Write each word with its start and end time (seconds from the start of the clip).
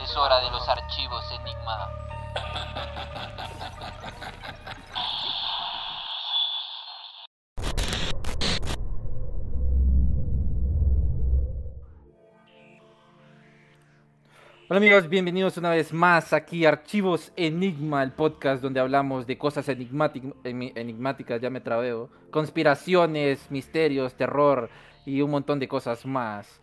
Es 0.00 0.16
hora 0.16 0.40
de 0.40 0.50
los 0.50 0.68
archivos 0.68 1.24
Enigma. 1.32 1.90
Hola 14.68 14.78
amigos, 14.78 15.08
bienvenidos 15.08 15.56
una 15.56 15.70
vez 15.70 15.92
más 15.92 16.32
aquí 16.32 16.64
a 16.64 16.68
Archivos 16.68 17.32
Enigma, 17.34 18.04
el 18.04 18.12
podcast 18.12 18.62
donde 18.62 18.78
hablamos 18.78 19.26
de 19.26 19.36
cosas 19.36 19.68
enigmáticas, 19.68 21.40
ya 21.40 21.50
me 21.50 21.60
trabeo, 21.60 22.08
conspiraciones, 22.30 23.50
misterios, 23.50 24.14
terror 24.14 24.70
y 25.04 25.22
un 25.22 25.32
montón 25.32 25.58
de 25.58 25.66
cosas 25.66 26.06
más. 26.06 26.60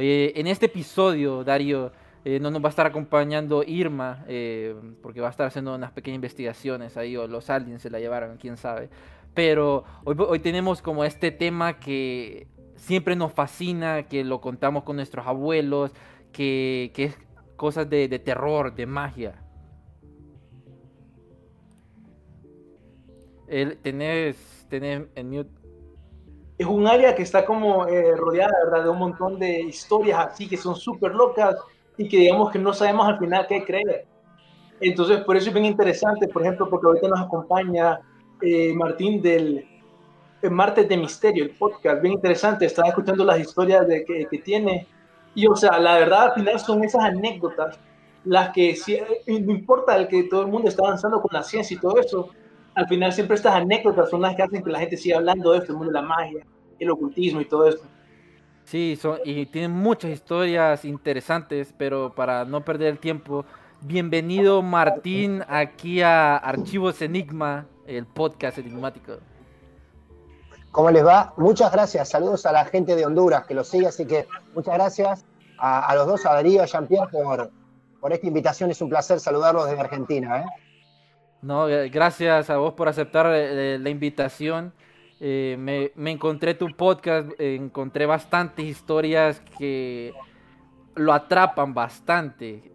En 0.00 0.46
este 0.46 0.66
episodio, 0.66 1.42
Darío, 1.42 1.90
eh, 2.24 2.38
no 2.38 2.52
nos 2.52 2.62
va 2.62 2.68
a 2.68 2.70
estar 2.70 2.86
acompañando 2.86 3.64
Irma, 3.64 4.24
eh, 4.28 4.76
porque 5.02 5.20
va 5.20 5.26
a 5.26 5.30
estar 5.30 5.48
haciendo 5.48 5.74
unas 5.74 5.90
pequeñas 5.90 6.16
investigaciones 6.16 6.96
ahí, 6.96 7.16
o 7.16 7.26
los 7.26 7.50
aliens 7.50 7.82
se 7.82 7.90
la 7.90 7.98
llevaron, 7.98 8.36
quién 8.36 8.56
sabe. 8.56 8.90
Pero 9.34 9.82
hoy, 10.04 10.14
hoy 10.18 10.38
tenemos 10.38 10.82
como 10.82 11.04
este 11.04 11.32
tema 11.32 11.80
que 11.80 12.46
siempre 12.76 13.16
nos 13.16 13.32
fascina, 13.32 14.04
que 14.04 14.22
lo 14.22 14.40
contamos 14.40 14.84
con 14.84 14.94
nuestros 14.94 15.26
abuelos, 15.26 15.90
que, 16.30 16.92
que 16.94 17.04
es 17.04 17.18
cosas 17.56 17.90
de, 17.90 18.06
de 18.06 18.20
terror, 18.20 18.72
de 18.72 18.86
magia. 18.86 19.42
El, 23.48 23.78
tenés, 23.78 24.66
tenés 24.68 25.06
en 25.16 25.30
mute. 25.30 25.57
Es 26.58 26.66
un 26.66 26.86
área 26.86 27.14
que 27.14 27.22
está 27.22 27.44
como 27.46 27.86
eh, 27.86 28.14
rodeada 28.16 28.52
¿verdad? 28.64 28.84
de 28.84 28.90
un 28.90 28.98
montón 28.98 29.38
de 29.38 29.60
historias 29.60 30.18
así 30.26 30.48
que 30.48 30.56
son 30.56 30.74
súper 30.74 31.14
locas 31.14 31.56
y 31.96 32.08
que 32.08 32.16
digamos 32.18 32.50
que 32.50 32.58
no 32.58 32.72
sabemos 32.72 33.06
al 33.08 33.18
final 33.18 33.46
qué 33.48 33.64
creer. 33.64 34.06
Entonces, 34.80 35.20
por 35.24 35.36
eso 35.36 35.48
es 35.48 35.54
bien 35.54 35.66
interesante, 35.66 36.28
por 36.28 36.42
ejemplo, 36.42 36.68
porque 36.70 36.86
ahorita 36.86 37.08
nos 37.08 37.20
acompaña 37.20 37.98
eh, 38.40 38.72
Martín 38.74 39.20
del 39.20 39.66
eh, 40.42 40.50
Martes 40.50 40.88
de 40.88 40.96
Misterio, 40.96 41.44
el 41.44 41.50
podcast, 41.50 42.00
bien 42.00 42.14
interesante, 42.14 42.66
estaba 42.66 42.88
escuchando 42.88 43.24
las 43.24 43.40
historias 43.40 43.86
de, 43.88 44.04
que, 44.04 44.26
que 44.30 44.38
tiene 44.38 44.86
y, 45.34 45.46
o 45.48 45.56
sea, 45.56 45.78
la 45.80 45.98
verdad 45.98 46.22
al 46.26 46.32
final 46.34 46.58
son 46.60 46.84
esas 46.84 47.04
anécdotas 47.04 47.78
las 48.24 48.50
que, 48.50 48.76
si- 48.76 48.94
eh, 48.94 49.22
no 49.26 49.52
importa 49.52 49.96
el 49.96 50.06
que 50.06 50.24
todo 50.24 50.42
el 50.42 50.48
mundo 50.48 50.68
está 50.68 50.84
avanzando 50.84 51.20
con 51.20 51.30
la 51.32 51.42
ciencia 51.42 51.76
y 51.76 51.80
todo 51.80 51.98
eso, 51.98 52.28
al 52.78 52.86
final 52.86 53.12
siempre 53.12 53.34
estas 53.34 53.56
anécdotas 53.56 54.08
son 54.08 54.22
las 54.22 54.36
que 54.36 54.42
hacen 54.42 54.62
que 54.62 54.70
la 54.70 54.78
gente 54.78 54.96
siga 54.96 55.16
hablando 55.16 55.50
de 55.50 55.58
esto, 55.58 55.72
el 55.72 55.78
mundo 55.78 55.92
de 55.92 56.00
la 56.00 56.06
magia, 56.06 56.46
el 56.78 56.90
ocultismo 56.90 57.40
y 57.40 57.44
todo 57.44 57.66
esto. 57.66 57.82
Sí, 58.62 58.96
son, 59.00 59.18
y 59.24 59.46
tienen 59.46 59.72
muchas 59.72 60.12
historias 60.12 60.84
interesantes, 60.84 61.74
pero 61.76 62.14
para 62.14 62.44
no 62.44 62.64
perder 62.64 62.90
el 62.90 62.98
tiempo, 63.00 63.44
bienvenido 63.80 64.62
Martín 64.62 65.42
aquí 65.48 66.02
a 66.02 66.36
Archivos 66.36 67.02
Enigma, 67.02 67.66
el 67.84 68.06
podcast 68.06 68.58
enigmático. 68.58 69.14
¿Cómo 70.70 70.92
les 70.92 71.04
va? 71.04 71.34
Muchas 71.36 71.72
gracias. 71.72 72.10
Saludos 72.10 72.46
a 72.46 72.52
la 72.52 72.64
gente 72.64 72.94
de 72.94 73.04
Honduras 73.04 73.44
que 73.44 73.54
lo 73.54 73.64
sigue, 73.64 73.88
así 73.88 74.06
que 74.06 74.28
muchas 74.54 74.74
gracias 74.74 75.24
a, 75.58 75.84
a 75.84 75.96
los 75.96 76.06
dos, 76.06 76.26
a 76.26 76.34
Darío 76.34 76.52
y 76.52 76.58
a 76.58 76.66
Jean-Pierre, 76.66 77.10
por, 77.10 77.50
por 78.00 78.12
esta 78.12 78.28
invitación. 78.28 78.70
Es 78.70 78.80
un 78.80 78.88
placer 78.88 79.18
saludarlos 79.18 79.66
desde 79.66 79.80
Argentina. 79.80 80.42
¿eh? 80.42 80.44
No, 81.42 81.68
eh, 81.68 81.88
gracias 81.88 82.50
a 82.50 82.56
vos 82.56 82.74
por 82.74 82.88
aceptar 82.88 83.26
eh, 83.32 83.78
la 83.78 83.90
invitación. 83.90 84.72
Eh, 85.20 85.56
me, 85.58 85.92
me 85.96 86.12
encontré 86.12 86.54
tu 86.54 86.68
podcast, 86.76 87.28
eh, 87.38 87.56
encontré 87.56 88.06
bastantes 88.06 88.64
historias 88.64 89.40
que 89.58 90.12
lo 90.94 91.12
atrapan 91.12 91.74
bastante. 91.74 92.72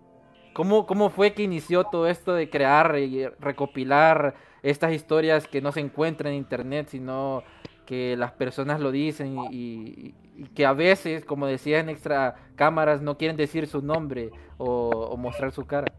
¿Cómo, 0.54 0.86
¿Cómo 0.86 1.10
fue 1.10 1.34
que 1.34 1.44
inició 1.44 1.86
todo 1.86 2.08
esto 2.08 2.34
de 2.34 2.50
crear 2.50 2.98
y 3.00 3.28
recopilar 3.40 4.36
estas 4.62 4.94
historias 4.94 5.48
que 5.48 5.62
no 5.62 5.72
se 5.72 5.80
encuentran 5.80 6.34
en 6.34 6.40
internet, 6.40 6.88
sino 6.90 7.44
que 7.86 8.16
las 8.18 8.32
personas 8.34 8.80
lo 8.80 8.92
dicen 8.92 9.38
y, 9.52 10.14
que 10.56 10.66
a 10.66 10.74
veces, 10.74 11.26
como 11.26 11.48
decía 11.48 11.80
en 11.80 11.90
extra 11.90 12.36
cámaras, 12.56 13.02
no 13.02 13.18
quieren 13.18 13.38
decir 13.38 13.68
su 13.68 13.82
nombre 13.82 14.32
o 14.58 15.16
mostrar 15.18 15.52
su 15.52 15.66
cara? 15.66 15.92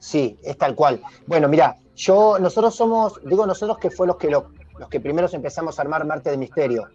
Sí, 0.00 0.36
es 0.42 0.58
tal 0.58 0.74
cual. 0.74 1.00
Bueno, 1.26 1.46
mira, 1.48 1.76
yo, 1.94 2.38
nosotros 2.40 2.74
somos, 2.74 3.20
digo 3.24 3.46
nosotros 3.46 3.78
que 3.78 3.90
fue 3.90 4.06
los 4.06 4.16
que, 4.16 4.30
lo- 4.30 4.50
los 4.78 4.88
que 4.88 4.98
primeros 4.98 5.32
empezamos 5.34 5.78
a 5.78 5.82
armar 5.82 6.04
Marte 6.06 6.30
de 6.30 6.36
Misterio. 6.38 6.88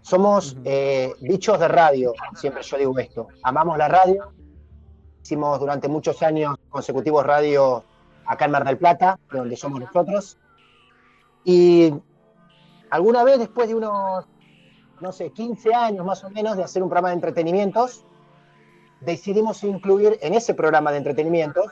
Somos 0.00 0.56
eh, 0.64 1.12
bichos 1.20 1.58
de 1.58 1.66
radio, 1.68 2.14
siempre 2.36 2.62
yo 2.62 2.78
digo 2.78 2.98
esto. 2.98 3.26
Amamos 3.42 3.76
la 3.76 3.88
radio. 3.88 4.32
Hicimos 5.22 5.58
durante 5.58 5.88
muchos 5.88 6.22
años 6.22 6.54
consecutivos 6.68 7.26
radio 7.26 7.82
acá 8.24 8.44
en 8.44 8.52
Mar 8.52 8.64
del 8.64 8.78
Plata, 8.78 9.18
de 9.32 9.38
donde 9.38 9.56
somos 9.56 9.80
nosotros. 9.80 10.38
Y 11.44 11.92
alguna 12.90 13.24
vez, 13.24 13.40
después 13.40 13.66
de 13.68 13.74
unos, 13.74 14.24
no 15.00 15.10
sé, 15.10 15.32
15 15.32 15.74
años 15.74 16.06
más 16.06 16.22
o 16.22 16.30
menos 16.30 16.56
de 16.56 16.62
hacer 16.62 16.80
un 16.84 16.88
programa 16.88 17.08
de 17.08 17.14
entretenimientos, 17.16 18.04
decidimos 19.00 19.64
incluir 19.64 20.16
en 20.22 20.34
ese 20.34 20.54
programa 20.54 20.92
de 20.92 20.98
entretenimientos 20.98 21.66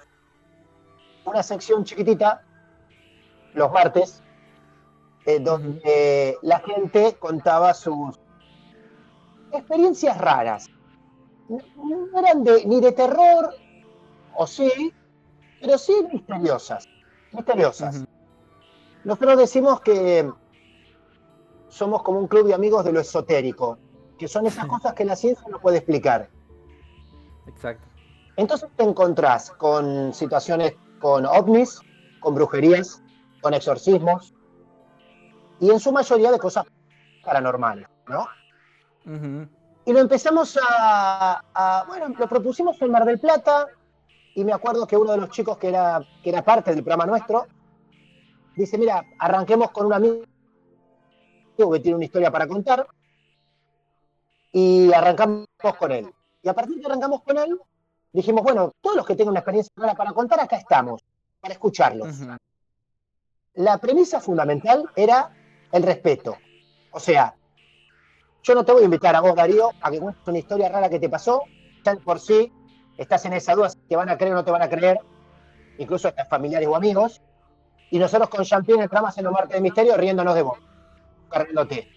una 1.25 1.43
sección 1.43 1.85
chiquitita, 1.85 2.43
los 3.55 3.71
martes, 3.73 4.23
eh, 5.27 5.41
donde 5.41 6.37
la 6.43 6.61
gente 6.61 7.17
contaba 7.19 7.73
sus 7.75 8.19
experiencias 9.53 10.19
raras. 10.19 10.67
No, 11.49 12.19
eran 12.19 12.43
de- 12.45 12.65
ni 12.67 12.81
de 12.81 12.93
terror, 12.93 13.55
o 14.35 14.47
sí, 14.47 14.71
pero 15.61 15.79
sí 15.79 15.95
misteriosas. 16.13 16.85
Misteriosas. 17.33 18.05
Nosotros 19.05 19.39
decimos 19.39 19.81
que 19.81 20.31
somos 21.69 22.03
como 22.03 22.19
un 22.19 22.29
club 22.29 22.47
de 22.47 22.55
amigos 22.55 22.85
de 22.85 22.93
lo 22.93 23.01
esotérico, 23.01 23.79
que 24.19 24.29
son 24.29 24.47
esas 24.47 24.67
cosas 24.67 24.95
que 24.95 25.05
la 25.05 25.17
ciencia 25.17 25.47
no 25.51 25.61
puede 25.61 25.79
explicar. 25.79 26.29
Exacto. 27.47 27.87
Entonces 28.37 28.69
te 28.77 28.83
encontrás 28.85 29.51
con 29.53 30.13
situaciones 30.13 30.75
con 31.05 31.27
ovnis, 31.27 31.81
con 32.19 32.35
brujerías, 32.35 33.03
con 33.43 33.53
exorcismos 33.53 34.33
y 35.61 35.69
en 35.71 35.79
su 35.79 35.93
mayoría 35.93 36.33
de 36.33 36.39
cosas 36.39 36.65
paranormales, 37.23 37.87
¿no? 38.09 38.27
Y 39.85 39.93
lo 39.93 39.99
empezamos 39.99 40.59
a, 40.67 41.43
a- 41.53 41.85
bueno, 41.87 42.09
lo 42.19 42.27
propusimos 42.27 42.81
en 42.81 42.91
Mar 42.91 43.05
del 43.05 43.21
Plata 43.21 43.67
y 44.35 44.45
me 44.45 44.55
acuerdo 44.55 44.87
que 44.87 44.97
uno 44.97 45.13
de 45.13 45.19
los 45.19 45.29
chicos 45.29 45.59
que 45.59 45.69
era, 45.69 46.01
que 46.23 46.31
era 46.31 46.43
parte 46.43 46.71
del 46.75 46.83
programa 46.83 47.05
nuestro 47.05 47.49
dice, 48.57 48.79
mira, 48.79 49.05
arranquemos 49.19 49.73
con 49.73 49.85
un 49.85 49.93
amigo 49.93 50.25
que 51.59 51.81
tiene 51.81 51.97
una 51.97 52.07
historia 52.07 52.31
para 52.31 52.49
contar 52.49 52.87
y 54.53 54.91
arrancamos 54.91 55.47
con 55.79 55.93
él. 55.93 56.11
Y 56.43 56.49
a 56.49 56.55
partir 56.55 56.77
de 56.77 56.81
que 56.81 56.87
arrancamos 56.87 57.23
con 57.25 57.37
él, 57.37 57.61
dijimos, 58.15 58.45
bueno, 58.45 58.73
todos 58.81 58.97
los 58.97 59.07
que 59.07 59.17
tengan 59.17 59.33
una 59.33 59.41
experiencia 59.41 59.73
rara 59.77 59.95
para 59.95 60.13
contar, 60.13 60.41
acá 60.41 60.57
estamos, 60.57 61.03
para 61.41 61.53
escucharlos. 61.53 62.17
La 63.55 63.79
premisa 63.79 64.21
fundamental 64.21 64.89
era 64.97 65.31
el 65.73 65.83
respeto. 65.83 66.37
O 66.93 67.01
sea, 67.01 67.35
yo 68.43 68.55
no 68.55 68.65
te 68.65 68.73
voy 68.73 68.83
a 68.83 68.85
invitar 68.85 69.17
a 69.17 69.21
vos, 69.21 69.35
Darío, 69.35 69.71
a 69.81 69.91
que 69.91 69.99
cuentes 69.99 70.27
una 70.27 70.39
historia 70.39 70.69
rara 70.69 70.89
que 70.89 71.01
te 71.01 71.09
pasó. 71.09 71.43
Ya 71.85 71.97
por 71.97 72.21
sí 72.21 72.53
estás 72.97 73.25
en 73.25 73.33
esa 73.33 73.55
duda 73.55 73.71
si 73.71 73.79
te 73.81 73.97
van 73.97 74.09
a 74.09 74.17
creer 74.17 74.33
o 74.33 74.37
no 74.37 74.45
te 74.45 74.53
van 74.53 74.63
a 74.63 74.69
creer, 74.69 75.01
incluso 75.79 76.09
hasta 76.09 76.25
familiares 76.27 76.69
o 76.69 76.77
amigos. 76.77 77.21
Y 77.91 77.99
nosotros 77.99 78.29
con 78.29 78.45
Champagne 78.45 78.85
entramos 78.85 79.17
en 79.19 79.25
los 79.25 79.33
martes 79.33 79.55
de 79.55 79.61
misterio 79.61 79.97
riéndonos 79.97 80.35
de 80.37 80.43
vos, 80.43 80.59
riéndote. 81.33 81.89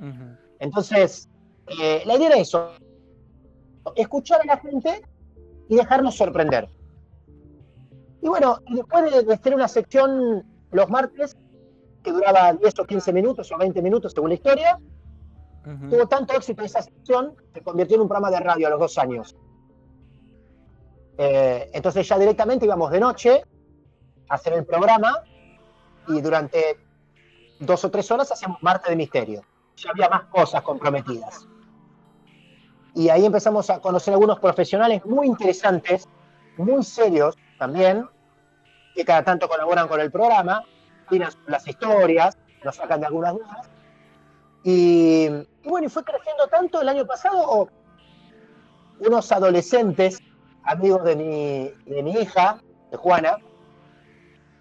Ujú. 0.00 0.36
Entonces, 0.58 1.28
eh, 1.66 2.02
la 2.04 2.14
idea 2.14 2.28
era 2.28 2.36
eso, 2.36 2.72
escuchar 3.96 4.40
a 4.42 4.46
la 4.46 4.56
gente 4.58 5.02
y 5.68 5.76
dejarnos 5.76 6.16
sorprender. 6.16 6.68
Y 8.20 8.28
bueno, 8.28 8.58
después 8.70 9.10
de, 9.10 9.22
de 9.22 9.34
hacer 9.34 9.54
una 9.54 9.68
sección 9.68 10.44
los 10.70 10.88
martes, 10.88 11.36
que 12.02 12.12
duraba 12.12 12.52
10 12.52 12.78
o 12.78 12.84
15 12.84 13.12
minutos 13.12 13.52
o 13.52 13.58
20 13.58 13.82
minutos 13.82 14.12
según 14.12 14.30
la 14.30 14.34
historia. 14.34 14.78
Tuvo 15.90 16.06
tanto 16.06 16.32
éxito 16.32 16.62
esa 16.64 16.80
sección 16.80 17.36
que 17.36 17.60
se 17.60 17.62
convirtió 17.62 17.96
en 17.96 18.02
un 18.02 18.08
programa 18.08 18.30
de 18.30 18.40
radio 18.40 18.68
a 18.68 18.70
los 18.70 18.80
dos 18.80 18.96
años. 18.96 19.36
Eh, 21.18 21.70
entonces 21.74 22.08
ya 22.08 22.18
directamente 22.18 22.64
íbamos 22.64 22.90
de 22.90 23.00
noche 23.00 23.42
a 24.30 24.34
hacer 24.34 24.54
el 24.54 24.64
programa 24.64 25.22
y 26.06 26.22
durante 26.22 26.78
dos 27.60 27.84
o 27.84 27.90
tres 27.90 28.10
horas 28.10 28.32
hacíamos 28.32 28.62
Marte 28.62 28.88
de 28.88 28.96
Misterio. 28.96 29.42
Ya 29.76 29.90
había 29.90 30.08
más 30.08 30.24
cosas 30.24 30.62
comprometidas. 30.62 31.46
Y 32.94 33.08
ahí 33.10 33.24
empezamos 33.24 33.70
a 33.70 33.80
conocer 33.80 34.14
algunos 34.14 34.38
profesionales 34.40 35.04
muy 35.04 35.26
interesantes, 35.26 36.08
muy 36.56 36.82
serios 36.82 37.36
también, 37.58 38.08
que 38.94 39.04
cada 39.04 39.22
tanto 39.22 39.48
colaboran 39.48 39.88
con 39.88 40.00
el 40.00 40.10
programa, 40.10 40.64
tiran 41.08 41.32
las 41.46 41.66
historias, 41.66 42.36
nos 42.64 42.76
sacan 42.76 43.00
de 43.00 43.06
algunas 43.06 43.34
dudas. 43.34 43.70
Y, 44.64 45.28
bueno, 45.64 45.86
y 45.86 45.90
fue 45.90 46.02
creciendo 46.02 46.48
tanto 46.48 46.80
el 46.80 46.88
año 46.88 47.06
pasado, 47.06 47.68
unos 48.98 49.32
adolescentes, 49.32 50.18
amigos 50.64 51.04
de 51.04 51.16
mi, 51.16 51.92
de 51.92 52.02
mi 52.02 52.12
hija, 52.12 52.60
de 52.90 52.96
Juana, 52.96 53.38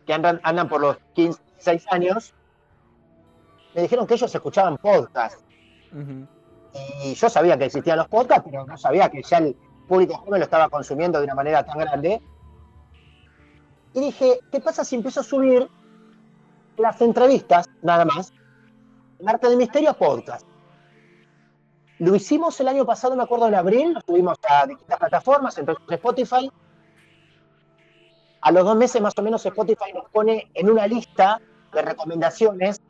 que 0.06 0.14
andan, 0.14 0.40
andan 0.44 0.70
por 0.70 0.82
los 0.82 0.98
15, 1.14 1.42
16 1.56 1.86
años, 1.92 2.34
me 3.74 3.82
dijeron 3.82 4.08
que 4.08 4.14
ellos 4.14 4.34
escuchaban 4.34 4.78
podcast. 4.78 5.42
Ujú. 5.92 6.28
Y 7.04 7.14
yo 7.14 7.30
sabía 7.30 7.58
que 7.58 7.66
existían 7.66 7.98
los 7.98 8.08
podcasts, 8.08 8.44
pero 8.50 8.66
no 8.66 8.78
sabía 8.78 9.10
que 9.10 9.22
ya 9.24 9.38
el 9.38 9.56
público 9.88 10.16
joven 10.18 10.40
lo 10.40 10.46
estaba 10.46 10.70
consumiendo 10.70 11.20
de 11.20 11.26
una 11.26 11.36
manera 11.36 11.66
tan 11.66 11.78
grande. 11.78 12.22
Y 13.94 14.00
dije, 14.00 14.40
¿qué 14.52 14.60
pasa 14.60 14.84
si 14.84 14.96
empiezo 14.96 15.22
a 15.22 15.24
subir 15.24 15.68
las 16.78 17.02
entrevistas, 17.02 17.70
nada 17.82 18.06
más, 18.06 18.34
en 19.20 19.30
Arte 19.30 19.50
de 19.50 19.56
Misterio 19.56 19.94
podcast? 19.94 20.46
Lo 22.00 22.16
hicimos 22.16 22.60
el 22.60 22.68
año 22.68 22.86
pasado, 22.86 23.16
me 23.16 23.24
acuerdo, 23.24 23.48
en 23.48 23.56
abril, 23.56 23.94
lo 23.94 24.02
subimos 24.02 24.38
a 24.48 24.68
distintas 24.68 25.00
plataformas, 25.00 25.58
entonces 25.58 25.84
Spotify. 25.90 26.52
A 28.42 28.52
los 28.52 28.64
dos 28.64 28.76
meses 28.76 29.02
más 29.02 29.18
o 29.18 29.22
menos 29.24 29.44
Spotify 29.46 29.94
nos 29.94 30.08
pone 30.12 30.52
en 30.54 30.70
una 30.70 30.86
lista 30.86 31.42
de 31.74 31.82
recomendaciones 31.82 32.82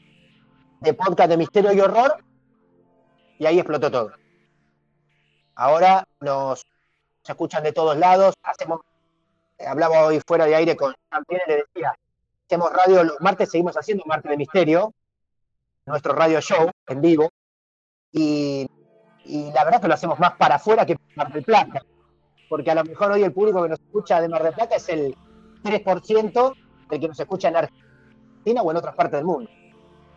de 0.81 0.93
podcast 0.93 1.29
de 1.29 1.37
misterio 1.37 1.71
y 1.71 1.79
horror 1.79 2.17
y 3.39 3.45
ahí 3.45 3.59
explotó 3.59 3.91
todo. 3.91 4.11
Ahora 5.55 6.07
nos 6.19 6.65
se 7.27 7.33
escuchan 7.33 7.61
de 7.61 7.73
todos 7.73 7.97
lados, 7.97 8.35
hacemos, 8.41 8.79
hablaba 9.59 10.05
hoy 10.05 10.21
fuera 10.25 10.45
de 10.45 10.55
aire 10.55 10.77
con 10.77 10.95
Jean-Pierre, 11.11 11.43
le 11.45 11.55
decía, 11.57 11.93
hacemos 12.45 12.71
radio 12.71 13.03
los 13.03 13.19
martes, 13.19 13.51
seguimos 13.51 13.75
haciendo 13.75 14.05
Martes 14.05 14.31
de 14.31 14.37
Misterio, 14.37 14.93
nuestro 15.85 16.13
radio 16.13 16.39
show 16.39 16.71
en 16.87 17.01
vivo, 17.01 17.29
y, 18.13 18.65
y 19.25 19.51
la 19.51 19.65
verdad 19.65 19.81
que 19.81 19.89
lo 19.89 19.95
hacemos 19.95 20.17
más 20.19 20.37
para 20.37 20.55
afuera 20.55 20.85
que 20.85 20.95
para 20.95 21.15
Mar 21.17 21.33
del 21.33 21.43
Plata, 21.43 21.81
porque 22.47 22.71
a 22.71 22.75
lo 22.75 22.85
mejor 22.85 23.11
hoy 23.11 23.23
el 23.23 23.33
público 23.33 23.61
que 23.61 23.69
nos 23.69 23.79
escucha 23.79 24.21
de 24.21 24.29
Mar 24.29 24.43
del 24.43 24.53
Plata 24.53 24.77
es 24.77 24.87
el 24.87 25.13
3% 25.63 26.53
del 26.89 26.99
que 27.01 27.07
nos 27.09 27.19
escucha 27.19 27.49
en 27.49 27.57
Argentina 27.57 28.61
o 28.61 28.71
en 28.71 28.77
otras 28.77 28.95
partes 28.95 29.17
del 29.19 29.25
mundo. 29.25 29.49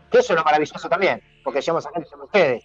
Que 0.09 0.19
eso 0.19 0.31
es 0.31 0.39
lo 0.39 0.45
maravilloso 0.45 0.87
también, 0.87 1.21
porque 1.43 1.59
llevamos 1.59 1.85
a 1.85 1.91
gente 1.91 2.09
como 2.09 2.23
ustedes 2.23 2.63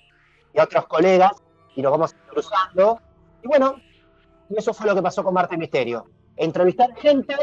y 0.54 0.58
a 0.60 0.64
otros 0.64 0.86
colegas 0.86 1.32
y 1.74 1.82
nos 1.82 1.92
vamos 1.92 2.14
cruzando. 2.28 3.00
Y 3.42 3.48
bueno, 3.48 3.76
y 4.48 4.56
eso 4.58 4.72
fue 4.72 4.86
lo 4.86 4.94
que 4.94 5.02
pasó 5.02 5.22
con 5.24 5.34
Marte 5.34 5.56
Misterio. 5.56 6.06
Entrevistar 6.36 6.94
gente, 6.96 7.34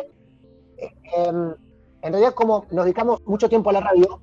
eh, 0.78 0.92
em, 1.16 1.54
en 2.02 2.12
realidad 2.12 2.34
como 2.34 2.66
nos 2.72 2.86
dedicamos 2.86 3.22
mucho 3.26 3.48
tiempo 3.50 3.70
a 3.70 3.74
la 3.74 3.82
radio, 3.82 4.22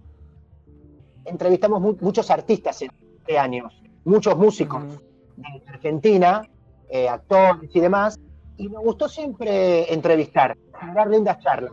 entrevistamos 1.24 1.80
mu- 1.80 1.96
muchos 2.00 2.30
artistas 2.30 2.80
en 2.82 2.90
este 3.18 3.38
años, 3.38 3.72
muchos 4.04 4.36
músicos 4.36 4.82
de 5.36 5.62
Argentina, 5.68 6.42
eh, 6.88 7.08
actores 7.08 7.70
y 7.74 7.80
demás, 7.80 8.18
y 8.56 8.68
nos 8.68 8.82
gustó 8.82 9.08
siempre 9.08 9.92
entrevistar, 9.92 10.56
dar 10.94 11.08
lindas 11.08 11.38
charlas. 11.38 11.72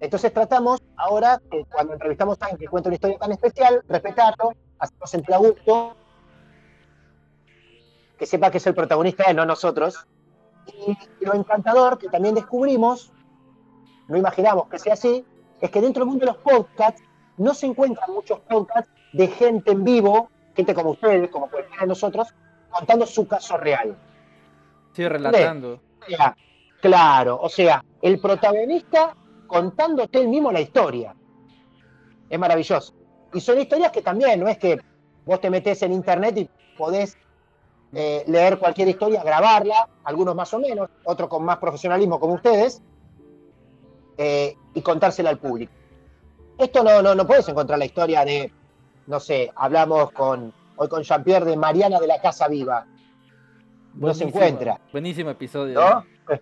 Entonces 0.00 0.32
tratamos 0.32 0.80
ahora, 0.96 1.40
que 1.50 1.64
cuando 1.72 1.92
entrevistamos 1.92 2.36
a 2.40 2.46
alguien 2.46 2.58
que 2.60 2.68
cuenta 2.68 2.88
una 2.88 2.94
historia 2.96 3.18
tan 3.18 3.32
especial, 3.32 3.82
respetarlo, 3.88 4.52
hacerlo 4.82 5.06
sentir 5.06 5.34
a 5.34 5.38
gusto, 5.38 5.96
que 8.18 8.26
sepa 8.26 8.50
que 8.50 8.58
es 8.58 8.66
el 8.66 8.74
protagonista 8.74 9.24
él, 9.24 9.36
no 9.36 9.46
nosotros. 9.46 10.06
Y 10.86 10.96
lo 11.24 11.34
encantador 11.34 11.98
que 11.98 12.08
también 12.08 12.34
descubrimos, 12.34 13.12
no 14.08 14.16
imaginamos 14.16 14.68
que 14.68 14.78
sea 14.78 14.94
así, 14.94 15.24
es 15.60 15.70
que 15.70 15.80
dentro 15.80 16.00
del 16.04 16.10
mundo 16.10 16.26
de 16.26 16.32
los 16.32 16.40
podcasts 16.40 17.02
no 17.36 17.54
se 17.54 17.66
encuentran 17.66 18.12
muchos 18.12 18.40
podcasts 18.40 18.92
de 19.12 19.28
gente 19.28 19.72
en 19.72 19.84
vivo, 19.84 20.30
gente 20.54 20.74
como 20.74 20.90
ustedes, 20.90 21.30
como 21.30 21.48
cualquiera 21.48 21.82
de 21.82 21.88
nosotros, 21.88 22.28
contando 22.70 23.06
su 23.06 23.26
caso 23.26 23.56
real. 23.56 23.96
Sí, 24.92 25.06
relatando. 25.06 25.80
O 26.00 26.06
sea, 26.06 26.36
claro, 26.80 27.38
o 27.40 27.48
sea, 27.48 27.84
el 28.00 28.20
protagonista 28.20 29.16
contándote 29.46 30.20
él 30.20 30.28
mismo 30.28 30.50
la 30.50 30.60
historia. 30.60 31.14
Es 32.28 32.38
maravilloso. 32.38 32.94
Y 33.32 33.40
son 33.40 33.58
historias 33.60 33.92
que 33.92 34.02
también, 34.02 34.40
no 34.40 34.48
es 34.48 34.58
que 34.58 34.80
vos 35.24 35.40
te 35.40 35.50
metes 35.50 35.82
en 35.82 35.92
internet 35.92 36.36
y 36.38 36.50
podés 36.76 37.16
eh, 37.94 38.24
leer 38.26 38.58
cualquier 38.58 38.88
historia, 38.88 39.22
grabarla, 39.22 39.88
algunos 40.04 40.34
más 40.34 40.52
o 40.54 40.58
menos, 40.58 40.88
otros 41.04 41.28
con 41.28 41.44
más 41.44 41.58
profesionalismo 41.58 42.18
como 42.18 42.34
ustedes, 42.34 42.82
eh, 44.18 44.56
y 44.74 44.82
contársela 44.82 45.30
al 45.30 45.38
público. 45.38 45.72
Esto 46.58 46.82
no, 46.82 47.02
no, 47.02 47.14
no 47.14 47.26
puedes 47.26 47.48
encontrar 47.48 47.78
la 47.78 47.84
historia 47.84 48.24
de, 48.24 48.52
no 49.06 49.20
sé, 49.20 49.50
hablamos 49.56 50.12
con, 50.12 50.52
hoy 50.76 50.88
con 50.88 51.02
Jean-Pierre 51.02 51.46
de 51.46 51.56
Mariana 51.56 51.98
de 51.98 52.06
la 52.06 52.20
Casa 52.20 52.48
Viva. 52.48 52.86
No 53.94 54.14
se 54.14 54.24
encuentra. 54.24 54.80
Buenísimo 54.90 55.30
episodio. 55.30 55.80
¿no? 55.80 56.04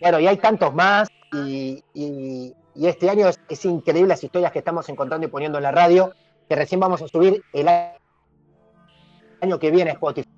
bueno, 0.00 0.20
y 0.20 0.26
hay 0.26 0.36
tantos 0.38 0.74
más, 0.74 1.08
y, 1.32 1.82
y- 1.94 2.54
y 2.74 2.86
este 2.86 3.10
año 3.10 3.28
es, 3.28 3.40
es 3.48 3.64
increíble 3.64 4.08
las 4.08 4.22
historias 4.22 4.52
que 4.52 4.60
estamos 4.60 4.88
encontrando 4.88 5.26
y 5.26 5.30
poniendo 5.30 5.58
en 5.58 5.64
la 5.64 5.72
radio, 5.72 6.12
que 6.48 6.56
recién 6.56 6.80
vamos 6.80 7.02
a 7.02 7.08
subir 7.08 7.42
el 7.52 7.68
año 9.40 9.58
que 9.58 9.70
viene 9.70 9.90
a 9.90 9.94
Spotify. 9.94 10.28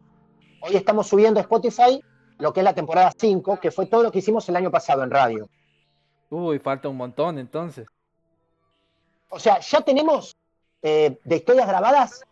Hoy 0.61 0.77
estamos 0.77 1.09
subiendo 1.09 1.41
a 1.41 1.43
Spotify 1.43 2.03
lo 2.39 2.53
que 2.53 2.61
es 2.61 2.65
la 2.65 2.75
temporada 2.75 3.13
5, 3.17 3.61
que 3.61 3.71
fue 3.71 3.87
todo 3.87 4.03
lo 4.03 4.13
que 4.13 4.19
hicimos 4.19 4.49
el 4.49 4.57
año 4.57 4.71
pasado 4.71 5.03
en 5.03 5.11
radio. 5.11 5.49
Uy, 6.31 6.59
falta 6.59 6.89
un 6.89 6.97
montón 6.97 7.39
entonces. 7.39 7.87
O 9.29 9.39
sea, 9.39 9.61
ya 9.61 9.81
tenemos 9.81 10.37
eh, 10.83 11.19
de 11.25 11.37
historias 11.37 11.69
grabadas 11.69 12.25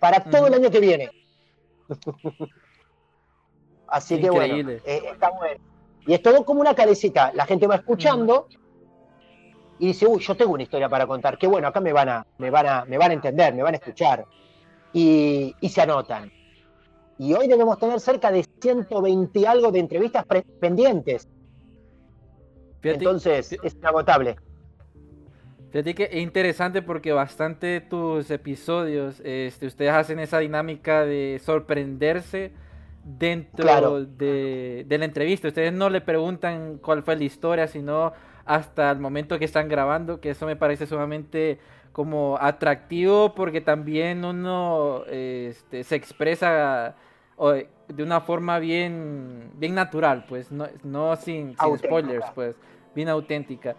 para 0.00 0.22
todo 0.22 0.46
el 0.46 0.54
año 0.54 0.70
que 0.70 0.80
viene. 0.80 1.10
Así 3.88 4.20
que 4.20 4.30
bueno, 4.30 4.70
eh, 4.70 5.02
está 5.12 5.30
bueno. 5.30 5.64
Y 6.06 6.14
es 6.14 6.22
todo 6.22 6.44
como 6.44 6.60
una 6.60 6.74
calecita. 6.74 7.32
La 7.32 7.46
gente 7.46 7.66
va 7.66 7.76
escuchando 7.76 8.48
y 9.78 9.88
dice, 9.88 10.06
uy, 10.06 10.20
yo 10.20 10.36
tengo 10.36 10.52
una 10.54 10.62
historia 10.62 10.88
para 10.88 11.06
contar. 11.06 11.38
Qué 11.38 11.46
bueno, 11.46 11.68
acá 11.68 11.80
me 11.80 11.92
van 11.92 12.08
a, 12.08 12.26
me 12.38 12.50
van 12.50 12.66
a, 12.66 12.84
me 12.86 12.98
van 12.98 13.10
a 13.10 13.14
entender, 13.14 13.54
me 13.54 13.62
van 13.62 13.74
a 13.74 13.78
escuchar. 13.78 14.26
Y, 14.92 15.56
y 15.60 15.68
se 15.70 15.82
anotan. 15.82 16.32
Y 17.18 17.34
hoy 17.34 17.48
debemos 17.48 17.78
tener 17.78 18.00
cerca 18.00 18.30
de 18.32 18.44
120 18.60 19.38
y 19.40 19.44
algo 19.46 19.70
de 19.72 19.80
entrevistas 19.80 20.24
pendientes. 20.60 21.28
Fíjate, 22.80 23.04
Entonces, 23.04 23.52
es 23.62 23.74
inagotable. 23.74 24.36
fíjate 25.70 25.94
que 25.94 26.04
es 26.04 26.16
interesante 26.16 26.82
porque 26.82 27.12
bastante 27.12 27.66
de 27.66 27.80
tus 27.80 28.30
episodios, 28.30 29.20
este, 29.24 29.66
ustedes 29.66 29.90
hacen 29.92 30.18
esa 30.20 30.38
dinámica 30.38 31.04
de 31.04 31.40
sorprenderse 31.44 32.52
dentro 33.02 33.64
Claro. 33.64 34.04
de, 34.04 34.84
de 34.86 34.98
la 34.98 35.04
entrevista. 35.04 35.48
Ustedes 35.48 35.72
no 35.72 35.90
le 35.90 36.00
preguntan 36.00 36.78
cuál 36.78 37.02
fue 37.02 37.16
la 37.16 37.24
historia, 37.24 37.66
sino 37.66 38.12
hasta 38.44 38.90
el 38.90 38.98
momento 38.98 39.38
que 39.38 39.44
están 39.44 39.68
grabando, 39.68 40.20
que 40.20 40.30
eso 40.30 40.46
me 40.46 40.56
parece 40.56 40.86
sumamente 40.86 41.58
como 41.92 42.36
atractivo 42.40 43.34
porque 43.34 43.60
también 43.60 44.24
uno 44.24 45.04
este, 45.06 45.84
se 45.84 45.94
expresa 45.94 46.96
de 47.88 48.02
una 48.02 48.20
forma 48.20 48.58
bien, 48.58 49.50
bien 49.54 49.74
natural, 49.74 50.24
pues 50.28 50.50
no, 50.50 50.66
no 50.82 51.16
sin, 51.16 51.54
spoilers, 51.78 52.26
pues 52.34 52.56
bien 52.94 53.08
auténtica. 53.08 53.76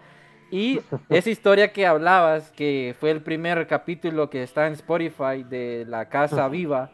Y 0.52 0.80
esa 1.10 1.30
historia 1.30 1.74
que 1.74 1.86
hablabas, 1.86 2.52
que 2.52 2.96
fue 3.00 3.12
el 3.12 3.22
primer 3.22 3.66
capítulo 3.68 4.30
que 4.30 4.44
está 4.44 4.68
en 4.68 4.74
Spotify 4.74 5.44
de 5.44 5.86
La 5.88 6.08
Casa 6.08 6.48
Viva, 6.48 6.92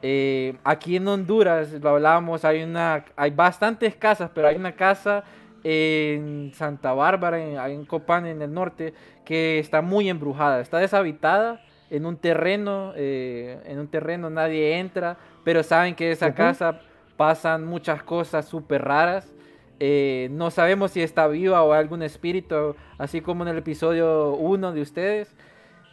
eh, 0.00 0.56
aquí 0.64 0.96
en 0.96 1.08
Honduras, 1.08 1.72
lo 1.72 1.90
hablábamos, 1.90 2.44
hay 2.44 2.62
una, 2.62 3.04
hay 3.16 3.30
bastantes 3.30 3.96
casas, 3.96 4.30
pero 4.34 4.48
hay 4.48 4.56
una 4.56 4.72
casa 4.72 5.24
en 5.64 6.52
Santa 6.54 6.92
Bárbara, 6.92 7.68
en, 7.68 7.84
Copán, 7.86 8.26
en 8.26 8.42
el 8.42 8.52
norte, 8.52 8.92
que 9.24 9.58
está 9.58 9.80
muy 9.80 10.10
embrujada, 10.10 10.60
está 10.60 10.78
deshabitada 10.78 11.62
en 11.90 12.06
un 12.06 12.16
terreno, 12.16 12.92
eh, 12.96 13.60
en 13.64 13.78
un 13.78 13.88
terreno 13.88 14.28
nadie 14.30 14.78
entra, 14.78 15.16
pero 15.42 15.62
saben 15.62 15.94
que 15.94 16.12
esa 16.12 16.34
casa 16.34 16.80
pasan 17.16 17.64
muchas 17.64 18.02
cosas 18.02 18.46
súper 18.46 18.82
raras. 18.82 19.32
eh, 19.80 20.28
no 20.30 20.50
sabemos 20.50 20.92
si 20.92 21.02
está 21.02 21.26
viva 21.26 21.62
o 21.62 21.72
algún 21.72 22.02
espíritu, 22.02 22.76
así 22.98 23.20
como 23.20 23.42
en 23.44 23.48
el 23.50 23.58
episodio 23.58 24.34
1 24.34 24.72
de 24.72 24.82
ustedes. 24.82 25.34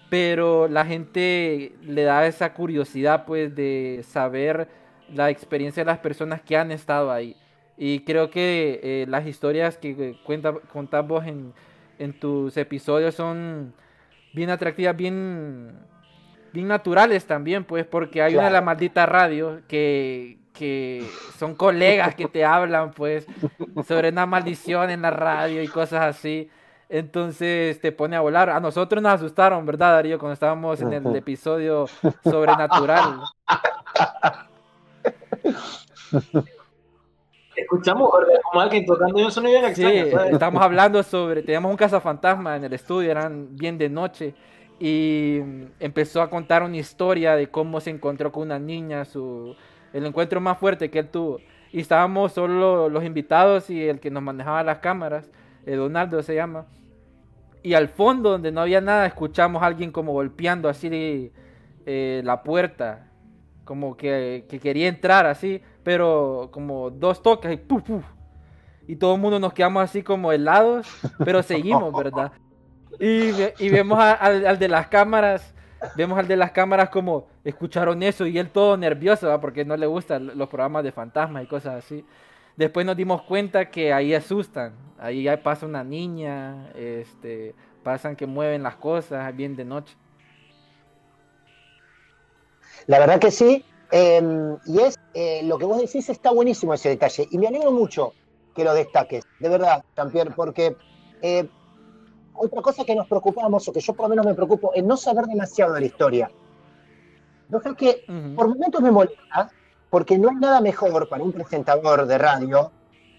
pero 0.09 0.67
la 0.67 0.85
gente 0.85 1.73
le 1.83 2.03
da 2.03 2.27
esa 2.27 2.53
curiosidad 2.53 3.25
pues 3.25 3.55
de 3.55 4.01
saber 4.03 4.67
la 5.13 5.29
experiencia 5.29 5.83
de 5.83 5.91
las 5.91 5.99
personas 5.99 6.41
que 6.41 6.57
han 6.57 6.71
estado 6.71 7.11
ahí. 7.11 7.37
Y 7.77 8.01
creo 8.01 8.29
que 8.29 8.79
eh, 8.83 9.05
las 9.07 9.25
historias 9.25 9.77
que 9.77 10.15
cuenta, 10.23 10.53
contás 10.71 11.07
vos 11.07 11.25
en, 11.25 11.53
en 11.99 12.19
tus 12.19 12.57
episodios 12.57 13.15
son 13.15 13.73
bien 14.33 14.49
atractivas, 14.49 14.95
bien, 14.95 15.79
bien 16.53 16.67
naturales 16.67 17.25
también, 17.25 17.63
pues, 17.63 17.85
porque 17.85 18.21
hay 18.21 18.35
una 18.35 18.45
de 18.45 18.51
la 18.51 18.61
maldita 18.61 19.05
radio 19.05 19.61
que, 19.67 20.39
que 20.53 21.05
son 21.37 21.55
colegas 21.55 22.15
que 22.15 22.27
te 22.27 22.43
hablan, 22.45 22.91
pues, 22.91 23.25
sobre 23.87 24.09
una 24.09 24.25
maldición 24.25 24.89
en 24.89 25.01
la 25.01 25.11
radio 25.11 25.61
y 25.61 25.67
cosas 25.67 26.01
así. 26.01 26.49
Entonces 26.89 27.79
te 27.79 27.93
pone 27.93 28.17
a 28.17 28.21
volar. 28.21 28.49
A 28.49 28.59
nosotros 28.59 29.01
nos 29.01 29.13
asustaron, 29.13 29.65
¿verdad, 29.65 29.93
Darío? 29.93 30.19
Cuando 30.19 30.33
estábamos 30.33 30.81
en 30.81 30.91
el 30.91 31.15
episodio 31.15 31.87
sobrenatural. 32.23 33.21
Escuchamos 37.61 38.09
como 38.43 38.61
alguien 38.61 38.85
tocando 38.85 39.23
un 39.23 39.31
sonido 39.31 39.61
bien 39.61 39.75
Sí, 39.75 39.85
estamos 40.31 40.61
hablando 40.61 41.03
sobre, 41.03 41.43
teníamos 41.43 41.71
un 41.71 41.77
cazafantasma 41.77 42.55
en 42.55 42.63
el 42.63 42.73
estudio, 42.73 43.11
eran 43.11 43.55
bien 43.55 43.77
de 43.77 43.89
noche, 43.89 44.33
y 44.79 45.39
empezó 45.79 46.21
a 46.21 46.29
contar 46.29 46.63
una 46.63 46.77
historia 46.77 47.35
de 47.35 47.47
cómo 47.47 47.79
se 47.79 47.91
encontró 47.91 48.31
con 48.31 48.43
una 48.43 48.57
niña, 48.57 49.05
su, 49.05 49.55
el 49.93 50.05
encuentro 50.05 50.41
más 50.41 50.57
fuerte 50.57 50.89
que 50.89 50.99
él 50.99 51.09
tuvo. 51.09 51.39
Y 51.71 51.81
estábamos 51.81 52.33
solo 52.33 52.89
los 52.89 53.03
invitados 53.03 53.69
y 53.69 53.87
el 53.87 53.99
que 53.99 54.09
nos 54.09 54.23
manejaba 54.23 54.63
las 54.63 54.79
cámaras, 54.79 55.29
eh, 55.65 55.75
Donaldo 55.75 56.21
se 56.23 56.35
llama. 56.35 56.65
Y 57.63 57.75
al 57.75 57.89
fondo, 57.89 58.31
donde 58.31 58.51
no 58.51 58.61
había 58.61 58.81
nada, 58.81 59.05
escuchamos 59.05 59.61
a 59.61 59.67
alguien 59.67 59.91
como 59.91 60.13
golpeando 60.13 60.67
así 60.67 60.89
de, 60.89 61.31
eh, 61.85 62.21
la 62.25 62.41
puerta, 62.41 63.07
como 63.65 63.95
que, 63.95 64.45
que 64.49 64.59
quería 64.59 64.87
entrar 64.87 65.27
así 65.27 65.61
pero 65.83 66.49
como 66.51 66.89
dos 66.89 67.21
toques 67.21 67.53
y 67.53 67.57
puf, 67.57 67.83
puf. 67.83 68.03
Y 68.87 68.95
todo 68.95 69.15
el 69.15 69.21
mundo 69.21 69.39
nos 69.39 69.53
quedamos 69.53 69.83
así 69.83 70.03
como 70.03 70.31
helados, 70.31 70.87
pero 71.23 71.41
seguimos, 71.43 71.93
¿verdad? 71.93 72.31
Y, 72.99 73.31
y 73.59 73.69
vemos 73.69 73.99
al, 73.99 74.59
de 74.59 74.67
las 74.67 74.87
cámaras, 74.87 75.53
vemos 75.95 76.19
al 76.19 76.27
de 76.27 76.35
las 76.35 76.51
cámaras 76.51 76.89
como 76.89 77.27
escucharon 77.43 78.03
eso 78.03 78.25
y 78.25 78.37
él 78.37 78.49
todo 78.49 78.77
nervioso, 78.77 79.39
porque 79.39 79.65
no 79.65 79.77
le 79.77 79.87
gustan 79.87 80.37
los 80.37 80.49
programas 80.49 80.83
de 80.83 80.91
fantasmas 80.91 81.43
y 81.43 81.47
cosas 81.47 81.83
así. 81.83 82.05
Después 82.55 82.85
nos 82.85 82.97
dimos 82.97 83.21
cuenta 83.23 83.71
que 83.71 83.93
ahí 83.93 84.13
asustan, 84.13 84.73
ahí 84.99 85.25
pasa 85.37 85.65
una 85.65 85.83
niña, 85.83 86.69
este, 86.75 87.55
pasan 87.81 88.15
que 88.15 88.27
mueven 88.27 88.61
las 88.61 88.75
cosas 88.75 89.35
bien 89.35 89.55
de 89.55 89.65
noche. 89.65 89.95
La 92.87 92.99
verdad 92.99 93.19
que 93.19 93.31
sí, 93.31 93.63
Em, 93.91 94.57
y 94.65 94.79
es 94.79 94.97
eh, 95.13 95.41
lo 95.43 95.57
que 95.57 95.65
vos 95.65 95.77
decís, 95.77 96.09
está 96.09 96.31
buenísimo 96.31 96.73
ese 96.73 96.89
detalle. 96.89 97.27
Y 97.29 97.37
me 97.37 97.47
alegro 97.47 97.71
mucho 97.71 98.13
que 98.55 98.63
lo 98.63 98.73
destaques, 98.73 99.25
de 99.39 99.49
verdad, 99.49 99.83
Jean-Pierre, 99.95 100.31
porque 100.31 100.77
eh, 101.21 101.47
otra 102.33 102.61
cosa 102.61 102.85
que 102.85 102.95
nos 102.95 103.07
preocupamos, 103.07 103.67
o 103.67 103.73
que 103.73 103.81
yo 103.81 103.93
por 103.93 104.05
lo 104.05 104.09
menos 104.09 104.25
me 104.25 104.33
preocupo, 104.33 104.73
es 104.73 104.83
no 104.83 104.95
saber 104.95 105.25
demasiado 105.25 105.73
de 105.73 105.81
la 105.81 105.85
historia. 105.85 106.31
No 107.49 107.61
sé 107.61 107.75
que 107.75 108.05
por 108.33 108.47
momentos 108.47 108.81
me 108.81 108.91
molesta, 108.91 109.51
porque 109.89 110.17
no 110.17 110.29
hay 110.29 110.35
nada 110.35 110.61
mejor 110.61 111.09
para 111.09 111.21
un 111.21 111.33
presentador 111.33 112.05
de 112.05 112.17
radio 112.17 112.71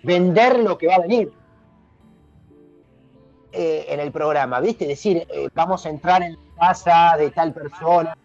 vender 0.02 0.58
lo 0.58 0.78
que 0.78 0.86
va 0.86 0.94
a 0.96 1.00
venir 1.00 1.30
eh, 3.52 3.84
en 3.88 4.00
el 4.00 4.10
programa, 4.10 4.58
¿viste? 4.60 4.86
Decir, 4.86 5.26
vamos 5.54 5.84
a 5.84 5.90
entrar 5.90 6.22
en 6.22 6.32
la 6.32 6.68
casa 6.68 7.14
de 7.18 7.30
tal 7.30 7.52
persona, 7.52 8.16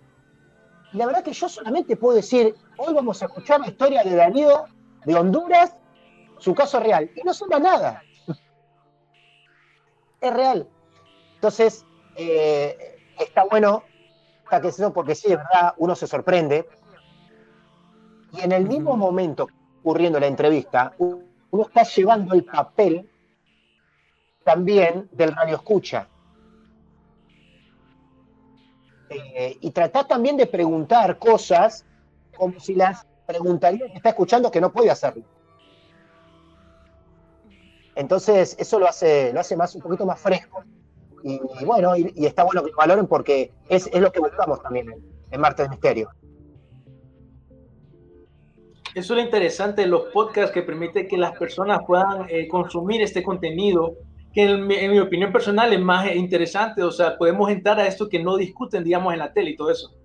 la 0.93 1.05
verdad 1.05 1.23
que 1.23 1.33
yo 1.33 1.49
solamente 1.49 1.95
puedo 1.95 2.15
decir, 2.15 2.55
hoy 2.77 2.93
vamos 2.93 3.21
a 3.21 3.25
escuchar 3.25 3.59
la 3.59 3.67
historia 3.67 4.03
de 4.03 4.15
Darío 4.15 4.65
de 5.05 5.15
Honduras, 5.15 5.75
su 6.39 6.53
caso 6.53 6.79
real. 6.79 7.11
Y 7.15 7.21
no 7.23 7.33
suena 7.33 7.59
nada. 7.59 8.03
es 10.21 10.33
real. 10.33 10.67
Entonces, 11.35 11.85
eh, 12.15 12.99
está 13.19 13.43
bueno 13.43 13.83
porque 14.93 15.15
sí, 15.15 15.31
es 15.31 15.37
verdad, 15.37 15.73
uno 15.77 15.95
se 15.95 16.07
sorprende. 16.07 16.67
Y 18.33 18.41
en 18.41 18.51
el 18.51 18.67
mismo 18.67 18.95
momento 18.95 19.47
ocurriendo 19.81 20.19
la 20.19 20.27
entrevista, 20.27 20.93
uno 20.97 21.63
está 21.63 21.83
llevando 21.83 22.33
el 22.33 22.43
papel 22.43 23.09
también 24.43 25.09
del 25.11 25.35
radio 25.35 25.55
escucha. 25.55 26.07
Eh, 29.09 29.57
y 29.61 29.71
tratar 29.71 30.07
también 30.07 30.35
de 30.37 30.47
preguntar 30.47 31.17
cosas 31.17 31.85
como 32.35 32.59
si 32.59 32.75
las 32.75 33.05
preguntaría 33.25 33.87
que 33.87 33.97
está 33.97 34.09
escuchando 34.09 34.51
que 34.51 34.61
no 34.61 34.71
puede 34.71 34.89
hacerlo. 34.89 35.23
Entonces, 37.95 38.55
eso 38.59 38.79
lo 38.79 38.87
hace, 38.87 39.33
lo 39.33 39.39
hace 39.39 39.55
más, 39.55 39.73
un 39.75 39.81
poquito 39.81 40.05
más 40.05 40.19
fresco. 40.19 40.63
Y, 41.23 41.39
bueno, 41.65 41.95
y, 41.97 42.25
está 42.25 42.43
bueno 42.43 42.63
que 42.63 42.71
lo 42.71 42.77
valoren 42.77 43.07
porque 43.07 43.51
es, 43.67 43.91
lo 43.93 44.11
que 44.11 44.19
buscamos 44.19 44.61
también 44.61 44.91
en, 44.91 45.03
en 45.31 45.41
Martes 45.41 45.67
Misterio. 45.69 46.09
Eso 48.93 49.13
es 49.13 49.17
lo 49.17 49.21
interesante 49.21 49.81
de 49.81 49.87
los 49.87 50.05
podcasts 50.13 50.51
que 50.51 50.63
permite 50.63 51.07
que 51.07 51.17
las 51.17 51.37
personas 51.37 51.81
puedan 51.85 52.25
eh, 52.29 52.47
consumir 52.47 53.01
este 53.01 53.21
contenido 53.21 53.95
que 54.37 54.43
en, 54.43 54.67
mi 54.67 54.99
opinión 54.99 55.31
personal 55.31 55.73
es 55.73 55.81
más 55.81 56.15
interesante, 56.15 56.83
o 56.83 56.91
sea, 56.91 57.17
podemos 57.17 57.49
entrar 57.49 57.79
a 57.79 57.87
esto 57.87 58.07
que 58.07 58.21
no 58.21 58.37
discuten, 58.37 58.83
digamos, 58.83 59.11
en 59.11 59.17
la 59.17 59.33
tele 59.33 59.49
y 59.49 59.55
todo 59.55 59.71
eso. 59.71 59.95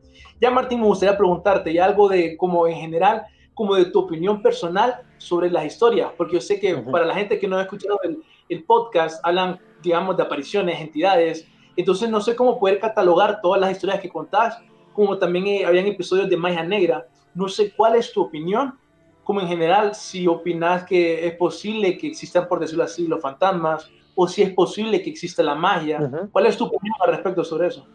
Ya, 0.41 0.51
Martín, 0.51 0.81
me 0.81 0.87
gustaría 0.87 1.19
preguntarte 1.19 1.71
ya 1.71 1.85
algo 1.85 2.09
de, 2.09 2.35
como 2.39 2.67
en 2.67 2.77
general, 2.77 3.27
como 3.53 3.75
de 3.75 3.85
tu 3.85 3.99
opinión 3.99 4.41
personal 4.41 5.03
sobre 5.19 5.51
las 5.51 5.67
historias, 5.67 6.13
porque 6.17 6.37
yo 6.37 6.41
sé 6.41 6.59
que 6.59 6.75
para 6.79 7.05
la 7.05 7.15
gente 7.15 7.39
que 7.39 7.47
no 7.47 7.59
ha 7.59 7.61
escuchado 7.61 7.99
el, 8.05 8.23
el, 8.49 8.65
podcast, 8.65 9.21
hablan, 9.23 9.61
digamos, 9.83 10.17
de 10.17 10.23
apariciones, 10.23 10.81
entidades, 10.81 11.47
entonces 11.77 12.09
no 12.09 12.23
sé 12.23 12.35
cómo 12.35 12.59
poder 12.59 12.81
catalogar 12.81 13.43
todas 13.43 13.61
las 13.61 13.73
historias 13.73 14.01
que 14.01 14.09
contás, 14.09 14.57
como 14.95 15.19
también 15.19 15.47
eh, 15.47 15.67
habían 15.67 15.89
episodios 15.89 16.31
de 16.31 16.39
magia 16.39 16.65
negra, 16.65 17.07
no 17.35 17.49
sé 17.49 17.71
cuál 17.77 17.97
es 17.97 18.11
tu 18.11 18.23
opinión, 18.23 18.79
como 19.25 19.43
en 19.43 19.49
general, 19.49 19.95
si 19.95 20.27
opinas 20.27 20.85
que 20.85 21.27
es 21.27 21.35
posible 21.35 21.99
que 21.99 22.07
existan, 22.07 22.49
por 22.49 22.61
decirlo 22.61 22.85
así, 22.85 23.07
los 23.07 23.21
fantasmas, 23.21 23.91
o 24.15 24.29
si 24.29 24.43
es 24.43 24.53
posible 24.53 25.03
que 25.03 25.11
exista 25.11 25.43
la 25.43 25.55
magia. 25.55 26.11
¿Cuál 26.31 26.47
es 26.47 26.57
tu 26.57 26.65
opinión 26.65 26.97
al 27.01 27.11
respecto 27.11 27.45
sobre 27.45 27.69
eso? 27.69 27.87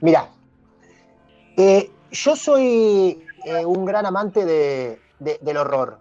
Mira, 0.00 0.28
eh, 1.56 1.90
yo 2.10 2.36
soy 2.36 3.24
eh, 3.44 3.64
un 3.64 3.84
gran 3.84 4.06
amante 4.06 4.44
del 5.18 5.56
horror. 5.56 5.98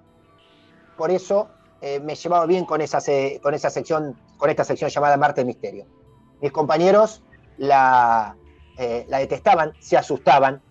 Por 0.97 1.11
eso 1.11 1.49
eh, 1.81 1.99
me 1.99 2.15
llevaba 2.15 2.45
bien 2.45 2.65
con 2.65 2.81
esa, 2.81 2.99
con 3.41 3.53
esa 3.53 3.69
sección, 3.69 4.15
con 4.37 4.49
esta 4.49 4.63
sección 4.63 4.89
llamada 4.89 5.17
Marte 5.17 5.45
Misterio. 5.45 5.85
Mis 6.41 6.51
compañeros 6.51 7.23
la, 7.57 8.35
la 9.07 9.17
detestaban, 9.19 9.73
se 9.79 9.97
asustaban. 9.97 10.61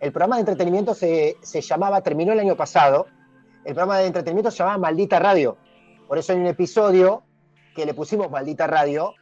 El 0.00 0.12
programa 0.12 0.36
de 0.36 0.40
entretenimiento 0.40 0.94
se, 0.94 1.36
se 1.42 1.60
llamaba, 1.60 2.00
terminó 2.00 2.32
el 2.32 2.40
año 2.40 2.56
pasado, 2.56 3.06
el 3.64 3.74
programa 3.74 3.98
de 3.98 4.06
entretenimiento 4.06 4.50
se 4.50 4.58
llamaba 4.58 4.78
Maldita 4.78 5.18
Radio 5.18 5.56
por 6.10 6.18
eso 6.18 6.32
hay 6.32 6.40
un 6.40 6.48
episodio 6.48 7.22
que 7.72 7.86
le 7.86 7.94
pusimos 7.94 8.28
Maldita 8.28 8.66
Radio, 8.66 9.14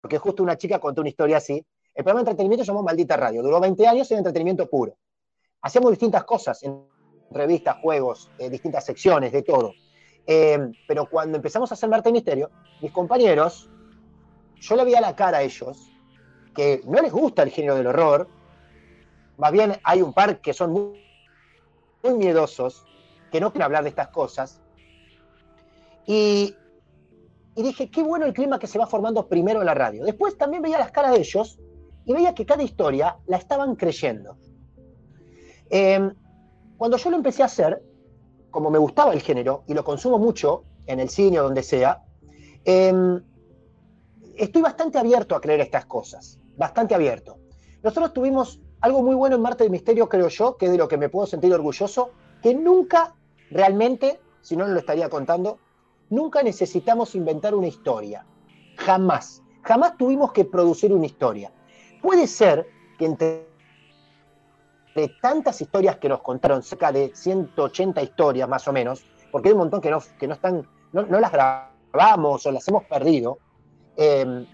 porque 0.00 0.16
justo 0.16 0.42
una 0.42 0.56
chica 0.56 0.78
contó 0.78 1.02
una 1.02 1.10
historia 1.10 1.36
así. 1.36 1.62
El 1.94 2.02
programa 2.02 2.20
de 2.20 2.30
entretenimiento 2.30 2.64
se 2.64 2.68
llamó 2.68 2.82
Maldita 2.82 3.14
Radio. 3.18 3.42
Duró 3.42 3.60
20 3.60 3.86
años 3.86 4.10
en 4.10 4.16
entretenimiento 4.16 4.70
puro. 4.70 4.96
Hacíamos 5.60 5.90
distintas 5.90 6.24
cosas 6.24 6.62
en 6.62 6.82
revistas, 7.30 7.76
juegos, 7.82 8.30
eh, 8.38 8.48
distintas 8.48 8.86
secciones, 8.86 9.32
de 9.32 9.42
todo. 9.42 9.74
Eh, 10.26 10.72
pero 10.86 11.10
cuando 11.10 11.36
empezamos 11.36 11.70
a 11.70 11.74
hacer 11.74 11.90
Marte 11.90 12.10
Misterio, 12.10 12.50
mis 12.80 12.90
compañeros, 12.90 13.68
yo 14.56 14.76
le 14.76 14.84
veía 14.84 15.02
la 15.02 15.14
cara 15.14 15.36
a 15.36 15.42
ellos, 15.42 15.92
que 16.54 16.80
no 16.86 17.02
les 17.02 17.12
gusta 17.12 17.42
el 17.42 17.50
género 17.50 17.74
del 17.74 17.86
horror, 17.86 18.28
más 19.36 19.52
bien 19.52 19.78
hay 19.84 20.00
un 20.00 20.14
par 20.14 20.40
que 20.40 20.54
son 20.54 20.72
muy, 20.72 21.04
muy 22.02 22.14
miedosos, 22.14 22.86
que 23.30 23.42
no 23.42 23.50
quieren 23.50 23.66
hablar 23.66 23.82
de 23.82 23.90
estas 23.90 24.08
cosas, 24.08 24.62
y, 26.10 26.56
dije, 27.54 27.90
qué 27.90 28.02
bueno 28.02 28.24
el 28.24 28.32
clima 28.32 28.58
que 28.58 28.66
se 28.66 28.78
va 28.78 28.86
formando 28.86 29.28
primero 29.28 29.60
en 29.60 29.66
la 29.66 29.74
radio. 29.74 30.04
Después 30.06 30.38
también 30.38 30.62
veía 30.62 30.78
las 30.78 30.90
caras 30.90 31.12
de 31.12 31.18
ellos 31.18 31.58
y 32.06 32.14
veía 32.14 32.34
que 32.34 32.46
cada 32.46 32.62
historia 32.62 33.18
la 33.26 33.36
estaban 33.36 33.76
creyendo. 33.76 34.38
Em, 35.68 36.14
cuando 36.78 36.96
yo 36.96 37.10
lo 37.10 37.16
empecé 37.16 37.42
a 37.42 37.46
hacer, 37.46 37.82
como 38.50 38.70
me 38.70 38.78
gustaba 38.78 39.12
el 39.12 39.20
género 39.20 39.64
y 39.66 39.74
lo 39.74 39.84
consumo 39.84 40.18
mucho 40.18 40.64
en 40.86 40.98
el 40.98 41.10
cine 41.10 41.40
o 41.40 41.42
donde 41.42 41.62
sea, 41.62 42.02
em, 42.64 43.22
estoy 44.34 44.62
bastante 44.62 44.96
abierto 44.96 45.36
a 45.36 45.42
creer 45.42 45.60
estas 45.60 45.84
cosas, 45.84 46.40
bastante 46.56 46.94
abierto. 46.94 47.36
Nosotros 47.82 48.14
tuvimos 48.14 48.62
algo 48.80 49.02
muy 49.02 49.14
bueno 49.14 49.36
en 49.36 49.42
Marte 49.42 49.64
de 49.64 49.70
Misterio, 49.70 50.08
creo 50.08 50.28
yo, 50.28 50.56
que 50.56 50.66
es 50.66 50.72
de 50.72 50.78
lo 50.78 50.88
que 50.88 50.96
me 50.96 51.10
puedo 51.10 51.26
sentir 51.26 51.52
orgulloso, 51.52 52.12
que 52.42 52.54
nunca 52.54 53.14
realmente, 53.50 54.20
si 54.40 54.56
no, 54.56 54.66
no 54.66 54.72
lo 54.72 54.80
estaría 54.80 55.10
contando, 55.10 55.58
Nunca 56.10 56.42
necesitamos 56.42 57.14
inventar 57.14 57.54
una 57.54 57.66
historia. 57.66 58.24
Jamás. 58.76 59.42
Jamás 59.62 59.96
tuvimos 59.96 60.32
que 60.32 60.44
producir 60.44 60.92
una 60.92 61.06
historia. 61.06 61.52
Puede 62.00 62.26
ser 62.26 62.66
que 62.98 63.06
entre 63.06 63.48
tantas 65.20 65.60
historias 65.60 65.98
que 65.98 66.08
nos 66.08 66.22
contaron, 66.22 66.62
cerca 66.62 66.90
de 66.90 67.12
180 67.14 68.02
historias 68.02 68.48
más 68.48 68.66
o 68.66 68.72
menos, 68.72 69.04
porque 69.30 69.48
hay 69.48 69.52
un 69.52 69.60
montón 69.60 69.80
que 69.80 69.90
no, 69.90 70.02
que 70.18 70.26
no 70.26 70.34
están, 70.34 70.66
no, 70.92 71.02
las 71.02 71.32
grabamos 71.32 72.46
o 72.46 72.52
las 72.52 72.66
hemos 72.68 72.84
perdido, 72.84 73.38
em, 73.96 74.46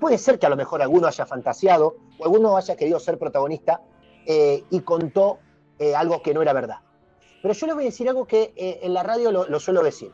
puede 0.00 0.18
ser 0.18 0.38
que 0.38 0.46
a 0.46 0.48
lo 0.48 0.56
mejor 0.56 0.82
alguno 0.82 1.06
haya 1.06 1.26
fantaseado 1.26 1.96
o 2.18 2.24
alguno 2.24 2.56
haya 2.56 2.76
querido 2.76 2.98
ser 2.98 3.18
protagonista 3.18 3.82
eh, 4.26 4.64
y 4.70 4.80
contó 4.80 5.38
eh, 5.78 5.94
algo 5.94 6.22
que 6.22 6.34
no 6.34 6.42
era 6.42 6.52
verdad. 6.52 6.78
Pero 7.42 7.54
yo 7.54 7.66
les 7.66 7.74
voy 7.74 7.84
a 7.84 7.86
decir 7.86 8.08
algo 8.08 8.26
que 8.26 8.52
eh, 8.56 8.80
en 8.82 8.94
la 8.94 9.02
radio 9.02 9.30
lo, 9.32 9.60
suelo 9.60 9.82
decir. 9.82 10.12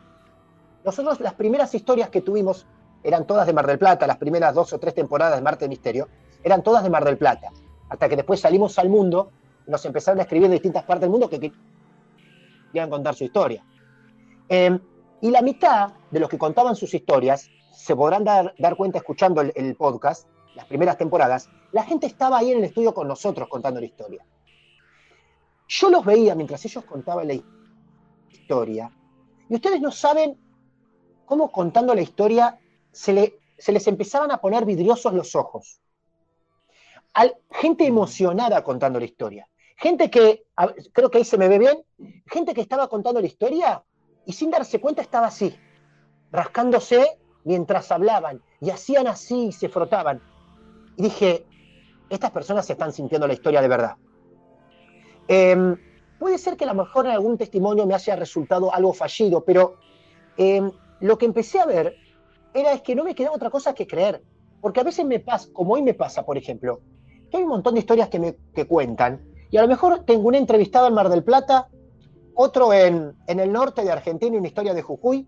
Nosotros 0.87 1.19
las 1.19 1.35
primeras 1.35 1.75
historias 1.75 2.11
que 2.11 2.21
tuvimos 2.21 2.65
eran 3.03 3.27
todas 3.27 3.45
de 3.49 3.53
Mar 3.53 3.67
del 3.67 3.77
Plata, 3.77 4.07
las 4.07 4.19
primeras 4.19 4.55
dos 4.55 4.73
o 4.73 4.79
tres 4.79 4.95
temporadas 4.95 5.35
de 5.37 5.43
Marte 5.43 5.69
Misterio, 5.69 6.09
eran 6.45 6.63
todas 6.63 6.85
de 6.85 6.91
Mar 6.91 7.05
del 7.05 7.19
Plata, 7.19 7.51
hasta 7.89 8.09
que 8.09 8.15
después 8.15 8.39
salimos 8.39 8.79
al 8.79 8.89
mundo 8.89 9.33
nos 9.67 9.85
empezaron 9.85 10.21
a 10.21 10.23
escribir 10.23 10.47
de 10.47 10.55
distintas 10.55 10.85
partes 10.85 11.03
del 11.03 11.11
mundo 11.11 11.29
que 11.29 11.41
querían 12.71 12.89
contar 12.89 13.17
su 13.17 13.25
historia. 13.25 13.65
Em, 14.49 14.79
y 15.23 15.31
la 15.33 15.43
mitad 15.43 15.93
de 16.13 16.21
los 16.21 16.29
que 16.29 16.39
contaban 16.39 16.77
sus 16.77 16.95
historias, 16.95 17.51
se 17.73 17.97
podrán 17.97 18.23
dar, 18.23 18.55
cuenta 18.77 18.99
escuchando 18.99 19.41
el, 19.41 19.75
podcast, 19.75 20.29
las 20.55 20.67
primeras 20.67 20.97
temporadas, 20.97 21.51
la 21.73 21.83
gente 21.83 22.07
estaba 22.07 22.39
ahí 22.39 22.53
en 22.53 22.59
el 22.59 22.65
estudio 22.65 22.95
con 22.95 23.09
nosotros 23.09 23.49
contando 23.49 23.81
la 23.81 23.87
historia. 23.87 24.25
Yo 25.67 25.91
los 25.91 26.05
veía 26.05 26.37
mientras 26.37 26.65
ellos 26.65 26.85
contaban 26.85 27.27
la 27.27 27.35
historia, 28.31 28.93
y 29.49 29.55
ustedes 29.57 29.81
no 29.81 29.91
saben 29.91 30.46
cómo 31.27 31.51
contando 31.51 31.95
la 31.95 32.01
historia 32.01 32.59
se, 32.93 33.39
se 33.59 33.73
les 33.73 33.87
empezaban 33.87 34.31
a 34.31 34.39
poner 34.39 34.65
vidriosos 34.65 35.13
los 35.13 35.35
ojos. 35.35 35.81
gente 37.51 37.87
emocionada 37.87 38.63
contando 38.63 38.99
la 38.99 39.05
historia. 39.05 39.49
Gente 39.77 40.11
que, 40.11 40.47
creo 40.93 41.11
que 41.11 41.19
ahí 41.19 41.25
se 41.25 41.37
me 41.37 41.49
ve 41.49 41.59
bien, 41.59 41.85
gente 42.27 42.55
que 42.55 42.63
estaba 42.63 42.89
contando 42.89 43.21
la 43.21 43.27
historia 43.27 43.85
y 44.25 44.33
sin 44.33 44.51
darse 44.51 44.81
cuenta 44.81 45.03
estaba 45.03 45.27
así, 45.27 45.55
rascándose 46.33 47.19
mientras 47.45 47.93
hablaban 47.93 48.43
y 48.61 48.71
hacían 48.71 49.07
así 49.07 49.49
y 49.49 49.53
se 49.53 49.69
frotaban. 49.69 50.23
Y 50.97 51.03
dije, 51.03 51.47
estas 52.09 52.31
personas 52.31 52.67
se 52.67 52.73
están 52.73 52.93
sintiendo 52.93 53.27
la 53.27 53.35
historia 53.35 53.61
de 53.61 53.69
verdad. 53.69 53.97
Em, 55.29 55.77
puede 56.19 56.39
ser 56.39 56.57
que 56.57 56.65
a 56.65 56.69
lo 56.69 56.75
mejor 56.75 57.07
en 57.07 57.13
algún 57.13 57.37
testimonio 57.37 57.87
me 57.87 57.95
haya 57.95 58.17
resultado 58.17 58.73
algo 58.73 58.93
fallido, 58.93 59.45
pero 59.45 59.77
em, 60.37 60.71
lo 61.01 61.19
que 61.19 61.27
empecé 61.27 61.61
a 61.61 61.67
ver 61.67 61.97
era 62.55 62.73
es 62.73 62.83
que 62.83 62.95
no 62.95 63.05
me 63.05 63.15
quedaba 63.15 63.37
otra 63.37 63.51
cosa 63.51 63.75
que 63.75 63.87
creer. 63.87 64.23
Porque 64.61 64.81
a 64.81 64.85
veces 64.85 65.05
me 65.05 65.21
pasa, 65.21 65.49
como 65.53 65.75
hoy 65.75 65.83
me 65.83 65.95
pasa, 65.95 66.25
por 66.25 66.39
ejemplo, 66.39 66.81
que 67.31 67.37
hay 67.37 67.43
un 67.43 67.51
montón 67.51 67.75
de 67.75 67.81
historias 67.81 68.09
que 68.09 68.19
me 68.19 68.37
que 68.55 68.67
cuentan 68.67 69.21
y 69.51 69.59
a 69.59 69.63
lo 69.63 69.69
mejor 69.69 70.05
tengo 70.05 70.29
un 70.29 70.35
entrevistado 70.35 70.89
en 70.89 70.95
Mar 70.95 71.09
del 71.09 71.23
Plata, 71.23 71.69
otro 72.35 72.73
en, 72.73 73.15
el 73.27 73.53
norte 73.53 73.83
de 73.83 73.93
Argentina, 73.93 74.37
una 74.37 74.49
historia 74.49 74.75
de 74.75 74.83
Jujuy, 74.83 75.27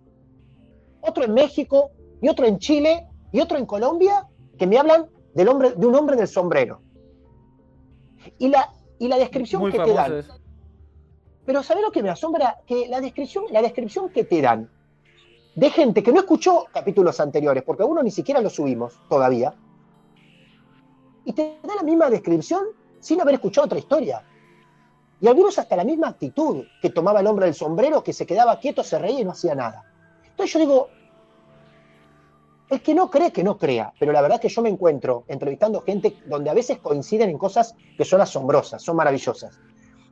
otro 1.00 1.24
en 1.24 1.34
México, 1.34 1.90
y 2.20 2.28
otro 2.28 2.46
en 2.46 2.58
Chile, 2.58 3.06
y 3.32 3.40
otro 3.40 3.58
en 3.58 3.66
Colombia, 3.66 4.26
que 4.58 4.66
me 4.66 4.76
hablan 4.76 5.06
del 5.34 5.48
hombre, 5.48 5.72
de 5.72 5.86
un 5.86 5.94
hombre 5.94 6.16
del 6.16 6.26
sombrero. 6.26 6.82
Y 8.38 8.48
la, 8.48 8.72
y 8.98 9.08
la 9.08 9.16
descripción 9.16 9.70
que 9.70 9.78
te 9.78 9.92
dan. 9.92 10.24
Pero 11.46 11.62
¿sabes 11.62 11.82
lo 11.82 11.92
que 11.92 12.02
me 12.02 12.10
asombra? 12.10 12.58
Que 12.66 12.88
la 12.88 13.00
descripción, 13.00 13.44
la 13.50 13.62
descripción 13.62 14.10
que 14.10 14.24
te 14.24 14.42
dan 14.42 14.68
de 15.58 15.70
gente 15.70 16.04
que 16.04 16.12
no 16.12 16.20
escuchó 16.20 16.66
capítulos 16.72 17.18
anteriores, 17.18 17.64
porque 17.64 17.82
uno 17.82 18.00
ni 18.00 18.12
siquiera 18.12 18.40
lo 18.40 18.48
subimos 18.48 19.00
todavía, 19.08 19.52
y 21.24 21.32
te 21.32 21.58
da 21.64 21.74
la 21.74 21.82
misma 21.82 22.08
descripción 22.08 22.62
sin 23.00 23.20
haber 23.20 23.34
escuchado 23.34 23.64
otra 23.64 23.80
historia. 23.80 24.24
Y 25.20 25.26
algunos 25.26 25.58
hasta 25.58 25.74
la 25.74 25.82
misma 25.82 26.10
actitud 26.10 26.64
que 26.80 26.90
tomaba 26.90 27.18
el 27.18 27.26
hombre 27.26 27.46
del 27.46 27.56
sombrero, 27.56 28.04
que 28.04 28.12
se 28.12 28.24
quedaba 28.24 28.60
quieto, 28.60 28.84
se 28.84 29.00
reía 29.00 29.18
y 29.18 29.24
no 29.24 29.32
hacía 29.32 29.56
nada. 29.56 29.82
Entonces 30.30 30.52
yo 30.52 30.60
digo, 30.60 30.88
el 32.70 32.80
que 32.80 32.94
no 32.94 33.10
cree, 33.10 33.32
que 33.32 33.42
no 33.42 33.58
crea, 33.58 33.92
pero 33.98 34.12
la 34.12 34.22
verdad 34.22 34.36
es 34.36 34.42
que 34.42 34.54
yo 34.54 34.62
me 34.62 34.68
encuentro 34.68 35.24
entrevistando 35.26 35.80
gente 35.80 36.18
donde 36.26 36.50
a 36.50 36.54
veces 36.54 36.78
coinciden 36.78 37.30
en 37.30 37.38
cosas 37.38 37.74
que 37.96 38.04
son 38.04 38.20
asombrosas, 38.20 38.80
son 38.80 38.94
maravillosas. 38.94 39.58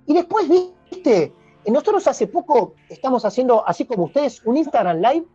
Y 0.07 0.13
después, 0.13 0.49
viste, 0.49 1.33
nosotros 1.69 2.05
hace 2.09 2.27
poco 2.27 2.75
estamos 2.89 3.25
haciendo, 3.25 3.65
así 3.65 3.85
como 3.85 4.07
ustedes, 4.07 4.45
un 4.45 4.57
Instagram 4.57 4.99
Live, 4.99 5.27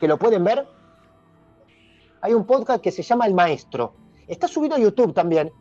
que 0.00 0.08
lo 0.08 0.18
pueden 0.18 0.44
ver. 0.44 0.66
Hay 2.20 2.34
un 2.34 2.44
podcast 2.44 2.82
que 2.82 2.90
se 2.90 3.02
llama 3.02 3.26
El 3.26 3.34
Maestro. 3.34 3.94
Está 4.26 4.48
subido 4.48 4.74
a 4.74 4.78
YouTube 4.78 5.14
también, 5.14 5.52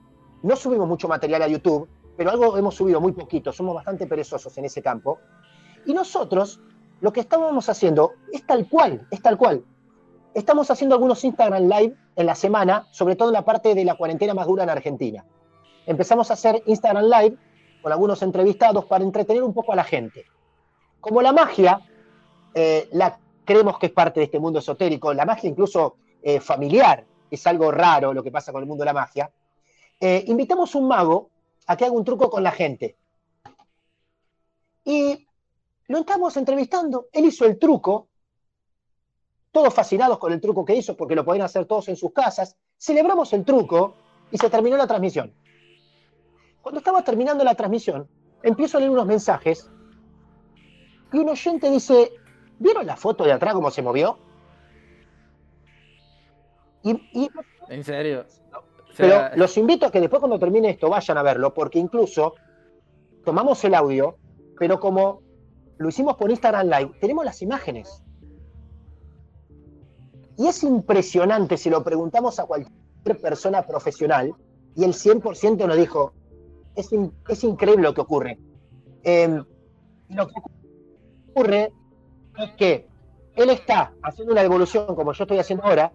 no 0.42 0.56
subimos 0.56 0.88
mucho 0.88 1.08
material 1.08 1.42
a 1.44 1.48
YouTube, 1.48 1.88
pero 2.18 2.32
algo 2.32 2.58
hemos 2.58 2.76
subido 2.76 3.02
muy 3.02 3.12
poquito, 3.12 3.52
somos 3.52 3.76
bastante 3.76 4.08
perezosos 4.08 4.58
en 4.58 4.66
ese 4.66 4.82
campo. 4.82 5.20
Y 5.86 5.94
nosotros 5.94 6.60
lo 7.02 7.14
que 7.14 7.20
estábamos 7.20 7.70
haciendo 7.70 8.14
es 8.32 8.46
tal 8.46 8.68
cual, 8.68 9.08
es 9.12 9.22
tal 9.22 9.38
cual. 9.38 9.64
Estamos 10.34 10.70
haciendo 10.72 10.96
algunos 10.96 11.24
Instagram 11.24 11.64
Live 11.64 11.96
en 12.16 12.26
la 12.26 12.36
semana, 12.36 12.88
sobre 12.92 13.16
todo 13.16 13.30
en 13.30 13.34
la 13.34 13.46
parte 13.46 13.76
de 13.76 13.86
la 13.86 13.96
cuarentena 13.96 14.34
más 14.34 14.48
dura 14.48 14.64
en 14.64 14.70
Argentina. 14.70 15.26
Empezamos 15.86 16.30
a 16.32 16.34
hacer 16.34 16.64
Instagram 16.66 17.06
Live 17.06 17.38
con 17.82 17.92
algunos 17.92 18.22
entrevistados 18.24 18.86
para 18.86 19.04
entretener 19.04 19.44
un 19.44 19.54
poco 19.54 19.74
a 19.74 19.76
la 19.76 19.84
gente. 19.84 20.26
Como 21.00 21.22
la 21.22 21.32
magia, 21.32 21.82
eh, 22.54 22.90
la 22.92 23.20
creemos 23.46 23.80
que 23.80 23.88
es 23.88 23.92
parte 23.92 24.20
de 24.20 24.26
este 24.26 24.40
mundo 24.40 24.60
esotérico, 24.60 25.14
la 25.14 25.26
magia 25.26 25.50
incluso 25.50 25.98
eh, 26.22 26.40
familiar, 26.40 27.06
es 27.30 27.48
algo 27.48 27.72
raro 27.72 28.14
lo 28.14 28.24
que 28.24 28.32
pasa 28.32 28.52
con 28.52 28.62
el 28.62 28.68
mundo 28.68 28.82
de 28.82 28.86
la 28.86 28.94
magia, 28.94 29.32
eh, 30.00 30.24
invitamos 30.28 30.74
a 30.74 30.78
un 30.78 30.88
mago 30.88 31.30
a 31.68 31.78
que 31.78 31.86
haga 31.86 31.94
un 31.94 32.04
truco 32.04 32.30
con 32.30 32.44
la 32.44 32.52
gente. 32.52 32.98
Y 34.84 35.28
lo 35.88 36.00
estamos 36.00 36.36
entrevistando, 36.38 37.08
él 37.12 37.26
hizo 37.26 37.46
el 37.46 37.58
truco, 37.58 38.08
todos 39.52 39.74
fascinados 39.74 40.18
con 40.18 40.34
el 40.34 40.42
truco 40.42 40.66
que 40.66 40.76
hizo, 40.76 40.98
porque 40.98 41.16
lo 41.16 41.24
podían 41.24 41.46
hacer 41.46 41.66
todos 41.66 41.88
en 41.88 41.96
sus 41.96 42.12
casas, 42.12 42.58
celebramos 42.78 43.32
el 43.34 43.46
truco 43.46 43.96
y 44.32 44.38
se 44.38 44.50
terminó 44.50 44.78
la 44.78 44.88
transmisión. 44.88 45.34
Cuando 46.62 46.80
estaba 46.80 47.04
terminando 47.04 47.44
la 47.44 47.56
transmisión, 47.56 48.10
empiezo 48.44 48.78
a 48.78 48.80
leer 48.80 48.92
unos 48.92 49.06
mensajes 49.06 49.70
y 51.14 51.18
un 51.18 51.30
oyente 51.30 51.70
dice, 51.70 52.12
¿vieron 52.60 52.86
la 52.86 52.96
foto 52.96 53.24
de 53.24 53.32
atrás 53.32 53.54
cómo 53.54 53.72
se 53.72 53.82
movió? 53.82 54.18
Y, 56.84 57.30
¿En 57.68 57.84
serio? 57.84 58.26
Pero 58.96 59.36
los 59.36 59.58
invito 59.58 59.88
a 59.88 59.92
que 59.92 60.00
después 60.00 60.20
cuando 60.20 60.40
termine 60.40 60.70
esto 60.70 60.90
vayan 60.90 61.18
a 61.18 61.24
verlo, 61.24 61.54
porque 61.54 61.80
incluso 61.80 62.36
tomamos 63.24 63.64
el 63.64 63.74
audio, 63.74 64.18
pero 64.58 64.80
como 64.80 65.22
lo 65.78 65.90
hicimos 65.90 66.16
por 66.16 66.30
Instagram 66.30 66.68
Live, 66.68 66.92
tenemos 67.02 67.26
las 67.26 67.42
imágenes. 67.42 68.04
Y 70.38 70.48
es 70.48 70.64
impresionante 70.64 71.58
si 71.58 71.70
lo 71.70 71.84
preguntamos 71.84 72.40
a 72.40 72.46
cualquier 72.46 73.20
persona 73.20 73.64
profesional, 73.64 74.34
y 74.76 74.84
el 74.84 74.94
100% 74.94 75.68
nos 75.68 75.78
dijo, 75.78 76.14
es, 76.76 76.90
es, 77.30 77.44
increíble 77.44 77.84
lo 77.84 77.94
que 77.94 78.02
ocurre. 78.02 78.38
Em, 79.04 79.44
lo 80.10 80.28
que 80.28 80.34
ocurre 81.32 81.74
es 82.38 82.52
que 82.52 82.88
él 83.36 83.50
está 83.50 83.94
haciendo 84.02 84.34
una 84.34 84.42
devolución 84.42 84.96
como 84.96 85.14
yo 85.14 85.24
estoy 85.24 85.40
haciendo 85.40 85.66
ahora, 85.66 85.92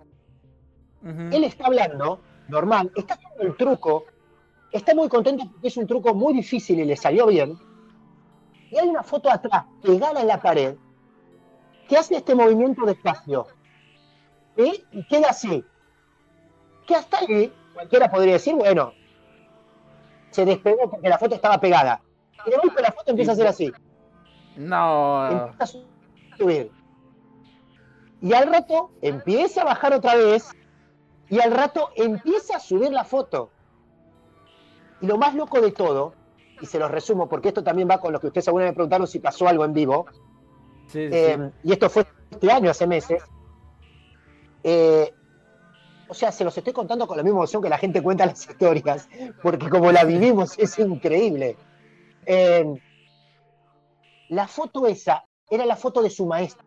él 1.02 1.44
está 1.44 1.66
hablando 1.66 2.20
normal, 2.48 2.92
está 2.94 3.14
haciendo 3.14 3.42
el 3.42 3.56
truco, 3.56 4.04
está 4.72 4.94
muy 4.94 5.08
contento 5.08 5.44
porque 5.50 5.68
es 5.68 5.76
un 5.76 5.86
truco 5.86 6.14
muy 6.14 6.34
difícil 6.34 6.78
y 6.80 6.84
le 6.84 6.96
salió 6.96 7.26
bien. 7.26 7.58
Y 8.70 8.78
hay 8.78 8.88
una 8.88 9.02
foto 9.02 9.30
atrás, 9.30 9.64
pegada 9.82 10.20
en 10.20 10.28
la 10.28 10.40
pared, 10.40 10.76
que 11.88 11.96
hace 11.96 12.16
este 12.16 12.34
movimiento 12.34 12.84
despacio. 12.86 13.46
Y 14.56 15.04
queda 15.08 15.30
así. 15.30 15.64
Que 16.86 16.94
hasta 16.94 17.18
ahí, 17.18 17.52
cualquiera 17.74 18.10
podría 18.10 18.34
decir, 18.34 18.54
bueno, 18.54 18.92
se 20.30 20.44
despegó 20.44 20.90
porque 20.90 21.08
la 21.08 21.18
foto 21.18 21.34
estaba 21.34 21.58
pegada. 21.58 22.00
Y 22.46 22.50
de 22.50 22.56
golpe 22.58 22.82
la 22.82 22.92
foto 22.92 23.10
empieza 23.10 23.32
a 23.32 23.36
ser 23.36 23.46
así. 23.46 23.72
No. 24.56 25.28
Empieza 25.30 25.64
a 25.64 25.66
Y 28.22 28.32
al 28.32 28.48
rato 28.48 28.90
empieza 29.02 29.62
a 29.62 29.64
bajar 29.64 29.94
otra 29.94 30.14
vez 30.14 30.50
y 31.28 31.40
al 31.40 31.52
rato 31.52 31.90
empieza 31.96 32.56
a 32.56 32.60
subir 32.60 32.90
la 32.90 33.04
foto. 33.04 33.50
Y 35.00 35.06
lo 35.06 35.16
más 35.16 35.34
loco 35.34 35.60
de 35.60 35.70
todo, 35.70 36.14
y 36.60 36.66
se 36.66 36.78
los 36.78 36.90
resumo 36.90 37.28
porque 37.28 37.48
esto 37.48 37.62
también 37.62 37.88
va 37.88 38.00
con 38.00 38.12
lo 38.12 38.20
que 38.20 38.26
ustedes 38.26 38.48
alguna 38.48 38.64
vez 38.64 38.72
me 38.72 38.76
preguntaron 38.76 39.06
si 39.06 39.18
pasó 39.18 39.48
algo 39.48 39.64
en 39.64 39.72
vivo, 39.72 40.06
eh, 40.92 41.50
y 41.62 41.72
esto 41.72 41.88
fue 41.88 42.06
este 42.30 42.50
año, 42.50 42.70
hace 42.70 42.86
meses, 42.86 43.22
eh, 44.62 45.14
o 46.08 46.14
sea, 46.14 46.32
se 46.32 46.42
los 46.42 46.58
estoy 46.58 46.72
contando 46.72 47.06
con 47.06 47.16
la 47.16 47.22
misma 47.22 47.38
emoción 47.38 47.62
que 47.62 47.68
la 47.68 47.78
gente 47.78 48.02
cuenta 48.02 48.26
las 48.26 48.48
historias, 48.48 49.08
porque 49.42 49.70
como 49.70 49.92
la 49.92 50.04
vivimos 50.04 50.58
es 50.58 50.76
increíble. 50.78 51.56
Eh, 52.26 52.74
la 54.28 54.48
foto 54.48 54.86
esa 54.86 55.24
era 55.50 55.66
la 55.66 55.76
foto 55.76 56.00
de 56.02 56.10
su 56.10 56.24
maestro 56.26 56.64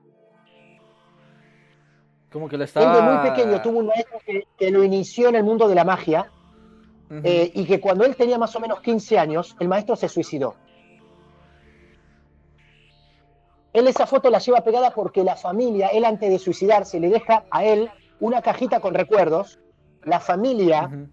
Como 2.32 2.48
que 2.50 2.58
lo 2.58 2.63
Él 2.63 2.67
estaba... 2.67 2.96
de 2.96 3.02
muy 3.02 3.30
pequeño 3.30 3.62
tuvo 3.62 3.80
un 3.80 3.88
maestro 3.88 4.19
que, 4.26 4.48
que 4.58 4.72
lo 4.72 4.84
inició 4.84 5.30
en 5.30 5.36
el 5.36 5.43
mundo 5.43 5.67
de 5.67 5.76
la 5.76 5.84
magia 5.86 6.30
Ujú. 7.10 7.22
eh, 7.24 7.52
y 7.54 7.65
que 7.65 7.80
cuando 7.80 8.06
él 8.06 8.15
tenía 8.15 8.38
más 8.38 8.56
o 8.56 8.60
menos 8.60 8.82
15 8.82 9.17
años, 9.19 9.56
el 9.60 9.67
maestro 9.67 9.96
se 9.96 10.10
suicidó. 10.10 10.56
Él 13.72 13.88
esa 13.88 14.06
foto 14.06 14.30
la 14.30 14.39
lleva 14.39 14.62
pegada 14.62 14.91
porque 14.91 15.24
la 15.24 15.36
familia, 15.36 15.88
él 15.88 16.06
antes 16.06 16.30
de 16.30 16.38
suicidarse, 16.39 17.00
le 17.00 17.10
deja 17.10 17.43
a 17.50 17.65
él 17.65 17.89
una 18.19 18.41
cajita 18.41 18.80
con 18.80 18.93
recuerdos. 18.93 19.60
La 20.04 20.19
familia 20.19 20.88
Ujú. 20.88 21.08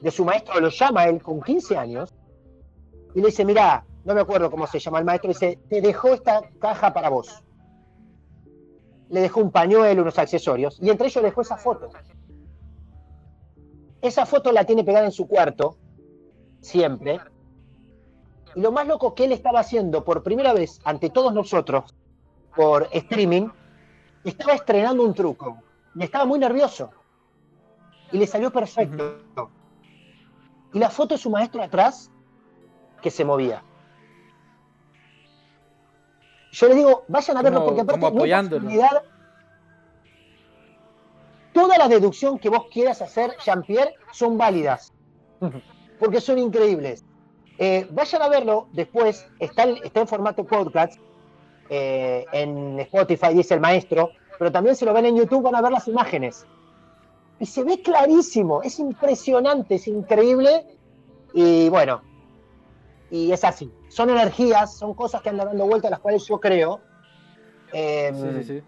de 0.00 0.10
su 0.10 0.24
maestro 0.24 0.60
lo 0.60 0.68
llama 0.68 1.02
a 1.02 1.08
él 1.08 1.22
con 1.22 1.42
15 1.42 1.76
años 1.76 2.14
y 3.14 3.20
le 3.20 3.26
dice, 3.26 3.44
mira, 3.44 3.84
no 4.06 4.14
me 4.14 4.20
acuerdo 4.20 4.52
cómo 4.52 4.68
se 4.68 4.78
llama 4.78 5.00
el 5.00 5.04
maestro, 5.04 5.28
dice, 5.28 5.58
te 5.68 5.80
dejó 5.80 6.14
esta 6.14 6.48
caja 6.60 6.92
para 6.92 7.08
vos. 7.08 7.42
Le 9.08 9.20
dejó 9.20 9.40
un 9.40 9.50
pañuelo, 9.50 10.02
unos 10.02 10.16
accesorios, 10.16 10.78
y 10.80 10.90
entre 10.90 11.08
ellos 11.08 11.22
le 11.22 11.30
dejó 11.30 11.40
esa 11.40 11.56
foto. 11.56 11.90
Esa 14.00 14.24
foto 14.24 14.52
la 14.52 14.64
tiene 14.64 14.84
pegada 14.84 15.06
en 15.06 15.12
su 15.12 15.26
cuarto, 15.26 15.76
siempre. 16.60 17.18
Y 18.54 18.60
lo 18.60 18.70
más 18.70 18.86
loco 18.86 19.12
que 19.12 19.24
él 19.24 19.32
estaba 19.32 19.58
haciendo 19.58 20.04
por 20.04 20.22
primera 20.22 20.52
vez 20.52 20.80
ante 20.84 21.10
todos 21.10 21.34
nosotros, 21.34 21.92
por 22.54 22.88
streaming, 22.92 23.48
estaba 24.22 24.54
estrenando 24.54 25.02
un 25.02 25.14
truco. 25.14 25.58
Y 25.96 26.04
estaba 26.04 26.26
muy 26.26 26.38
nervioso. 26.38 26.90
Y 28.12 28.18
le 28.18 28.26
salió 28.28 28.52
perfecto. 28.52 29.18
Y 30.72 30.78
la 30.78 30.90
foto 30.90 31.14
de 31.14 31.18
su 31.18 31.28
maestro 31.28 31.60
atrás, 31.60 32.08
que 33.02 33.10
se 33.10 33.24
movía. 33.24 33.64
Yo 36.56 36.68
le 36.68 36.74
digo, 36.74 37.04
vayan 37.08 37.36
a 37.36 37.42
verlo 37.42 37.58
Como- 37.58 37.66
porque 37.68 37.80
aparte 37.82 38.00
no 38.00 38.06
apoyándolo. 38.06 38.62
posibilidad- 38.62 39.02
Toda 41.52 41.78
la 41.78 41.88
deducción 41.88 42.38
que 42.38 42.48
vos 42.48 42.66
quieras 42.70 43.00
hacer, 43.02 43.32
Jean-Pierre, 43.44 43.94
son 44.12 44.36
válidas. 44.38 44.92
Porque 45.98 46.20
son 46.20 46.38
increíbles. 46.38 47.04
Eh, 47.58 47.86
vayan 47.90 48.20
a 48.22 48.28
verlo 48.28 48.68
después, 48.72 49.26
está, 49.38 49.62
en- 49.64 49.78
está 49.82 50.00
en 50.00 50.08
formato 50.08 50.44
podcast, 50.44 50.98
eh, 51.70 52.26
en 52.32 52.78
Spotify, 52.80 53.32
dice 53.32 53.54
el 53.54 53.60
maestro, 53.60 54.10
pero 54.38 54.52
también 54.52 54.76
si 54.76 54.84
lo 54.84 54.92
ven 54.92 55.06
en 55.06 55.16
YouTube 55.16 55.42
van 55.42 55.54
a 55.54 55.62
ver 55.62 55.72
las 55.72 55.88
imágenes. 55.88 56.46
Y 57.40 57.46
se 57.46 57.64
ve 57.64 57.80
clarísimo, 57.80 58.62
es 58.62 58.78
impresionante, 58.78 59.76
es 59.76 59.88
increíble. 59.88 60.66
Y 61.32 61.70
bueno, 61.70 62.02
y 63.10 63.32
es 63.32 63.44
así. 63.44 63.72
Son 63.88 64.10
energías, 64.10 64.76
son 64.76 64.94
cosas 64.94 65.22
que 65.22 65.28
andan 65.30 65.48
dando 65.48 65.66
vueltas, 65.66 65.90
las 65.90 66.00
cuales 66.00 66.26
yo 66.26 66.40
creo. 66.40 66.80
Eh, 67.72 68.12
Sí, 68.14 68.44
sí, 68.44 68.62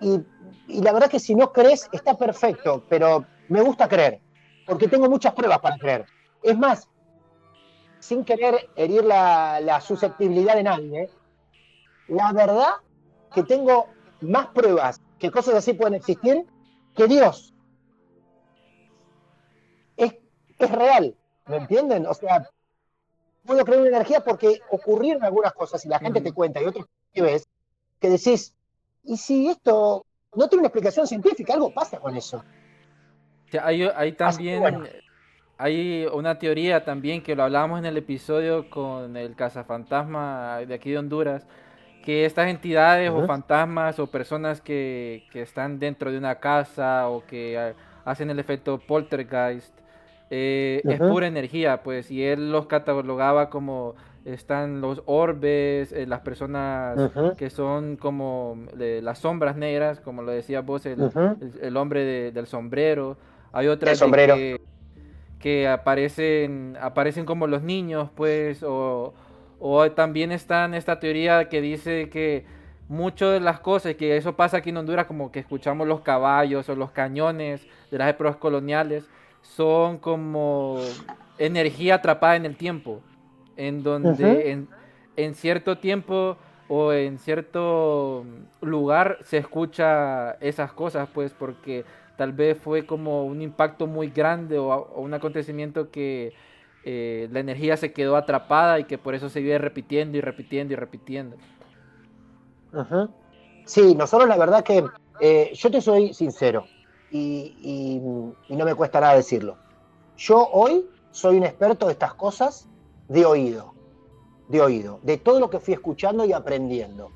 sí. 0.00 0.24
y, 0.68 0.76
y 0.78 0.82
la 0.82 0.92
verdad 0.92 1.10
que 1.10 1.20
si 1.20 1.34
no 1.34 1.52
crees, 1.52 1.88
está 1.92 2.16
perfecto, 2.16 2.84
pero 2.88 3.24
me 3.48 3.60
gusta 3.62 3.88
creer, 3.88 4.20
porque 4.66 4.88
tengo 4.88 5.08
muchas 5.08 5.34
pruebas 5.34 5.58
para 5.60 5.78
creer. 5.78 6.06
Es 6.42 6.56
más, 6.58 6.88
sin 8.00 8.24
querer 8.24 8.68
herir 8.76 9.04
la, 9.04 9.60
la 9.60 9.80
susceptibilidad 9.80 10.54
de 10.54 10.62
nadie, 10.62 11.10
la 12.08 12.32
verdad 12.32 12.72
que 13.34 13.42
tengo 13.42 13.86
más 14.20 14.48
pruebas 14.48 15.00
que 15.18 15.30
cosas 15.30 15.54
así 15.54 15.72
pueden 15.72 15.94
existir 15.94 16.46
que 16.94 17.06
Dios. 17.06 17.54
Es, 19.96 20.14
es 20.58 20.70
real, 20.70 21.16
¿me 21.46 21.56
entienden? 21.56 22.06
O 22.06 22.14
sea, 22.14 22.48
puedo 23.46 23.64
creer 23.64 23.80
en 23.82 23.86
energía 23.88 24.20
porque 24.20 24.60
ocurrieron 24.70 25.24
algunas 25.24 25.52
cosas 25.52 25.84
y 25.84 25.88
la 25.88 25.98
gente 25.98 26.20
te 26.20 26.32
cuenta 26.32 26.60
y 26.60 26.66
otros 26.66 26.86
que 27.12 27.22
ves 27.22 27.48
que 28.00 28.10
decís, 28.10 28.54
¿y 29.04 29.16
si 29.16 29.48
esto 29.48 30.04
no 30.34 30.48
tiene 30.48 30.60
una 30.60 30.68
explicación 30.68 31.06
científica? 31.06 31.54
Algo 31.54 31.72
pasa 31.72 31.98
con 31.98 32.16
eso. 32.16 32.44
Hay, 33.62 33.82
hay 33.82 34.12
también 34.12 34.60
bueno. 34.60 34.84
hay 35.56 36.06
una 36.12 36.38
teoría 36.38 36.84
también 36.84 37.22
que 37.22 37.34
lo 37.34 37.44
hablábamos 37.44 37.78
en 37.78 37.86
el 37.86 37.96
episodio 37.96 38.68
con 38.68 39.16
el 39.16 39.34
cazafantasma 39.34 40.58
de 40.66 40.74
aquí 40.74 40.90
de 40.90 40.98
Honduras, 40.98 41.46
que 42.04 42.26
estas 42.26 42.48
entidades 42.48 43.10
o 43.10 43.26
fantasmas 43.26 43.98
o 43.98 44.08
personas 44.08 44.60
que, 44.60 45.24
que 45.30 45.42
están 45.42 45.78
dentro 45.78 46.12
de 46.12 46.18
una 46.18 46.36
casa 46.36 47.08
o 47.08 47.24
que 47.24 47.58
ah, 47.58 47.72
hacen 48.04 48.28
el 48.30 48.38
efecto 48.38 48.78
poltergeist 48.78 49.72
eh, 50.30 50.84
es 50.88 51.00
pura 51.02 51.26
energía, 51.26 51.82
pues, 51.82 52.10
y 52.10 52.24
él 52.24 52.50
los 52.52 52.66
catalogaba 52.66 53.50
como 53.50 53.94
están 54.24 54.80
los 54.80 55.02
orbes, 55.06 55.92
eh, 55.92 56.06
las 56.06 56.20
personas 56.20 57.10
que 57.36 57.48
son 57.50 57.96
como 57.96 58.58
de 58.74 59.00
las 59.02 59.18
sombras 59.20 59.56
negras, 59.56 60.00
como 60.00 60.22
lo 60.22 60.32
decías 60.32 60.64
vos, 60.66 60.84
el, 60.86 61.12
el, 61.40 61.52
el 61.62 61.76
hombre 61.76 62.04
de- 62.04 62.32
del 62.32 62.46
sombrero. 62.46 63.18
Hay 63.52 63.68
otras 63.68 63.98
que, 64.34 64.60
que 65.38 65.68
aparecen, 65.68 66.76
aparecen 66.80 67.24
como 67.26 67.46
los 67.46 67.62
niños, 67.62 68.10
pues, 68.14 68.62
o, 68.62 69.14
o 69.58 69.90
también 69.92 70.32
está 70.32 70.64
en 70.64 70.74
esta 70.74 70.98
teoría 70.98 71.48
que 71.48 71.60
dice 71.60 72.08
que 72.10 72.46
muchas 72.88 73.32
de 73.32 73.40
las 73.40 73.60
cosas, 73.60 73.94
que 73.96 74.16
eso 74.16 74.36
pasa 74.36 74.58
aquí 74.58 74.70
en 74.70 74.78
Honduras, 74.78 75.06
como 75.06 75.30
que 75.32 75.40
escuchamos 75.40 75.86
los 75.86 76.00
caballos 76.00 76.68
o 76.68 76.74
los 76.76 76.90
cañones 76.92 77.66
de 77.90 77.98
las 77.98 78.10
épocas 78.10 78.36
coloniales, 78.36 79.08
son 79.54 79.98
como 79.98 80.96
energía 81.38 81.96
atrapada 81.96 82.36
en 82.36 82.46
el 82.46 82.56
tiempo, 82.56 83.02
en 83.56 83.82
donde 83.82 84.50
en, 84.50 84.68
en 85.16 85.34
cierto 85.34 85.78
tiempo 85.78 86.38
o 86.68 86.92
en 86.92 87.18
cierto 87.18 88.24
lugar 88.60 89.18
se 89.22 89.38
escucha 89.38 90.32
esas 90.40 90.72
cosas, 90.72 91.08
pues 91.14 91.32
porque 91.34 91.84
tal 92.16 92.32
vez 92.32 92.58
fue 92.58 92.86
como 92.86 93.24
un 93.26 93.42
impacto 93.42 93.86
muy 93.86 94.08
grande 94.10 94.58
o, 94.58 94.68
o 94.72 95.00
un 95.02 95.14
acontecimiento 95.14 95.90
que 95.90 96.34
eh, 96.82 97.28
la 97.32 97.40
energía 97.40 97.76
se 97.76 97.92
quedó 97.92 98.16
atrapada 98.16 98.78
y 98.80 98.84
que 98.84 98.98
por 98.98 99.14
eso 99.14 99.28
se 99.28 99.40
vive 99.40 99.58
repitiendo 99.58 100.18
y 100.18 100.20
repitiendo 100.20 100.72
y 100.74 100.76
repitiendo. 100.76 101.36
Ujú. 102.72 103.08
Sí, 103.64 103.94
nosotros 103.94 104.28
la 104.28 104.36
verdad 104.36 104.64
que 104.64 104.92
eh, 105.18 105.50
yo 105.54 105.70
te 105.70 105.80
soy 105.80 106.14
sincero 106.14 106.68
y, 107.10 108.00
no 108.48 108.64
me 108.64 108.74
cuesta 108.74 109.00
nada 109.00 109.14
decirlo. 109.14 109.56
Yo 110.16 110.48
hoy 110.52 110.88
soy 111.10 111.36
un 111.36 111.44
experto 111.44 111.86
de 111.86 111.92
estas 111.92 112.14
cosas 112.14 112.68
de 113.08 113.24
oído, 113.24 113.74
de 114.48 114.60
oído, 114.60 115.00
de 115.02 115.18
todo 115.18 115.40
lo 115.40 115.50
que 115.50 115.60
fui 115.60 115.74
escuchando 115.74 116.24
y 116.24 116.32
aprendiendo. 116.32 117.10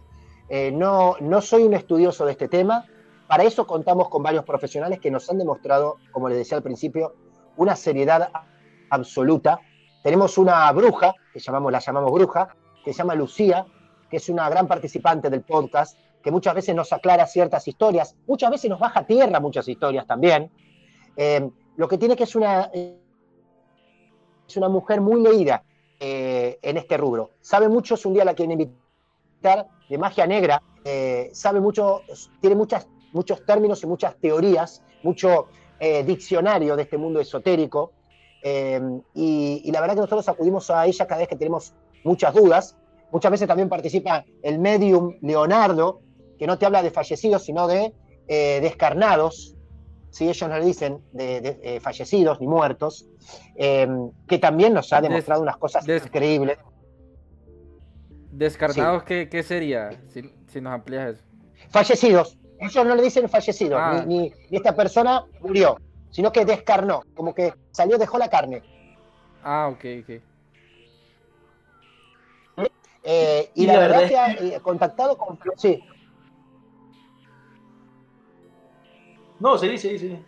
Eh, 0.48 0.72
no, 0.72 1.16
no 1.20 1.40
soy 1.40 1.62
un 1.62 1.74
estudioso 1.74 2.24
de 2.26 2.32
este 2.32 2.48
tema, 2.48 2.86
para 3.30 3.44
eso 3.44 3.64
contamos 3.66 4.08
con 4.08 4.24
varios 4.24 4.44
profesionales 4.44 4.98
que 4.98 5.10
nos 5.10 5.30
han 5.30 5.38
demostrado, 5.38 5.98
como 6.10 6.28
les 6.28 6.38
decía 6.38 6.56
al 6.56 6.64
principio, 6.64 7.14
una 7.56 7.76
seriedad 7.76 8.30
absoluta. 8.90 9.60
Tenemos 10.02 10.36
una 10.36 10.70
bruja, 10.72 11.14
que 11.32 11.38
llamamos, 11.38 11.70
la 11.70 11.78
llamamos 11.78 12.10
bruja, 12.10 12.56
que 12.84 12.92
se 12.92 12.98
llama 12.98 13.14
Lucía, 13.14 13.66
que 14.10 14.16
es 14.16 14.28
una 14.28 14.48
gran 14.48 14.66
participante 14.66 15.30
del 15.30 15.42
podcast, 15.42 15.96
que 16.22 16.30
muchas 16.30 16.54
veces 16.54 16.74
nos 16.74 16.92
aclara 16.92 17.26
ciertas 17.26 17.66
historias, 17.66 18.14
muchas 18.26 18.50
veces 18.50 18.70
nos 18.70 18.78
baja 18.78 19.00
a 19.00 19.06
tierra 19.06 19.40
muchas 19.40 19.66
historias 19.68 20.06
también. 20.06 20.50
Eh, 21.16 21.48
lo 21.76 21.88
que 21.88 21.98
tiene 21.98 22.16
que 22.16 22.24
es 22.24 22.34
una, 22.34 22.70
es 22.72 24.56
una 24.56 24.68
mujer 24.68 25.00
muy 25.00 25.22
leída 25.22 25.62
eh, 25.98 26.58
en 26.62 26.76
este 26.76 26.96
rubro. 26.96 27.30
Sabe 27.40 27.68
mucho, 27.68 27.96
si 27.96 28.08
un 28.08 28.14
día 28.14 28.24
la 28.24 28.34
quieren 28.34 28.60
invitar, 28.60 29.68
de 29.88 29.98
magia 29.98 30.26
negra, 30.26 30.62
eh, 30.84 31.30
sabe 31.32 31.60
mucho, 31.60 32.02
tiene 32.40 32.54
muchos 32.54 33.44
términos 33.46 33.82
y 33.82 33.86
muchas 33.86 34.16
teorías, 34.16 34.82
mucho 35.02 35.48
diccionario 36.04 36.76
de 36.76 36.82
este 36.82 36.98
mundo 36.98 37.20
esotérico. 37.20 37.92
y, 38.44 39.62
y 39.64 39.70
la 39.72 39.80
verdad 39.80 39.94
que 39.94 40.02
nosotros 40.02 40.28
acudimos 40.28 40.68
a 40.68 40.84
ella 40.84 41.06
cada 41.06 41.20
vez 41.20 41.28
que 41.28 41.36
tenemos 41.36 41.72
muchas 42.04 42.34
dudas. 42.34 42.76
Muchas 43.10 43.30
veces 43.30 43.48
también 43.48 43.70
participa 43.70 44.24
el 44.42 44.58
medium 44.58 45.16
Leonardo, 45.22 46.02
que 46.40 46.46
no 46.46 46.56
te 46.58 46.64
habla 46.64 46.82
de 46.82 46.90
fallecidos, 46.90 47.44
sino 47.44 47.68
de 47.68 47.92
eh, 48.26 48.60
descarnados, 48.62 49.54
si 50.08 50.26
ellos 50.26 50.48
no 50.48 50.58
le 50.58 50.64
dicen 50.64 50.98
de, 51.12 51.42
de, 51.42 51.60
eh, 51.62 51.80
fallecidos 51.80 52.40
ni 52.40 52.46
muertos, 52.46 53.06
eh, 53.56 53.86
que 54.26 54.38
también 54.38 54.72
nos 54.72 54.90
ha 54.94 55.02
Des- 55.02 55.10
demostrado 55.10 55.42
unas 55.42 55.58
cosas 55.58 55.84
des- 55.84 56.06
increíbles. 56.06 56.56
Descarnados, 58.32 59.02
¿qué, 59.02 59.28
qué 59.28 59.42
sería? 59.42 59.90
Si, 60.08 60.22
si 60.48 60.60
nos 60.62 60.72
amplías 60.72 61.16
eso. 61.16 61.24
Fallecidos, 61.68 62.38
ellos 62.58 62.86
no 62.86 62.94
le 62.94 63.02
dicen 63.02 63.28
fallecidos, 63.28 63.78
Ah. 63.78 64.02
ni, 64.06 64.18
ni- 64.20 64.32
ni 64.50 64.56
esta 64.56 64.74
persona 64.74 65.26
murió, 65.40 65.76
sino 66.10 66.32
que 66.32 66.46
descarnó, 66.46 67.02
como 67.14 67.34
que 67.34 67.52
salió, 67.70 67.98
dejó 67.98 68.16
la 68.16 68.30
carne. 68.30 68.62
Ah, 69.44 69.68
ok, 69.70 69.84
ok. 70.04 70.22
Eh, 73.02 73.50
y, 73.54 73.64
Y 73.64 73.66
la, 73.66 73.72
la 73.74 73.78
verdad, 73.80 73.96
verdad 74.00 74.08
que 74.08 74.18
ha 74.18 74.56
eh, 74.56 74.60
contactado 74.60 75.16
con... 75.16 75.38
Sí, 75.56 75.82
No, 79.40 79.58
sí, 79.58 79.76
sí, 79.78 79.98
sí. 79.98 80.18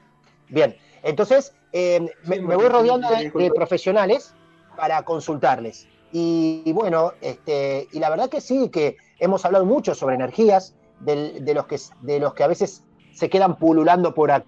Bien, 0.48 0.77
entonces 1.03 1.55
eh, 1.72 2.14
me, 2.27 2.38
voy 2.40 2.68
rodeando 2.68 3.09
de, 3.11 3.51
profesionales 3.55 4.35
para 4.77 5.03
consultarles. 5.03 5.87
Y, 6.12 6.62
y 6.66 6.72
bueno, 6.72 7.12
este, 7.20 7.88
y 7.92 7.98
la 7.98 8.11
verdad 8.11 8.29
que 8.29 8.40
sí, 8.40 8.68
que 8.70 8.96
hemos 9.18 9.44
hablado 9.44 9.64
mucho 9.64 9.94
sobre 9.94 10.14
energías, 10.16 10.75
del- 11.01 11.44
de, 11.44 11.55
los 11.55 11.66
que, 11.66 11.79
de 12.03 12.20
los 12.20 12.35
que 12.35 12.42
a 12.44 12.48
veces 12.48 12.83
se 13.12 13.31
quedan 13.31 13.57
pululando 13.59 14.14
por 14.14 14.31
acá, 14.31 14.46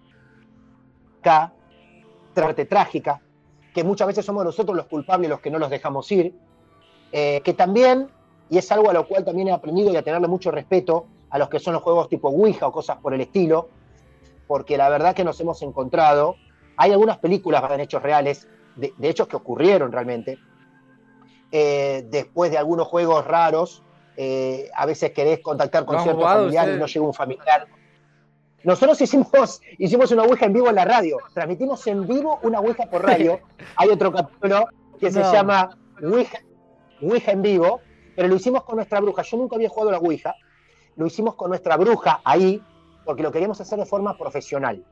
parte 2.35 2.65
trágica, 2.67 3.21
que 3.75 3.85
muchas 3.85 4.07
veces 4.07 4.25
somos 4.25 4.45
nosotros 4.45 4.77
los 4.77 4.87
culpables 4.87 5.31
los 5.31 5.41
que 5.41 5.51
no 5.51 5.59
los 5.59 5.71
dejamos 5.71 6.11
ir, 6.13 6.35
eh, 7.13 7.41
que 7.45 7.55
también, 7.55 8.09
y 8.51 8.59
es 8.59 8.71
algo 8.73 8.91
a 8.91 8.93
lo 8.93 9.07
cual 9.07 9.25
también 9.25 9.49
he 9.49 9.53
aprendido 9.53 9.93
y 9.93 9.97
a 9.97 10.03
tenerle 10.03 10.29
mucho 10.29 10.51
respeto 10.51 11.07
a 11.31 11.39
los 11.39 11.49
que 11.49 11.59
son 11.59 11.75
los 11.75 11.83
juegos 11.83 12.09
tipo 12.09 12.29
Ouija 12.29 12.67
o 12.67 12.73
cosas 12.73 12.99
por 12.99 13.15
el 13.15 13.21
estilo, 13.23 13.69
porque 14.47 14.77
la 14.77 14.89
verdad 14.89 15.15
que 15.15 15.25
nos 15.25 15.41
hemos 15.41 15.63
encontrado, 15.63 16.37
hay 16.77 16.93
algunas 16.93 17.19
películas 17.19 17.63
basadas 17.63 17.79
en 17.79 17.85
hechos 17.85 18.03
reales, 18.03 18.49
de, 18.77 18.93
hechos 19.03 19.29
que 19.29 19.37
ocurrieron 19.37 19.93
realmente, 19.93 20.39
eh, 21.53 22.05
después 22.11 22.51
de 22.51 22.59
algunos 22.59 22.89
juegos 22.89 23.27
raros, 23.27 23.83
eh, 24.17 24.71
a 24.75 24.87
veces 24.87 25.13
querés 25.13 25.41
contactar 25.41 25.85
con 25.85 26.01
ciertos 26.01 26.25
familiares 26.25 26.77
y 26.77 26.79
no 26.79 26.87
llega 26.87 27.07
un 27.07 27.15
familiar. 27.15 27.67
Nosotros 28.65 29.01
hicimos, 29.01 29.61
hicimos 29.79 30.11
una 30.11 30.23
Ouija 30.23 30.47
en 30.47 30.53
vivo 30.55 30.69
en 30.69 30.77
la 30.77 30.85
radio, 30.85 31.19
transmitimos 31.35 31.87
en 31.87 32.07
vivo 32.07 32.39
una 32.43 32.61
Ouija 32.61 32.87
por 32.87 33.05
radio. 33.05 33.41
Hay 33.77 33.91
otro 33.91 34.11
capítulo 34.11 34.67
que 34.99 35.11
se 35.11 35.21
llama 35.21 35.77
Ouija, 36.03 36.39
Ouija 37.03 37.33
en 37.33 37.43
vivo, 37.43 37.81
pero 38.17 38.29
lo 38.29 38.37
hicimos 38.37 38.65
con 38.65 38.77
nuestra 38.77 39.01
bruja. 39.01 39.23
Yo 39.23 39.37
nunca 39.37 39.57
había 39.57 39.69
jugado 39.69 39.91
la 39.91 39.99
Ouija, 39.99 40.35
lo 40.97 41.07
hicimos 41.07 41.35
con 41.35 41.51
nuestra 41.51 41.77
bruja 41.77 42.21
ahí, 42.25 42.63
porque 43.05 43.23
lo 43.23 43.33
queríamos 43.33 43.61
hacer 43.61 43.79
de 43.79 43.87
forma 43.87 44.17
profesional 44.17 44.85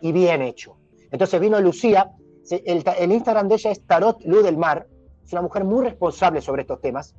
y 0.00 0.12
bien 0.12 0.42
hecho. 0.42 0.76
Entonces 1.10 1.40
vino 1.40 1.60
Lucía, 1.60 2.12
el, 2.50 3.12
Instagram 3.12 3.48
de 3.48 3.54
ella 3.54 3.70
es 3.70 3.86
Tarot 3.86 4.22
Luz 4.24 4.42
del 4.42 4.56
Mar, 4.56 4.86
es 5.24 5.32
una 5.32 5.42
mujer 5.42 5.64
muy 5.64 5.84
responsable 5.84 6.40
sobre 6.40 6.62
estos 6.62 6.80
temas. 6.80 7.14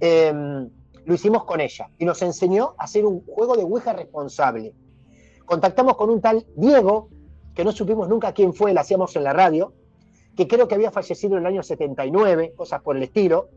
Em, 0.00 0.68
lo 1.04 1.14
hicimos 1.14 1.44
con 1.44 1.60
ella 1.60 1.88
y 1.98 2.04
nos 2.04 2.20
enseñó 2.22 2.74
a 2.78 2.84
hacer 2.84 3.06
un 3.06 3.24
juego 3.24 3.56
de 3.56 3.64
Ouija 3.64 3.92
responsable. 3.92 4.74
Contactamos 5.44 5.96
con 5.96 6.10
un 6.10 6.20
tal 6.20 6.46
Diego, 6.56 7.08
que 7.54 7.64
no 7.64 7.72
supimos 7.72 8.08
nunca 8.08 8.32
quién 8.32 8.52
fue, 8.52 8.74
lo 8.74 8.80
hacíamos 8.80 9.14
en 9.16 9.24
la 9.24 9.32
radio, 9.32 9.72
que 10.36 10.46
creo 10.46 10.68
que 10.68 10.74
había 10.74 10.90
fallecido 10.90 11.36
en 11.36 11.40
el 11.40 11.46
año 11.46 11.62
79, 11.62 12.54
cosas 12.56 12.82
por 12.82 12.96
el 12.96 13.04
estilo. 13.04 13.48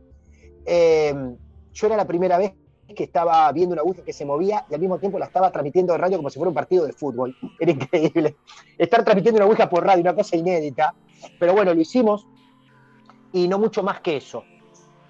Em, 0.65 1.35
yo 1.73 1.87
era 1.87 1.97
la 1.97 2.07
primera 2.07 2.37
vez 2.37 2.53
que 2.95 3.03
estaba 3.03 3.51
viendo 3.51 3.73
una 3.73 3.83
Ouija 3.83 4.03
que 4.03 4.13
se 4.13 4.25
movía 4.25 4.65
y 4.69 4.73
al 4.73 4.79
mismo 4.79 4.97
tiempo 4.99 5.19
la 5.19 5.25
estaba 5.25 5.51
transmitiendo 5.51 5.93
de 5.93 5.99
radio 5.99 6.17
como 6.17 6.29
si 6.29 6.37
fuera 6.37 6.49
un 6.49 6.55
partido 6.55 6.85
de 6.85 6.93
fútbol. 6.93 7.35
Era 7.59 7.71
increíble. 7.71 8.35
Estar 8.77 9.03
transmitiendo 9.03 9.39
una 9.39 9.45
Ouija 9.45 9.69
por 9.69 9.85
radio, 9.85 10.01
una 10.01 10.15
cosa 10.15 10.35
inédita. 10.35 10.93
Pero 11.39 11.53
bueno, 11.53 11.73
lo 11.73 11.81
hicimos 11.81 12.27
y 13.31 13.47
no 13.47 13.59
mucho 13.59 13.83
más 13.83 14.01
que 14.01 14.17
eso. 14.17 14.43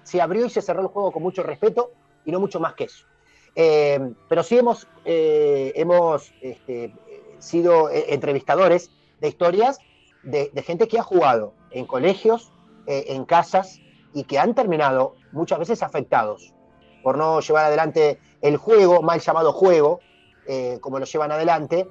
Se 0.02 0.20
abrió 0.20 0.46
y 0.46 0.50
se 0.50 0.62
cerró 0.62 0.82
el 0.82 0.88
juego 0.88 1.12
con 1.12 1.22
mucho 1.22 1.42
respeto 1.42 1.92
y 2.24 2.32
no 2.32 2.40
mucho 2.40 2.60
más 2.60 2.74
que 2.74 2.84
eso. 2.84 3.06
Eh, 3.54 4.12
pero 4.28 4.42
sí 4.42 4.58
hemos, 4.58 4.86
eh, 5.04 5.72
hemos 5.74 6.32
este, 6.40 6.94
sido 7.38 7.90
eh, 7.90 8.14
entrevistadores 8.14 8.90
de 9.20 9.28
historias 9.28 9.78
de, 10.22 10.50
gente 10.62 10.86
que 10.86 10.98
ha 10.98 11.02
jugado 11.02 11.54
en 11.70 11.86
colegios, 11.86 12.52
en 12.86 13.24
casas 13.24 13.78
y 14.12 14.24
que 14.24 14.38
han 14.38 14.54
terminado 14.54 15.14
muchas 15.32 15.60
veces 15.60 15.82
afectados 15.82 16.54
por 17.02 17.16
no 17.18 17.40
llevar 17.40 17.66
adelante 17.66 18.18
el 18.42 18.56
juego, 18.56 19.02
mal 19.02 19.20
llamado 19.20 19.52
juego, 19.52 20.00
eh, 20.46 20.78
como 20.80 20.98
lo 20.98 21.04
llevan 21.04 21.32
adelante. 21.32 21.88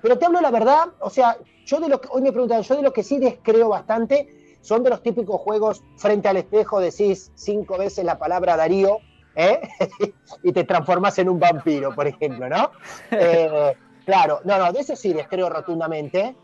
Pero 0.00 0.18
te 0.18 0.26
hablo 0.26 0.40
la 0.40 0.50
verdad, 0.50 0.88
o 1.00 1.10
sea, 1.10 1.36
yo 1.64 1.80
de 1.80 1.88
lo 1.88 2.00
que, 2.00 2.08
hoy 2.10 2.22
me 2.22 2.32
preguntan, 2.32 2.62
yo 2.62 2.76
de 2.76 2.82
lo 2.82 2.92
que 2.92 3.02
sí 3.02 3.18
descreo 3.18 3.68
bastante 3.68 4.56
son 4.60 4.82
de 4.82 4.90
los 4.90 5.02
típicos 5.02 5.40
juegos 5.40 5.82
frente 5.96 6.28
al 6.28 6.36
espejo, 6.36 6.80
decís 6.80 7.32
cinco 7.34 7.78
veces 7.78 8.04
la 8.04 8.18
palabra 8.18 8.56
Darío, 8.56 8.98
¿eh? 9.34 9.60
y 10.42 10.52
te 10.52 10.64
transformas 10.64 11.18
en 11.18 11.28
un 11.28 11.38
vampiro, 11.38 11.94
por 11.94 12.06
ejemplo, 12.06 12.48
¿no? 12.48 12.70
Eh, 13.10 13.74
claro, 14.04 14.40
no, 14.44 14.58
no, 14.58 14.72
de 14.72 14.80
eso 14.80 14.96
sí 14.96 15.12
descreo 15.12 15.48
rotundamente, 15.48 16.34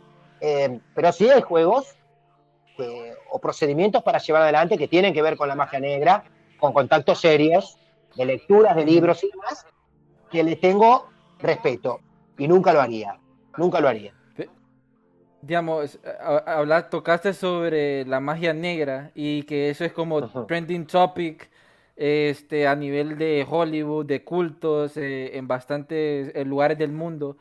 pero 0.95 1.13
sí 1.13 1.29
hay 1.29 1.43
juegos 1.43 1.97
o 3.31 3.39
procedimientos 3.41 4.03
para 4.03 4.19
llevar 4.19 4.43
adelante 4.43 4.79
que 4.79 4.89
tienen 4.89 5.13
que 5.13 5.23
ver 5.23 5.37
con 5.37 5.49
la 5.49 5.57
magia 5.57 5.81
negra, 5.81 6.25
con 6.59 6.73
contactos 6.73 7.21
serios, 7.21 7.79
de 8.19 8.27
lecturas, 8.27 8.77
de 8.77 8.85
libros 8.85 9.23
y 9.25 9.31
demás, 9.31 9.65
que 10.31 10.43
le 10.43 10.57
tengo 10.57 11.09
respeto. 11.39 12.01
Y 12.37 12.47
nunca 12.49 12.73
lo 12.73 12.81
haría, 12.81 13.19
nunca 13.57 13.81
lo 13.81 13.89
haría. 13.89 14.13
Digamos, 15.41 16.01
hablar, 16.47 16.91
tocaste 16.91 17.33
sobre 17.33 18.05
la 18.05 18.19
magia 18.19 18.53
negra 18.53 19.13
y 19.15 19.45
que 19.45 19.71
eso 19.71 19.85
es 19.85 19.93
como 19.93 20.47
trending 20.47 20.85
topic 20.85 21.49
este, 21.95 22.67
a 22.67 22.75
nivel 22.75 23.19
de 23.19 23.47
Hollywood, 23.49 24.07
de 24.07 24.25
cultos, 24.25 24.97
eh, 24.97 25.37
en 25.37 25.47
bastantes 25.47 26.33
eh, 26.35 26.45
lugares 26.45 26.77
del 26.77 26.91
mundo, 26.91 27.37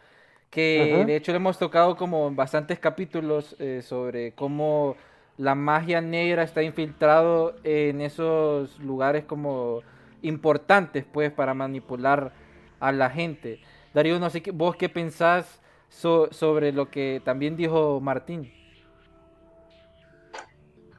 que 0.50 1.04
de 1.06 1.16
hecho 1.16 1.32
le 1.32 1.38
hemos 1.38 1.58
tocado 1.58 1.96
como 1.96 2.28
en 2.28 2.36
bastantes 2.36 2.80
capítulos 2.80 3.56
eh, 3.60 3.82
sobre 3.84 4.34
cómo 4.34 4.96
la 5.38 5.54
magia 5.54 6.02
negra 6.02 6.44
está 6.44 6.64
infiltrado 6.64 7.56
en 7.64 8.02
esos 8.02 8.80
lugares 8.80 9.26
como 9.26 9.82
importantes 10.22 11.06
pues 11.12 11.32
para 11.32 11.54
manipular 11.54 12.34
a 12.80 12.92
la 12.92 13.10
gente. 13.10 13.62
Darío, 13.94 14.20
no 14.20 14.30
sé 14.30 14.42
qué, 14.42 14.52
vos 14.52 14.76
qué 14.76 14.90
pensás 14.90 15.62
sobre 15.90 16.72
lo 16.72 16.90
que 16.90 17.22
también 17.24 17.56
dijo 17.56 18.00
Martín. 18.02 18.52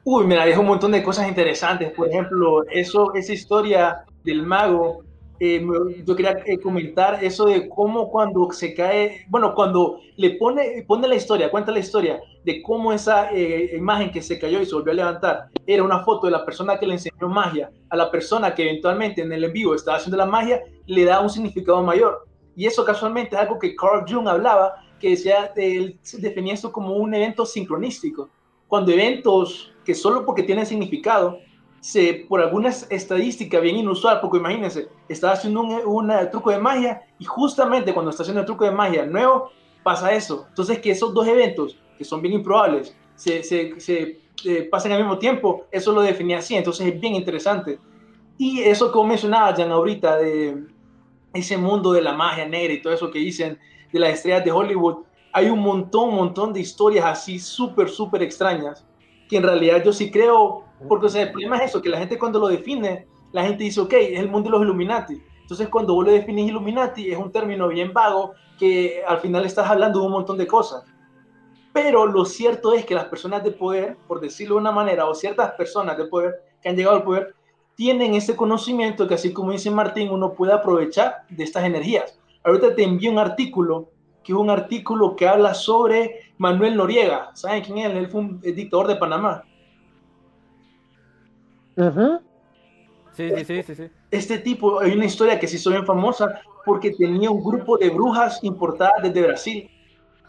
Uy, 0.03 0.25
mira, 0.25 0.45
dijo 0.45 0.61
un 0.61 0.67
montón 0.67 0.91
de 0.91 1.03
cosas 1.03 1.27
interesantes. 1.27 1.91
Por 1.91 2.09
ejemplo, 2.09 2.63
eso, 2.69 3.13
esa 3.13 3.33
historia 3.33 4.05
del 4.23 4.43
mago 4.43 5.03
eh, 5.39 5.65
yo 6.05 6.15
quería 6.15 6.43
eh, 6.45 6.59
comentar 6.59 7.23
eso 7.23 7.45
de 7.45 7.69
cómo 7.69 8.09
cuando 8.09 8.51
se 8.51 8.73
cae, 8.73 9.25
bueno, 9.29 9.55
cuando 9.55 10.01
le 10.17 10.31
pone, 10.31 10.83
pone 10.85 11.07
la 11.07 11.15
historia, 11.15 11.49
cuenta 11.49 11.71
la 11.71 11.79
historia 11.79 12.19
de 12.43 12.61
cómo 12.61 12.91
esa 12.91 13.31
eh, 13.31 13.75
imagen 13.75 14.11
que 14.11 14.21
se 14.21 14.37
cayó 14.37 14.61
y 14.61 14.65
se 14.65 14.75
volvió 14.75 14.91
a 14.91 14.95
levantar 14.95 15.49
era 15.65 15.83
una 15.83 16.03
foto 16.03 16.27
de 16.27 16.31
la 16.31 16.45
persona 16.45 16.77
que 16.77 16.87
le 16.87 16.93
enseñó 16.93 17.29
magia 17.29 17.71
a 17.89 17.95
la 17.95 18.11
persona 18.11 18.53
que 18.53 18.63
eventualmente 18.63 19.21
en 19.21 19.31
el 19.31 19.43
en 19.45 19.53
vivo 19.53 19.75
estaba 19.75 19.97
haciendo 19.97 20.17
la 20.17 20.25
magia, 20.25 20.61
le 20.85 21.05
da 21.05 21.21
un 21.21 21.29
significado 21.29 21.81
mayor. 21.83 22.25
Y 22.55 22.65
eso 22.65 22.83
casualmente 22.83 23.35
es 23.35 23.41
algo 23.41 23.57
que 23.57 23.75
Carl 23.75 24.03
Jung 24.07 24.27
hablaba, 24.27 24.75
que 24.99 25.11
decía, 25.11 25.53
él 25.55 25.97
definía 26.17 26.53
esto 26.53 26.71
como 26.71 26.95
un 26.95 27.13
evento 27.13 27.45
sincronístico. 27.45 28.29
Cuando 28.67 28.91
eventos 28.91 29.73
que 29.85 29.95
solo 29.95 30.25
porque 30.25 30.43
tienen 30.43 30.65
significado 30.65 31.39
se, 31.81 32.25
por 32.27 32.41
alguna 32.41 32.69
estadística 32.69 33.59
bien 33.59 33.77
inusual, 33.77 34.19
porque 34.21 34.37
imagínense, 34.37 34.89
estaba 35.07 35.33
haciendo 35.33 35.61
un, 35.61 36.11
truco 36.31 36.51
de 36.51 36.59
magia 36.59 37.01
y 37.17 37.25
justamente 37.25 37.93
cuando 37.93 38.11
está 38.11 38.23
haciendo 38.23 38.41
el 38.41 38.45
truco 38.45 38.65
de 38.65 38.71
magia 38.71 39.05
nuevo, 39.05 39.51
pasa 39.83 40.13
eso. 40.13 40.45
Entonces, 40.49 40.79
que 40.79 40.91
esos 40.91 41.13
dos 41.13 41.27
eventos, 41.27 41.77
que 41.97 42.03
son 42.03 42.21
bien 42.21 42.35
improbables, 42.35 42.95
se, 43.15 43.43
se, 43.43 44.19
eh, 44.45 44.63
pasen 44.69 44.91
al 44.91 44.99
mismo 44.99 45.17
tiempo, 45.17 45.65
eso 45.71 45.91
lo 45.91 46.01
definía 46.01 46.39
así, 46.39 46.55
entonces 46.55 46.87
es 46.87 46.99
bien 46.99 47.15
interesante. 47.15 47.79
Y 48.37 48.61
eso 48.61 48.91
que 48.91 49.03
mencionaba, 49.03 49.53
Jan, 49.55 49.71
ahorita, 49.71 50.17
de 50.17 50.63
ese 51.33 51.57
mundo 51.57 51.91
de 51.91 52.01
la 52.01 52.13
magia 52.13 52.47
negra 52.47 52.73
y 52.73 52.81
todo 52.81 52.93
eso 52.93 53.11
que 53.11 53.19
dicen 53.19 53.59
de 53.91 53.99
las 53.99 54.13
estrellas 54.13 54.43
de 54.45 54.51
Hollywood, 54.51 55.03
hay 55.31 55.49
un 55.49 55.59
montón, 55.59 56.15
montón 56.15 56.53
de 56.53 56.61
historias 56.61 57.05
así 57.05 57.39
súper, 57.39 57.89
súper 57.89 58.23
extrañas, 58.23 58.85
que 59.27 59.37
en 59.37 59.43
realidad 59.43 59.83
yo 59.83 59.93
sí 59.93 60.09
creo 60.09 60.68
porque 60.87 61.07
o 61.07 61.09
sea, 61.09 61.23
el 61.23 61.31
problema 61.31 61.57
es 61.57 61.69
eso, 61.69 61.81
que 61.81 61.89
la 61.89 61.97
gente 61.97 62.17
cuando 62.17 62.39
lo 62.39 62.47
define, 62.47 63.07
la 63.31 63.43
gente 63.43 63.63
dice, 63.63 63.81
ok, 63.81 63.93
es 63.93 64.19
el 64.19 64.29
mundo 64.29 64.49
de 64.49 64.57
los 64.57 64.63
Illuminati. 64.63 65.21
Entonces 65.41 65.67
cuando 65.67 65.95
vos 65.95 66.05
le 66.05 66.13
definís 66.13 66.49
Illuminati 66.49 67.11
es 67.11 67.17
un 67.17 67.31
término 67.31 67.67
bien 67.67 67.91
vago 67.91 68.33
que 68.59 69.01
al 69.07 69.19
final 69.19 69.45
estás 69.45 69.69
hablando 69.69 69.99
de 69.99 70.05
un 70.05 70.11
montón 70.11 70.37
de 70.37 70.45
cosas. 70.45 70.83
Pero 71.73 72.05
lo 72.05 72.25
cierto 72.25 72.73
es 72.73 72.85
que 72.85 72.95
las 72.95 73.05
personas 73.05 73.43
de 73.43 73.51
poder, 73.51 73.97
por 74.07 74.19
decirlo 74.19 74.55
de 74.55 74.61
una 74.61 74.71
manera, 74.71 75.07
o 75.07 75.15
ciertas 75.15 75.51
personas 75.51 75.97
de 75.97 76.05
poder 76.05 76.35
que 76.61 76.69
han 76.69 76.75
llegado 76.75 76.97
al 76.97 77.03
poder, 77.03 77.35
tienen 77.75 78.13
ese 78.13 78.35
conocimiento 78.35 79.07
que 79.07 79.13
así 79.13 79.31
como 79.31 79.51
dice 79.51 79.71
Martín, 79.71 80.09
uno 80.11 80.33
puede 80.33 80.53
aprovechar 80.53 81.23
de 81.29 81.43
estas 81.43 81.63
energías. 81.63 82.19
Ahorita 82.43 82.75
te 82.75 82.83
envío 82.83 83.11
un 83.11 83.19
artículo, 83.19 83.91
que 84.23 84.33
es 84.33 84.37
un 84.37 84.49
artículo 84.49 85.15
que 85.15 85.27
habla 85.27 85.53
sobre 85.53 86.33
Manuel 86.37 86.75
Noriega. 86.75 87.31
¿Saben 87.35 87.63
quién 87.63 87.77
es? 87.77 87.95
Él 87.95 88.07
fue 88.07 88.21
un 88.21 88.41
dictador 88.41 88.87
de 88.87 88.97
Panamá. 88.97 89.43
Sí, 93.13 93.29
sí, 93.43 93.63
sí, 93.63 93.75
sí, 93.75 93.83
Este 94.11 94.37
tipo, 94.39 94.79
hay 94.79 94.91
una 94.91 95.05
historia 95.05 95.39
que 95.39 95.47
se 95.47 95.57
hizo 95.57 95.71
bien 95.71 95.85
famosa 95.85 96.41
porque 96.65 96.91
tenía 96.91 97.29
un 97.29 97.43
grupo 97.43 97.77
de 97.77 97.89
brujas 97.89 98.39
importadas 98.43 99.03
desde 99.03 99.27
Brasil. 99.27 99.69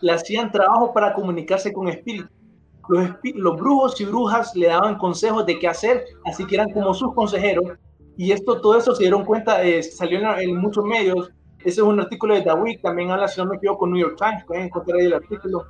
Le 0.00 0.12
hacían 0.12 0.50
trabajo 0.50 0.92
para 0.92 1.12
comunicarse 1.12 1.72
con 1.72 1.88
espíritus. 1.88 2.30
Los, 2.88 3.10
los 3.34 3.56
brujos 3.56 4.00
y 4.00 4.04
brujas 4.06 4.56
le 4.56 4.66
daban 4.66 4.96
consejos 4.98 5.46
de 5.46 5.58
qué 5.58 5.68
hacer, 5.68 6.04
así 6.24 6.44
que 6.46 6.56
eran 6.56 6.70
como 6.72 6.92
sus 6.94 7.14
consejeros. 7.14 7.78
Y 8.16 8.32
esto, 8.32 8.60
todo 8.60 8.76
eso 8.76 8.94
se 8.94 9.04
dieron 9.04 9.24
cuenta, 9.24 9.62
eh, 9.62 9.82
salió 9.82 10.18
en, 10.38 10.56
muchos 10.56 10.84
medios. 10.84 11.30
Ese 11.60 11.80
es 11.80 11.86
un 11.86 12.00
artículo 12.00 12.34
de 12.34 12.42
David, 12.42 12.80
también 12.82 13.10
habla, 13.10 13.28
si 13.28 13.40
no 13.40 13.46
me 13.46 13.56
equivoco, 13.56 13.80
con 13.80 13.92
New 13.92 14.00
York 14.00 14.16
Times, 14.18 14.44
pueden 14.44 14.64
encontrar 14.64 14.98
ahí 14.98 15.06
el 15.06 15.14
artículo, 15.14 15.66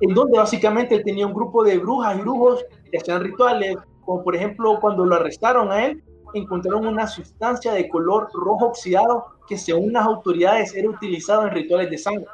en 0.00 0.14
donde 0.14 0.38
básicamente 0.38 0.94
él 0.94 1.04
tenía 1.04 1.26
un 1.26 1.34
grupo 1.34 1.64
de 1.64 1.78
brujas 1.78 2.16
y 2.16 2.20
brujos 2.20 2.64
que 2.90 2.98
hacían 2.98 3.22
rituales, 3.22 3.76
como 4.04 4.22
por 4.22 4.36
ejemplo 4.36 4.78
cuando 4.80 5.04
lo 5.04 5.16
arrestaron 5.16 5.70
a 5.72 5.86
él, 5.86 6.02
encontraron 6.34 6.86
una 6.86 7.06
sustancia 7.06 7.72
de 7.72 7.88
color 7.88 8.28
rojo 8.32 8.66
oxidado 8.66 9.26
que 9.46 9.56
según 9.56 9.92
las 9.92 10.04
autoridades 10.04 10.74
era 10.74 10.88
utilizado 10.88 11.46
en 11.46 11.54
rituales 11.54 11.90
de 11.90 11.98
sangre. 11.98 12.26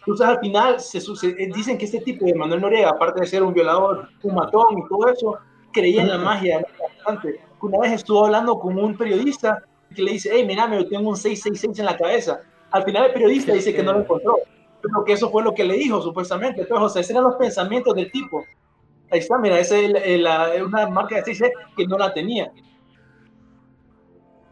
Entonces 0.00 0.26
al 0.26 0.38
final 0.38 0.80
se, 0.80 0.98
eh, 0.98 1.50
dicen 1.54 1.78
que 1.78 1.86
este 1.86 2.00
tipo 2.00 2.26
de 2.26 2.34
Manuel 2.34 2.60
Noriega, 2.60 2.90
aparte 2.90 3.20
de 3.20 3.26
ser 3.26 3.42
un 3.42 3.54
violador, 3.54 4.08
un 4.22 4.34
matón 4.34 4.78
y 4.78 4.88
todo 4.88 5.08
eso, 5.08 5.38
creía 5.72 6.02
en 6.02 6.08
la 6.08 6.18
magia 6.18 6.64
bastante. 6.78 7.40
Una 7.60 7.78
vez 7.78 7.92
estuvo 7.92 8.24
hablando 8.24 8.58
con 8.58 8.78
un 8.78 8.96
periodista 8.96 9.64
que 9.94 10.02
le 10.02 10.12
dice, 10.12 10.30
hey, 10.32 10.44
mira, 10.46 10.66
me 10.66 10.84
tengo 10.84 11.08
un 11.08 11.16
666 11.16 11.78
en 11.78 11.86
la 11.86 11.96
cabeza. 11.96 12.40
Al 12.70 12.84
final 12.84 13.06
el 13.06 13.12
periodista 13.12 13.52
dice 13.52 13.74
que 13.74 13.82
no 13.82 13.94
lo 13.94 14.00
encontró, 14.00 14.36
pero 14.82 15.04
que 15.04 15.14
eso 15.14 15.30
fue 15.30 15.42
lo 15.42 15.54
que 15.54 15.64
le 15.64 15.74
dijo 15.74 16.02
supuestamente. 16.02 16.62
Entonces, 16.62 16.84
o 16.84 16.88
sea, 16.90 17.00
esos 17.00 17.12
eran 17.12 17.24
los 17.24 17.36
pensamientos 17.36 17.94
del 17.94 18.10
tipo. 18.10 18.44
Ahí 19.14 19.20
está, 19.20 19.38
mira, 19.38 19.60
es 19.60 19.70
una 20.60 20.88
marca 20.88 21.14
de 21.14 21.22
6 21.36 21.52
que 21.76 21.86
no 21.86 21.96
la 21.96 22.12
tenía. 22.12 22.50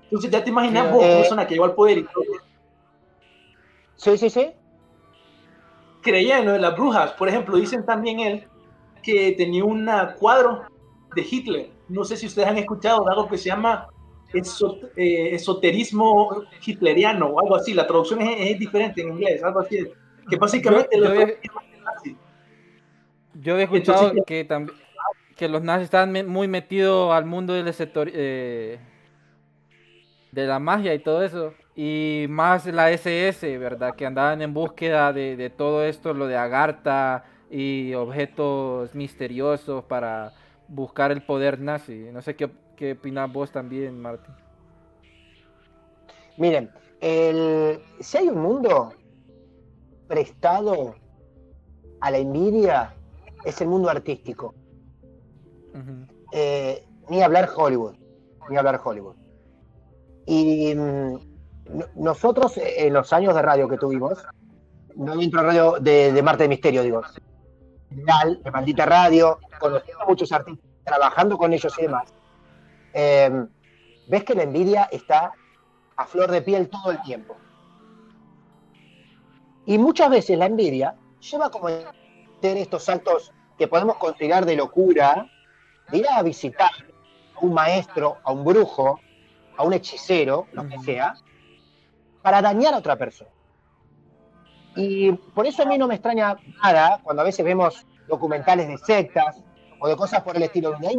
Entonces 0.04 0.30
ya 0.30 0.44
te 0.44 0.50
imaginas 0.50 0.92
vos, 0.92 1.02
eh, 1.04 1.16
persona 1.16 1.44
que 1.44 1.54
llegó 1.54 1.64
al 1.64 1.74
poder 1.74 1.98
y 1.98 2.04
todo. 2.04 2.22
Sí, 3.96 4.16
sí, 4.16 4.30
sí. 4.30 4.52
Creía 6.00 6.38
en 6.38 6.44
lo 6.44 6.52
de 6.52 6.60
las 6.60 6.76
brujas. 6.76 7.10
Por 7.14 7.28
ejemplo, 7.28 7.56
dicen 7.56 7.84
también 7.84 8.20
él 8.20 8.48
que 9.02 9.32
tenía 9.32 9.64
un 9.64 9.90
cuadro 10.20 10.62
de 11.16 11.26
Hitler. 11.28 11.70
No 11.88 12.04
sé 12.04 12.16
si 12.16 12.26
ustedes 12.26 12.46
han 12.46 12.58
escuchado 12.58 13.04
de 13.04 13.10
algo 13.10 13.28
que 13.28 13.38
se 13.38 13.48
llama 13.48 13.88
eh, 14.32 15.34
esoterismo 15.34 16.44
hitleriano 16.64 17.26
o 17.26 17.40
algo 17.40 17.56
así. 17.56 17.74
La 17.74 17.88
traducción 17.88 18.20
es, 18.20 18.56
diferente 18.60 19.02
en 19.02 19.08
inglés, 19.08 19.42
algo 19.42 19.58
así. 19.58 19.88
Que 20.30 20.36
básicamente 20.36 20.96
yo, 20.96 21.12
yo, 21.12 22.11
había, 23.50 23.64
escuchado 23.64 24.12
que, 24.24 24.44
también, 24.44 24.78
que 25.36 25.48
los 25.48 25.62
nazis 25.62 25.84
estaban 25.84 26.26
muy 26.28 26.48
metidos 26.48 27.12
al 27.12 27.24
mundo 27.24 27.52
del 27.52 27.72
eh, 28.14 28.78
de 30.30 30.46
la 30.46 30.58
magia 30.58 30.94
y 30.94 30.98
todo 30.98 31.22
eso. 31.22 31.54
Y 31.74 32.26
más 32.28 32.66
la 32.66 32.90
SS, 32.90 33.58
¿verdad? 33.58 33.94
Que 33.94 34.06
andaban 34.06 34.42
en 34.42 34.52
búsqueda 34.52 35.12
de, 35.12 35.36
de 35.36 35.50
todo 35.50 35.84
esto, 35.84 36.12
lo 36.12 36.26
de 36.26 36.36
Agartha 36.36 37.24
y 37.50 37.94
objetos 37.94 38.94
misteriosos 38.94 39.84
para 39.84 40.32
buscar 40.68 41.12
el 41.12 41.22
poder 41.22 41.60
nazi. 41.60 42.08
No 42.12 42.22
sé 42.22 42.36
qué, 42.36 42.50
qué 42.76 42.92
opinas 42.92 43.32
vos 43.32 43.50
también, 43.52 44.00
Martín. 44.00 44.34
Miren, 46.38 46.70
el, 47.00 47.80
si 48.00 48.18
hay 48.18 48.28
un 48.28 48.40
mundo 48.40 48.94
prestado 50.08 50.94
a 52.00 52.10
la 52.10 52.18
envidia, 52.18 52.94
es 53.44 53.60
el 53.60 53.68
mundo 53.68 53.88
artístico. 53.88 54.54
Eh, 56.32 56.84
ni 57.08 57.22
hablar 57.22 57.50
Hollywood, 57.54 57.94
ni 58.48 58.56
hablar 58.56 58.80
Hollywood. 58.82 59.16
Y 60.26 60.74
mm, 60.74 61.16
nosotros, 61.96 62.56
eh, 62.58 62.86
en 62.86 62.92
los 62.92 63.12
años 63.12 63.34
de 63.34 63.42
radio 63.42 63.68
que 63.68 63.78
tuvimos, 63.78 64.24
no 64.96 65.16
dentro 65.16 65.40
de 65.40 65.46
radio 65.46 65.72
de, 65.80 66.12
de 66.12 66.22
Marte 66.22 66.44
de 66.44 66.48
Misterio, 66.48 66.82
digo, 66.82 67.02
de 67.90 68.50
Maldita 68.50 68.86
Radio, 68.86 69.38
conociendo 69.58 70.02
a 70.02 70.06
muchos 70.06 70.32
artistas, 70.32 70.64
trabajando 70.84 71.36
con 71.38 71.52
ellos 71.52 71.74
y 71.78 71.82
demás, 71.82 72.12
em, 72.92 73.48
ves 74.08 74.24
que 74.24 74.34
la 74.34 74.42
envidia 74.42 74.88
está 74.90 75.32
a 75.96 76.06
flor 76.06 76.30
de 76.30 76.42
piel 76.42 76.68
todo 76.68 76.90
el 76.90 77.00
tiempo. 77.02 77.36
Y 79.66 79.78
muchas 79.78 80.10
veces 80.10 80.38
la 80.38 80.46
envidia 80.46 80.96
lleva 81.20 81.50
como 81.50 81.68
estos 82.42 82.84
saltos 82.84 83.32
que 83.58 83.68
podemos 83.68 83.96
considerar 83.96 84.44
de 84.44 84.56
locura, 84.56 85.30
de 85.90 85.98
ir 85.98 86.06
a 86.08 86.22
visitar 86.22 86.70
a 87.34 87.40
un 87.40 87.54
maestro, 87.54 88.18
a 88.24 88.32
un 88.32 88.44
brujo, 88.44 89.00
a 89.56 89.62
un 89.62 89.72
hechicero, 89.72 90.46
lo 90.52 90.68
que 90.68 90.78
sea, 90.80 91.14
para 92.22 92.42
dañar 92.42 92.74
a 92.74 92.78
otra 92.78 92.96
persona. 92.96 93.30
Y 94.74 95.12
por 95.12 95.46
eso 95.46 95.62
a 95.62 95.66
mí 95.66 95.76
no 95.76 95.86
me 95.86 95.94
extraña 95.94 96.36
nada 96.62 97.00
cuando 97.02 97.22
a 97.22 97.24
veces 97.24 97.44
vemos 97.44 97.86
documentales 98.08 98.68
de 98.68 98.78
sectas 98.78 99.42
o 99.78 99.88
de 99.88 99.96
cosas 99.96 100.22
por 100.22 100.36
el 100.36 100.42
estilo, 100.42 100.72
donde 100.72 100.88
hay 100.88 100.98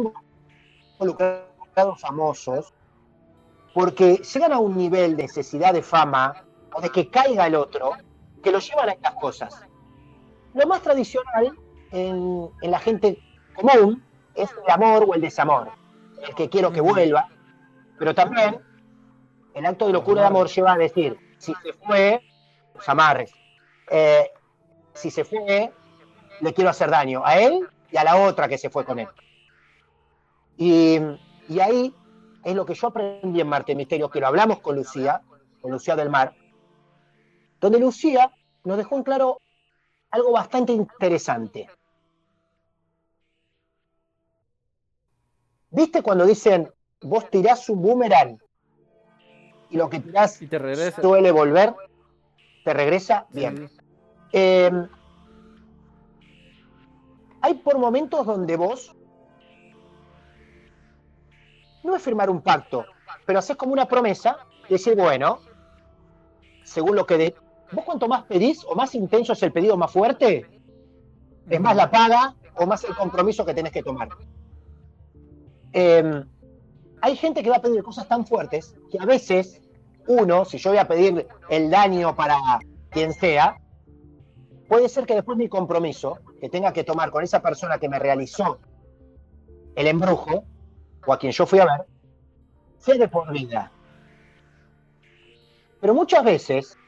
involucrados 0.92 2.00
famosos, 2.00 2.72
porque 3.72 4.16
llegan 4.16 4.52
a 4.52 4.58
un 4.58 4.76
nivel 4.76 5.16
de 5.16 5.24
necesidad 5.24 5.72
de 5.72 5.82
fama 5.82 6.44
o 6.72 6.80
de 6.80 6.90
que 6.90 7.10
caiga 7.10 7.46
el 7.46 7.56
otro, 7.56 7.92
que 8.42 8.52
lo 8.52 8.60
llevan 8.60 8.90
a 8.90 8.92
estas 8.92 9.14
cosas. 9.14 9.66
Lo 10.54 10.66
más 10.66 10.82
tradicional 10.82 11.58
en, 11.90 12.48
la 12.62 12.78
gente 12.78 13.18
común 13.54 14.02
es 14.34 14.50
el 14.64 14.70
amor 14.70 15.04
o 15.06 15.14
el 15.14 15.20
desamor, 15.20 15.70
el 16.26 16.34
que 16.34 16.48
quiero 16.48 16.72
que 16.72 16.80
vuelva, 16.80 17.28
pero 17.98 18.14
también 18.14 18.60
el 19.54 19.66
acto 19.66 19.86
de 19.86 19.92
locura 19.92 20.22
de 20.22 20.28
amor 20.28 20.48
lleva 20.48 20.72
a 20.72 20.78
decir, 20.78 21.18
si 21.38 21.54
se 21.54 21.72
fue, 21.72 22.22
los 22.74 22.88
amarres. 22.88 23.32
Eh, 23.90 24.30
si 24.94 25.10
se 25.10 25.24
fue, 25.24 25.72
le 26.40 26.54
quiero 26.54 26.70
hacer 26.70 26.90
daño 26.90 27.22
a 27.24 27.38
él 27.38 27.68
y 27.90 27.96
a 27.96 28.04
la 28.04 28.16
otra 28.16 28.48
que 28.48 28.58
se 28.58 28.70
fue 28.70 28.84
con 28.84 28.98
él. 28.98 29.08
Y, 30.56 31.00
ahí 31.60 31.94
es 32.44 32.54
lo 32.54 32.64
que 32.64 32.74
yo 32.74 32.88
aprendí 32.88 33.40
en 33.40 33.48
Marte 33.48 33.74
Misterio, 33.74 34.08
que 34.08 34.20
lo 34.20 34.28
hablamos 34.28 34.60
con 34.60 34.76
Lucía, 34.76 35.22
con 35.60 35.72
Lucía 35.72 35.96
del 35.96 36.10
Mar, 36.10 36.34
donde 37.60 37.78
Lucía 37.78 38.32
nos 38.64 38.76
dejó 38.76 38.96
en 38.96 39.02
claro 39.02 39.40
algo 40.14 40.30
bastante 40.30 40.72
interesante. 40.72 41.68
¿Viste 45.70 46.02
cuando 46.02 46.24
dicen, 46.24 46.72
vos 47.00 47.28
tirás 47.30 47.68
un 47.68 47.82
boomerang 47.82 48.38
y 49.70 49.76
lo 49.76 49.90
que 49.90 49.98
tirás 49.98 50.40
suele 51.00 51.32
volver? 51.32 51.74
¿Te 52.64 52.72
regresa? 52.72 53.26
Bien. 53.30 53.68
Em, 54.30 54.88
hay 57.40 57.54
por 57.54 57.78
momentos 57.78 58.24
donde 58.24 58.56
vos 58.56 58.94
no 61.82 61.96
es 61.96 62.02
firmar 62.02 62.30
un 62.30 62.40
pacto, 62.40 62.86
pero 63.26 63.40
haces 63.40 63.56
como 63.56 63.72
una 63.72 63.88
promesa 63.88 64.38
y 64.68 64.74
decir, 64.74 64.94
bueno, 64.94 65.40
según 66.62 66.94
lo 66.94 67.04
que 67.04 67.18
de, 67.18 67.36
vos 67.72 67.84
cuanto 67.84 68.08
más 68.08 68.24
pedís 68.24 68.64
o 68.64 68.74
más 68.74 68.94
intenso 68.94 69.32
es 69.32 69.42
el 69.42 69.52
pedido 69.52 69.76
más 69.76 69.90
fuerte, 69.90 70.46
es 71.48 71.60
más 71.60 71.76
la 71.76 71.90
paga 71.90 72.34
o 72.56 72.66
más 72.66 72.84
el 72.84 72.94
compromiso 72.94 73.44
que 73.44 73.54
tenés 73.54 73.72
que 73.72 73.82
tomar. 73.82 74.08
Em, 75.72 76.24
hay 77.00 77.16
gente 77.16 77.42
que 77.42 77.50
va 77.50 77.56
a 77.56 77.62
pedir 77.62 77.82
cosas 77.82 78.08
tan 78.08 78.26
fuertes 78.26 78.76
que 78.90 78.98
a 78.98 79.04
veces 79.04 79.60
uno, 80.06 80.44
si 80.44 80.58
yo 80.58 80.70
voy 80.70 80.78
a 80.78 80.88
pedir 80.88 81.26
el 81.48 81.70
daño 81.70 82.14
para 82.14 82.36
quien 82.90 83.12
sea, 83.12 83.56
puede 84.68 84.88
ser 84.88 85.06
que 85.06 85.14
después 85.14 85.36
mi 85.36 85.48
compromiso 85.48 86.18
que 86.40 86.48
tenga 86.48 86.72
que 86.72 86.84
tomar 86.84 87.10
con 87.10 87.24
esa 87.24 87.42
persona 87.42 87.78
que 87.78 87.88
me 87.88 87.98
realizó 87.98 88.58
el 89.74 89.86
embrujo, 89.86 90.44
o 91.06 91.12
a 91.12 91.18
quien 91.18 91.32
yo 91.32 91.46
fui 91.46 91.58
a 91.58 91.64
ver, 91.64 91.86
sea 92.78 92.96
de 92.96 93.08
por 93.08 93.32
vida. 93.32 93.72
Pero 95.80 95.94
muchas 95.94 96.24
veces, 96.24 96.78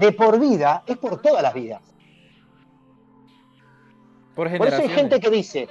de 0.00 0.12
por 0.12 0.40
vida 0.40 0.82
es 0.86 0.96
por 0.96 1.20
todas 1.20 1.42
las 1.42 1.52
vidas. 1.52 1.82
Por, 4.34 4.48
eso 4.48 4.82
hay 4.82 4.88
gente 4.88 5.20
que 5.20 5.28
dice, 5.28 5.68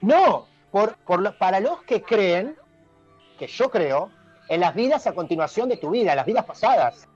no, 0.00 0.46
por, 0.72 0.96
para 1.38 1.60
los 1.60 1.82
que 1.84 2.02
creen, 2.02 2.56
que 3.38 3.46
yo 3.46 3.70
creo, 3.70 4.10
en 4.48 4.60
las 4.60 4.74
vidas 4.74 5.06
a 5.06 5.14
continuación 5.14 5.68
de 5.68 5.76
tu 5.76 5.90
vida, 5.90 6.10
en 6.10 6.16
las 6.16 6.26
vidas 6.26 6.44
pasadas. 6.44 7.08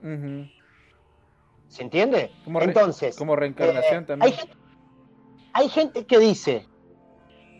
¿Se 0.00 1.82
entiende? 1.82 2.32
Entonces. 2.46 3.16
Como 3.16 3.36
reencarnación 3.36 4.04
eh, 4.04 4.06
también. 4.06 4.34
Hay, 5.52 5.68
gente 5.68 6.06
que 6.06 6.18
dice: 6.18 6.66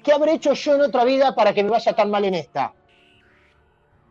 ¿Qué 0.03 0.12
habré 0.12 0.33
hecho 0.33 0.55
yo 0.55 0.77
en 0.77 0.81
otra 0.81 1.05
vida 1.05 1.35
para 1.35 1.53
que 1.53 1.62
me 1.62 1.68
vaya 1.68 1.92
tan 1.94 2.11
mal 2.11 2.24
en 2.24 2.35
esta? 2.35 2.72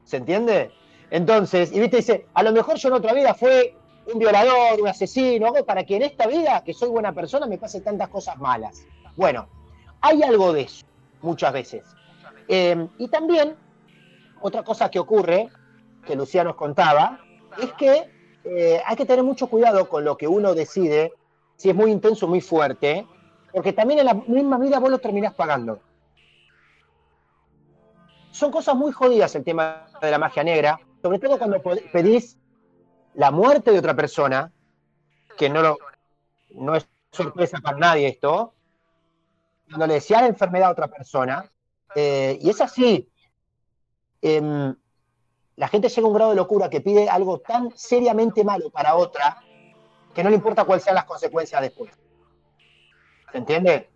¿Se 0.04 0.18
entiende? 0.18 0.72
Entonces, 1.10 1.72
y 1.72 1.80
viste, 1.80 1.98
dice: 1.98 2.26
A 2.34 2.44
lo 2.44 2.52
mejor 2.52 2.78
yo 2.78 2.90
en 2.90 2.96
otra 2.96 3.14
vida 3.14 3.34
fue 3.34 3.76
un 4.12 4.20
violador, 4.20 4.82
un 4.82 4.88
asesino, 4.88 5.48
algo 5.48 5.66
para 5.66 5.84
que 5.86 5.98
en 5.98 6.04
esta 6.04 6.28
vida, 6.28 6.64
que 6.64 6.74
soy 6.74 6.90
buena 6.90 7.14
persona, 7.14 7.46
me 7.46 7.58
pase 7.58 7.82
tantas 7.82 8.10
cosas 8.10 8.38
malas. 8.38 8.86
Bueno, 9.16 9.48
hay 10.02 10.24
algo 10.24 10.54
de 10.54 10.62
eso, 10.62 10.86
muchas 11.22 11.54
veces. 11.54 11.84
Eh, 12.48 12.88
y 12.98 13.08
también, 13.10 13.56
otra 14.42 14.64
cosa 14.64 14.90
que 14.90 15.00
ocurre, 15.00 15.50
que 16.06 16.16
Lucía 16.16 16.44
nos 16.44 16.56
contaba, 16.56 17.20
es 17.62 17.74
que 17.74 18.10
eh, 18.46 18.82
hay 18.86 18.96
que 18.96 19.06
tener 19.06 19.24
mucho 19.24 19.48
cuidado 19.48 19.90
con 19.90 20.06
lo 20.06 20.16
que 20.18 20.28
uno 20.28 20.54
decide, 20.54 21.14
si 21.58 21.70
es 21.70 21.76
muy 21.76 21.92
intenso, 21.92 22.28
muy 22.28 22.40
fuerte, 22.40 23.06
porque 23.52 23.74
también 23.74 24.00
en 24.00 24.06
la 24.06 24.14
misma 24.14 24.58
vida 24.58 24.80
vos 24.80 24.90
lo 24.90 25.00
terminás 25.00 25.34
pagando. 25.34 25.80
Son 28.32 28.52
cosas 28.52 28.76
muy 28.76 28.92
jodidas 28.92 29.36
el 29.36 29.44
tema 29.44 29.88
de 30.00 30.12
la 30.12 30.20
magia 30.20 30.44
negra, 30.44 30.80
sobre 31.02 31.20
todo 31.20 31.38
cuando 31.38 31.62
pedís 31.92 32.38
la 33.14 33.32
muerte 33.32 33.72
de 33.72 33.80
otra 33.80 33.96
persona, 33.96 34.52
que 35.38 35.50
no, 35.50 35.62
lo, 35.62 35.78
no 36.52 36.76
es 36.76 36.88
sorpresa 37.12 37.60
para 37.60 37.78
nadie 37.78 38.08
esto, 38.08 38.54
cuando 39.70 39.88
le 39.88 39.96
decía 39.96 40.22
la 40.22 40.28
enfermedad 40.28 40.70
a 40.70 40.72
otra 40.72 40.88
persona, 40.88 41.50
eh, 41.96 42.38
y 42.42 42.50
es 42.50 42.62
así. 42.62 43.10
Em, 44.22 44.76
la 45.56 45.68
gente 45.68 45.90
llega 45.90 46.06
a 46.06 46.10
un 46.10 46.14
grado 46.16 46.32
de 46.32 46.36
locura 46.38 46.70
que 46.70 46.82
pide 46.82 47.10
algo 47.10 47.40
tan 47.40 47.72
seriamente 47.76 48.44
malo 48.44 48.70
para 48.70 48.96
otra 48.96 49.38
que 50.14 50.24
no 50.24 50.30
le 50.30 50.36
importa 50.36 50.64
cuáles 50.66 50.84
sean 50.84 50.96
las 50.96 51.06
consecuencias 51.06 51.62
después. 51.62 51.92
¿Se 53.32 53.38
entiende? 53.38 53.90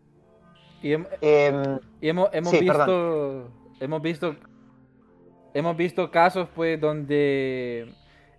Y, 0.82 0.90
hem- 0.92 1.08
Em, 1.22 1.80
y 2.00 2.10
hemos, 2.10 2.30
hemos 2.34 2.52
Sí, 2.52 2.60
visto 2.60 2.78
perdón. 2.80 3.54
hemos 3.80 4.02
visto 4.02 4.36
hemos 5.54 5.78
visto 5.78 6.12
casos 6.12 6.48
pues 6.56 6.80
donde 6.80 7.94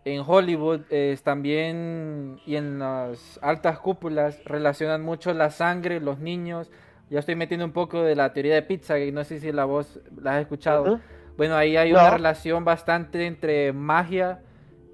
en 0.05 0.23
Hollywood 0.27 0.81
eh, 0.91 1.17
también 1.23 2.41
y 2.47 2.57
en 2.57 2.79
las 2.79 3.39
altas 3.43 3.79
cúpulas 3.79 4.45
relacionan 4.45 5.03
mucho 5.03 5.33
la 5.33 5.51
sangre, 5.51 6.01
los 6.01 6.19
niños. 6.19 6.71
Ya 7.11 7.19
estoy 7.19 7.37
metiendo 7.37 7.67
un 7.67 7.73
poco 7.73 8.03
de 8.03 8.17
la 8.17 8.33
teoría 8.33 8.55
de 8.55 8.63
pizza, 8.63 8.97
que 8.97 9.13
no 9.13 9.23
sé 9.25 9.39
si 9.39 9.53
la 9.53 9.65
voz 9.65 10.01
la 10.21 10.37
has 10.37 10.41
escuchado. 10.43 11.01
Bueno, 11.37 11.57
ahí 11.57 11.77
hay 11.77 11.93
una 11.93 12.11
relación 12.11 12.65
bastante 12.65 13.27
entre 13.27 13.73
magia 13.73 14.41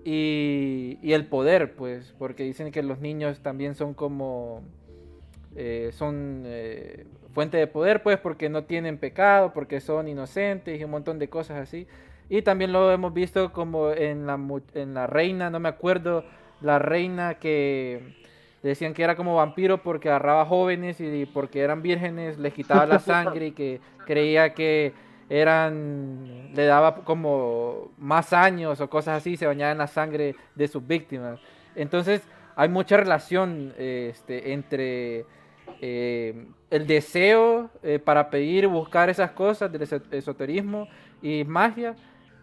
y, 0.04 0.98
y 1.02 1.12
el 1.12 1.26
poder, 1.26 1.74
pues, 1.74 2.14
porque 2.18 2.42
dicen 2.42 2.72
que 2.72 2.82
los 2.82 3.00
niños 3.00 3.40
también 3.40 3.74
son 3.74 3.94
como, 3.94 4.62
eh, 5.54 5.90
son 5.92 6.42
eh, 6.46 7.06
fuente 7.32 7.56
de 7.56 7.66
poder, 7.66 8.02
pues, 8.02 8.18
porque 8.18 8.48
no 8.48 8.64
tienen 8.64 8.98
pecado, 8.98 9.52
porque 9.52 9.80
son 9.80 10.08
inocentes 10.08 10.80
y 10.80 10.84
un 10.84 10.90
montón 10.90 11.18
de 11.18 11.28
cosas 11.28 11.58
así. 11.58 11.86
Y 12.28 12.42
también 12.42 12.72
lo 12.72 12.90
hemos 12.92 13.14
visto 13.14 13.52
como 13.52 13.90
en 13.90 14.26
la, 14.26 14.38
en 14.74 14.94
la 14.94 15.06
reina, 15.06 15.50
no 15.50 15.60
me 15.60 15.68
acuerdo, 15.68 16.24
la 16.60 16.78
reina 16.78 17.34
que 17.34 18.16
decían 18.62 18.92
que 18.92 19.02
era 19.02 19.16
como 19.16 19.36
vampiro 19.36 19.82
porque 19.82 20.08
agarraba 20.08 20.44
jóvenes 20.44 21.00
y 21.00 21.26
porque 21.26 21.60
eran 21.60 21.80
vírgenes 21.80 22.38
les 22.38 22.52
quitaba 22.52 22.86
la 22.86 22.98
sangre 22.98 23.46
y 23.46 23.52
que 23.52 23.80
creía 24.04 24.52
que 24.52 24.92
eran 25.30 26.50
le 26.54 26.64
daba 26.66 26.96
como 27.04 27.92
más 27.98 28.32
años 28.32 28.80
o 28.80 28.90
cosas 28.90 29.18
así 29.18 29.36
se 29.36 29.46
bañaba 29.46 29.72
en 29.72 29.78
la 29.78 29.86
sangre 29.86 30.34
de 30.54 30.68
sus 30.68 30.86
víctimas. 30.86 31.38
Entonces 31.76 32.22
hay 32.56 32.68
mucha 32.68 32.96
relación 32.96 33.72
este, 33.78 34.52
entre 34.52 35.24
eh, 35.80 36.46
el 36.70 36.86
deseo 36.86 37.70
eh, 37.82 37.98
para 37.98 38.30
pedir 38.30 38.66
buscar 38.66 39.08
esas 39.08 39.30
cosas 39.30 39.70
del 39.70 39.82
eso- 39.82 40.02
esoterismo 40.10 40.88
y 41.22 41.44
magia 41.44 41.94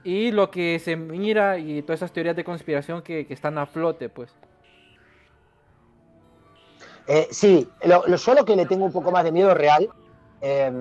y 0.05 0.31
lo 0.31 0.51
que 0.51 0.79
se 0.79 0.95
mira 0.95 1.57
y 1.59 1.81
todas 1.83 1.99
esas 1.99 2.13
teorías 2.13 2.35
de 2.37 2.43
conspiración 2.45 3.01
que, 3.03 3.27
que 3.27 3.33
están 3.33 3.57
a 3.57 3.65
flote 3.65 4.09
pues 4.09 4.31
Eh, 7.07 7.27
sí, 7.31 7.67
lo, 7.83 8.03
lo- 8.07 8.17
yo 8.17 8.33
lo 8.33 8.45
que 8.45 8.55
le 8.55 8.65
tengo 8.65 8.85
un 8.85 8.91
poco 8.93 9.11
más 9.11 9.23
de 9.23 9.31
miedo 9.31 9.53
real, 9.53 9.93
eh, 10.41 10.71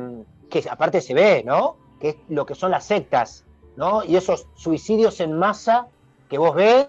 que 0.51 0.65
aparte 0.71 1.01
se 1.01 1.15
ve, 1.15 1.43
¿no? 1.45 1.77
Que 2.01 2.09
es 2.11 2.17
lo 2.29 2.47
que 2.47 2.55
son 2.55 2.71
las 2.71 2.87
sectas, 2.87 3.47
¿no? 3.77 4.05
Y 4.05 4.17
esos 4.17 4.49
suicidios 4.55 5.21
en 5.21 5.33
masa 5.39 5.89
que 6.29 6.39
vos 6.39 6.55
ves, 6.55 6.89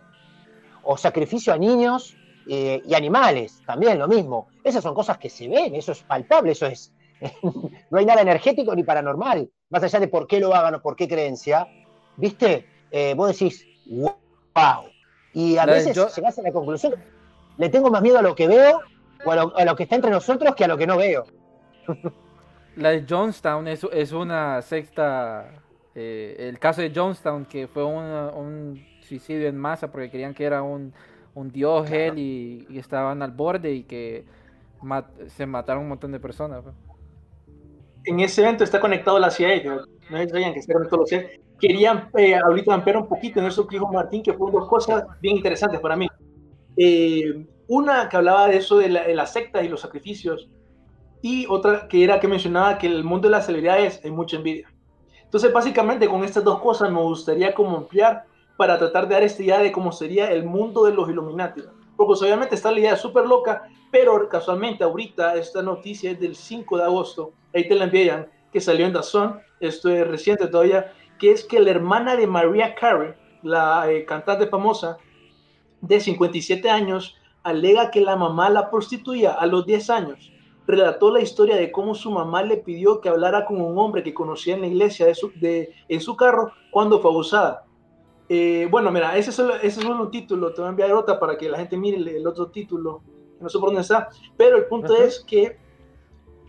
o 0.83 0.97
sacrificio 0.97 1.53
a 1.53 1.57
niños 1.57 2.17
eh, 2.47 2.81
y 2.85 2.93
animales, 2.95 3.63
también 3.65 3.99
lo 3.99 4.07
mismo. 4.07 4.47
Esas 4.63 4.83
son 4.83 4.95
cosas 4.95 5.17
que 5.17 5.29
se 5.29 5.47
ven, 5.47 5.75
eso 5.75 5.91
es 5.91 6.03
palpable, 6.03 6.51
eso 6.53 6.67
es... 6.67 6.93
no 7.89 7.97
hay 7.99 8.05
nada 8.05 8.21
energético 8.21 8.75
ni 8.75 8.83
paranormal, 8.83 9.49
más 9.69 9.83
allá 9.83 9.99
de 9.99 10.07
por 10.09 10.27
qué 10.27 10.39
lo 10.39 10.53
hagan 10.55 10.75
o 10.75 10.81
por 10.81 10.95
qué 10.95 11.07
creencia, 11.07 11.67
¿viste? 12.17 12.65
Eh, 12.91 13.13
vos 13.15 13.29
decís, 13.37 13.65
wow. 13.87 14.85
Y 15.33 15.57
a 15.57 15.65
La 15.65 15.73
veces 15.73 15.95
yo- 15.95 16.07
llegás 16.15 16.37
a 16.39 16.41
la 16.41 16.51
conclusión, 16.51 16.95
le 17.57 17.69
tengo 17.69 17.89
más 17.89 18.01
miedo 18.01 18.17
a 18.19 18.21
lo 18.21 18.35
que 18.35 18.47
veo 18.47 18.79
o 19.25 19.31
a 19.31 19.35
lo, 19.35 19.57
a 19.57 19.65
lo 19.65 19.75
que 19.75 19.83
está 19.83 19.95
entre 19.95 20.11
nosotros 20.11 20.55
que 20.55 20.63
a 20.63 20.67
lo 20.67 20.77
que 20.77 20.87
no 20.87 20.97
veo. 20.97 21.25
La 22.77 22.89
de 22.89 23.05
Jonestown 23.07 23.67
es, 23.69 23.85
es 23.93 24.11
una 24.11 24.61
secta. 24.61 25.49
eh, 25.97 26.35
el 26.49 26.59
caso 26.59 26.81
de 26.81 26.91
Jonestown, 26.93 27.45
que 27.45 27.67
fue 27.67 27.85
una- 27.85 28.31
un 28.31 28.85
suicidio 29.01 29.47
en 29.47 29.57
masa 29.57 29.89
porque 29.91 30.09
creían 30.09 30.33
que 30.33 30.43
era 30.43 30.61
un, 30.61 30.93
un 31.35 31.51
dios 31.51 31.87
Claro. 31.87 32.03
él 32.03 32.19
y, 32.19 32.67
y 32.69 32.79
estaban 32.79 33.21
al 33.21 33.31
borde 33.31 33.71
y 33.71 33.83
que 33.83 34.25
mat- 34.81 35.27
se 35.27 35.45
mataron 35.45 35.83
un 35.83 35.89
montón 35.89 36.11
de 36.11 36.19
personas. 36.19 36.63
pues. 36.63 36.75
en 38.05 38.19
ese 38.19 38.41
evento 38.41 38.63
está 38.65 38.79
conectado 38.81 39.17
la 39.19 39.31
CIA, 39.31 39.61
que 39.61 39.69
no 39.69 40.17
es 40.17 40.31
que 40.31 40.59
está 40.59 40.73
conectado 40.73 41.01
la 41.03 41.07
CIA. 41.07 41.29
Querían 41.59 42.09
eh, 42.17 42.35
ahorita 42.35 42.73
ampliar 42.73 42.97
un 42.97 43.07
poquito 43.07 43.39
en 43.39 43.45
eso 43.45 43.65
que 43.65 43.77
dijo 43.77 43.91
Martín, 43.91 44.21
que 44.21 44.33
fueron 44.33 44.59
dos 44.59 44.69
cosas 44.69 45.05
bien 45.21 45.37
interesantes 45.37 45.79
para 45.79 45.95
mí. 45.95 46.07
Eh, 46.77 47.45
una 47.67 48.09
que 48.09 48.17
hablaba 48.17 48.47
de 48.47 48.57
eso 48.57 48.77
de, 48.77 48.89
la- 48.89 49.03
de 49.05 49.15
las 49.15 49.33
sectas 49.33 49.63
y 49.63 49.69
los 49.69 49.81
sacrificios, 49.81 50.49
y 51.21 51.45
otra 51.49 51.87
que 51.87 52.03
era 52.03 52.19
que 52.19 52.27
mencionaba 52.27 52.77
que 52.77 52.87
el 52.87 53.03
mundo 53.03 53.27
de 53.27 53.31
las 53.33 53.45
celebridades 53.45 54.01
hay 54.03 54.11
mucha 54.11 54.37
envidia. 54.37 54.71
Entonces, 55.23 55.51
básicamente 55.53 56.07
con 56.07 56.23
estas 56.23 56.43
dos 56.43 56.59
cosas 56.61 56.91
me 56.91 57.01
gustaría 57.01 57.53
como 57.53 57.77
ampliar 57.77 58.25
para 58.57 58.77
tratar 58.77 59.07
de 59.07 59.15
dar 59.15 59.23
esta 59.23 59.43
idea 59.43 59.59
de 59.59 59.71
cómo 59.71 59.91
sería 59.91 60.31
el 60.31 60.45
mundo 60.45 60.85
de 60.85 60.93
los 60.93 61.09
Illuminati. 61.09 61.61
Porque 61.97 62.07
pues, 62.09 62.21
obviamente 62.21 62.55
está 62.55 62.71
la 62.71 62.79
idea 62.79 62.95
súper 62.97 63.25
loca, 63.25 63.63
pero 63.91 64.27
casualmente 64.29 64.83
ahorita 64.83 65.35
esta 65.35 65.61
noticia 65.61 66.11
es 66.11 66.19
del 66.19 66.35
5 66.35 66.77
de 66.77 66.83
agosto, 66.83 67.33
ahí 67.53 67.67
te 67.67 67.75
la 67.75 67.85
envían, 67.85 68.27
que 68.51 68.61
salió 68.61 68.85
en 68.85 68.93
Dazón, 68.93 69.39
esto 69.59 69.89
es 69.89 70.07
reciente 70.07 70.47
todavía, 70.47 70.93
que 71.19 71.31
es 71.31 71.43
que 71.43 71.59
la 71.59 71.71
hermana 71.71 72.15
de 72.15 72.27
Mariah 72.27 72.75
Carey, 72.75 73.13
la 73.43 73.91
eh, 73.91 74.05
cantante 74.05 74.47
famosa 74.47 74.97
de 75.81 75.99
57 75.99 76.69
años, 76.69 77.15
alega 77.43 77.91
que 77.91 78.01
la 78.01 78.15
mamá 78.15 78.49
la 78.49 78.69
prostituía 78.71 79.33
a 79.33 79.45
los 79.45 79.65
10 79.65 79.89
años. 79.91 80.31
Relató 80.67 81.11
la 81.11 81.21
historia 81.21 81.55
de 81.55 81.71
cómo 81.71 81.93
su 81.93 82.09
mamá 82.09 82.41
le 82.41 82.57
pidió 82.57 82.99
que 83.01 83.09
hablara 83.09 83.45
con 83.45 83.61
un 83.61 83.77
hombre 83.77 84.01
que 84.01 84.15
conocía 84.15 84.55
en 84.55 84.61
la 84.61 84.67
iglesia 84.67 85.05
de 85.05 85.13
su, 85.13 85.31
de, 85.35 85.73
en 85.87 86.01
su 86.01 86.15
carro 86.15 86.51
cuando 86.71 86.99
fue 86.99 87.11
abusada. 87.11 87.65
Eh, 88.27 88.67
bueno, 88.71 88.91
mira, 88.91 89.15
ese 89.15 89.29
es, 89.29 89.35
solo, 89.35 89.55
ese 89.57 89.67
es 89.67 89.75
solo 89.75 90.05
un 90.05 90.11
título, 90.11 90.51
te 90.51 90.61
voy 90.61 90.67
a 90.67 90.71
enviar 90.71 90.91
otra 90.93 91.19
para 91.19 91.37
que 91.37 91.47
la 91.47 91.59
gente 91.59 91.77
mire 91.77 91.97
el, 91.97 92.07
el 92.07 92.25
otro 92.25 92.47
título, 92.47 93.03
no 93.39 93.47
sé 93.47 93.59
por 93.59 93.67
dónde 93.69 93.81
está, 93.81 94.09
pero 94.35 94.57
el 94.57 94.65
punto 94.65 94.95
Ajá. 94.95 95.03
es 95.03 95.23
que 95.27 95.59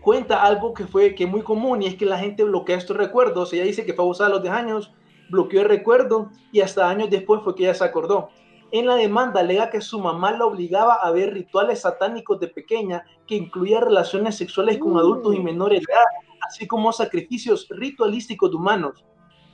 cuenta 0.07 0.41
algo 0.41 0.73
que 0.73 0.85
fue 0.85 1.13
que 1.15 1.25
es 1.25 1.29
muy 1.29 1.41
común 1.41 1.83
y 1.83 1.87
es 1.87 1.95
que 1.95 2.05
la 2.05 2.17
gente 2.17 2.41
bloquea 2.45 2.77
estos 2.77 2.95
recuerdos. 2.95 3.51
Ella 3.51 3.65
dice 3.65 3.85
que 3.85 3.93
fue 3.93 4.05
abusada 4.05 4.29
a 4.29 4.33
los 4.35 4.41
10 4.41 4.53
años, 4.53 4.93
bloqueó 5.29 5.63
el 5.63 5.67
recuerdo 5.67 6.31
y 6.53 6.61
hasta 6.61 6.89
años 6.89 7.09
después 7.09 7.41
fue 7.43 7.53
que 7.55 7.63
ella 7.63 7.73
se 7.73 7.83
acordó. 7.83 8.29
En 8.71 8.85
la 8.85 8.95
demanda 8.95 9.41
alega 9.41 9.69
que 9.69 9.81
su 9.81 9.99
mamá 9.99 10.31
la 10.31 10.45
obligaba 10.45 10.93
a 10.93 11.11
ver 11.11 11.33
rituales 11.33 11.81
satánicos 11.81 12.39
de 12.39 12.47
pequeña 12.47 13.03
que 13.27 13.35
incluían 13.35 13.81
relaciones 13.81 14.37
sexuales 14.37 14.77
con 14.77 14.97
adultos 14.97 15.35
y 15.35 15.41
menores 15.41 15.81
de 15.85 15.93
edad, 15.93 16.05
así 16.47 16.65
como 16.65 16.93
sacrificios 16.93 17.67
ritualísticos 17.69 18.49
de 18.49 18.55
humanos. 18.55 19.03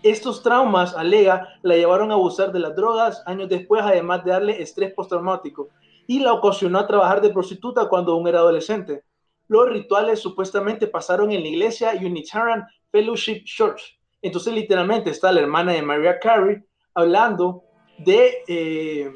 Estos 0.04 0.44
traumas, 0.44 0.96
alega, 0.96 1.48
la 1.64 1.78
llevaron 1.78 2.12
a 2.12 2.14
abusar 2.14 2.52
de 2.52 2.60
las 2.60 2.76
drogas 2.76 3.24
años 3.26 3.50
después, 3.50 3.82
además 3.82 4.24
de 4.24 4.30
darle 4.30 4.62
estrés 4.62 4.94
postraumático, 4.94 5.70
y 6.06 6.20
la 6.20 6.32
ocasionó 6.32 6.78
a 6.78 6.86
trabajar 6.86 7.22
de 7.22 7.32
prostituta 7.32 7.90
cuando 7.90 8.12
aún 8.12 8.28
era 8.28 8.38
adolescente. 8.38 9.02
Los 9.48 9.70
rituales 9.70 10.20
supuestamente 10.20 10.88
pasaron 10.88 11.32
en 11.32 11.42
la 11.42 11.48
iglesia 11.48 11.94
Unitarian 12.00 12.66
Fellowship 12.92 13.44
Church. 13.44 14.00
Entonces, 14.22 14.54
literalmente 14.54 15.10
está 15.10 15.32
la 15.32 15.42
hermana 15.42 15.74
de 15.74 15.82
Mariah 15.82 16.20
Carey 16.20 16.64
hablando 16.94 17.64
de 17.98 18.44
eh, 18.48 19.12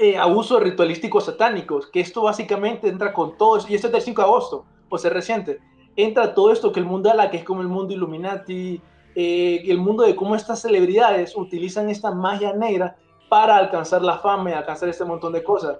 eh, 0.00 0.16
abusos 0.16 0.62
ritualísticos 0.62 1.26
satánicos, 1.26 1.88
que 1.88 2.00
esto 2.00 2.22
básicamente 2.22 2.88
entra 2.88 3.12
con 3.12 3.36
todo, 3.36 3.58
y 3.68 3.74
esto 3.74 3.88
es 3.88 3.92
del 3.92 4.02
5 4.02 4.22
de 4.22 4.26
agosto, 4.26 4.66
o 4.88 4.98
sea, 4.98 5.10
reciente, 5.10 5.60
entra 5.96 6.34
todo 6.34 6.50
esto 6.52 6.72
que 6.72 6.80
el 6.80 6.86
mundo 6.86 7.10
habla, 7.10 7.30
que 7.30 7.38
es 7.38 7.44
como 7.44 7.60
el 7.60 7.68
mundo 7.68 7.94
Illuminati, 7.94 8.80
eh, 9.14 9.62
el 9.66 9.78
mundo 9.78 10.02
de 10.02 10.16
cómo 10.16 10.34
estas 10.34 10.62
celebridades 10.62 11.36
utilizan 11.36 11.88
esta 11.88 12.10
magia 12.10 12.52
negra 12.52 12.96
para 13.28 13.56
alcanzar 13.56 14.02
la 14.02 14.18
fama 14.18 14.50
y 14.50 14.52
alcanzar 14.54 14.88
este 14.88 15.04
montón 15.04 15.32
de 15.32 15.42
cosas. 15.42 15.78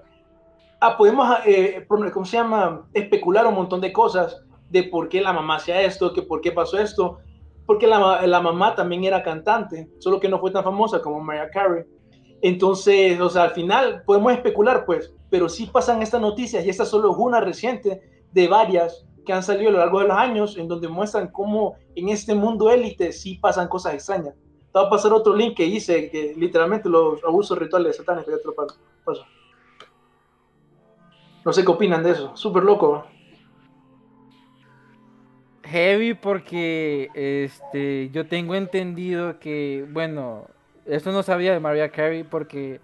Ah, 0.86 0.98
podemos, 0.98 1.26
eh, 1.46 1.86
¿cómo 1.88 2.26
se 2.26 2.36
llama? 2.36 2.86
Especular 2.92 3.46
un 3.46 3.54
montón 3.54 3.80
de 3.80 3.90
cosas 3.90 4.44
de 4.68 4.82
por 4.82 5.08
qué 5.08 5.22
la 5.22 5.32
mamá 5.32 5.56
hacía 5.56 5.80
esto, 5.80 6.12
que 6.12 6.20
por 6.20 6.42
qué 6.42 6.52
pasó 6.52 6.78
esto, 6.78 7.20
porque 7.64 7.86
la, 7.86 8.26
la 8.26 8.40
mamá 8.42 8.74
también 8.74 9.02
era 9.02 9.22
cantante, 9.22 9.88
solo 9.98 10.20
que 10.20 10.28
no 10.28 10.38
fue 10.38 10.50
tan 10.50 10.62
famosa 10.62 11.00
como 11.00 11.20
Mariah 11.20 11.48
Carey. 11.48 11.84
Entonces, 12.42 13.18
o 13.18 13.30
sea, 13.30 13.44
al 13.44 13.52
final 13.52 14.02
podemos 14.04 14.34
especular, 14.34 14.84
pues, 14.84 15.14
pero 15.30 15.48
sí 15.48 15.64
pasan 15.72 16.02
estas 16.02 16.20
noticias 16.20 16.66
y 16.66 16.68
esta 16.68 16.84
solo 16.84 17.12
es 17.12 17.16
una 17.16 17.40
reciente 17.40 18.02
de 18.32 18.46
varias 18.46 19.06
que 19.24 19.32
han 19.32 19.42
salido 19.42 19.70
a 19.70 19.72
lo 19.72 19.78
largo 19.78 20.00
de 20.00 20.08
los 20.08 20.18
años 20.18 20.58
en 20.58 20.68
donde 20.68 20.88
muestran 20.88 21.28
cómo 21.28 21.76
en 21.94 22.10
este 22.10 22.34
mundo 22.34 22.68
élite 22.68 23.10
sí 23.12 23.36
pasan 23.36 23.68
cosas 23.68 23.94
extrañas. 23.94 24.34
Te 24.34 24.78
va 24.78 24.82
a 24.82 24.90
pasar 24.90 25.14
otro 25.14 25.34
link 25.34 25.56
que 25.56 25.64
dice 25.64 26.10
que 26.10 26.34
literalmente 26.36 26.90
los 26.90 27.24
abusos 27.24 27.56
rituales 27.58 27.96
satánicos, 27.96 28.34
ya 28.34 28.38
te 28.38 28.48
lo 28.48 28.54
paso. 28.54 29.24
No 31.44 31.52
sé 31.52 31.64
qué 31.64 31.70
opinan 31.70 32.02
de 32.02 32.12
eso, 32.12 32.36
súper 32.36 32.62
loco. 32.64 33.04
Heavy 35.64 36.14
porque 36.14 37.10
este 37.14 38.10
yo 38.10 38.26
tengo 38.26 38.54
entendido 38.54 39.38
que, 39.40 39.86
bueno, 39.90 40.46
esto 40.84 41.10
no 41.10 41.22
sabía 41.22 41.52
de 41.52 41.60
Mariah 41.60 41.90
Carey 41.90 42.22
porque 42.22 42.80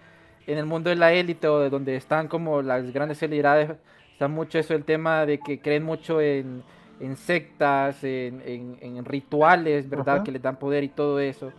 en 0.46 0.58
el 0.58 0.64
mundo 0.66 0.88
de 0.90 0.96
la 0.96 1.12
élite 1.12 1.46
o 1.48 1.60
de 1.60 1.68
donde 1.70 1.96
están 1.96 2.26
como 2.28 2.62
las 2.62 2.90
grandes 2.92 3.18
celebridades, 3.18 3.70
está 4.12 4.28
mucho 4.28 4.58
eso 4.58 4.74
el 4.74 4.84
tema 4.84 5.26
de 5.26 5.38
que 5.40 5.60
creen 5.60 5.84
mucho 5.84 6.20
en, 6.20 6.62
en 7.00 7.16
sectas, 7.16 8.02
en, 8.02 8.42
en- 8.46 8.78
en 8.80 9.04
rituales, 9.04 9.88
¿verdad? 9.88 10.16
Ajá. 10.16 10.24
Que 10.24 10.32
les 10.32 10.42
dan 10.42 10.58
poder 10.58 10.82
y 10.82 10.88
todo 10.88 11.20
eso. 11.20 11.52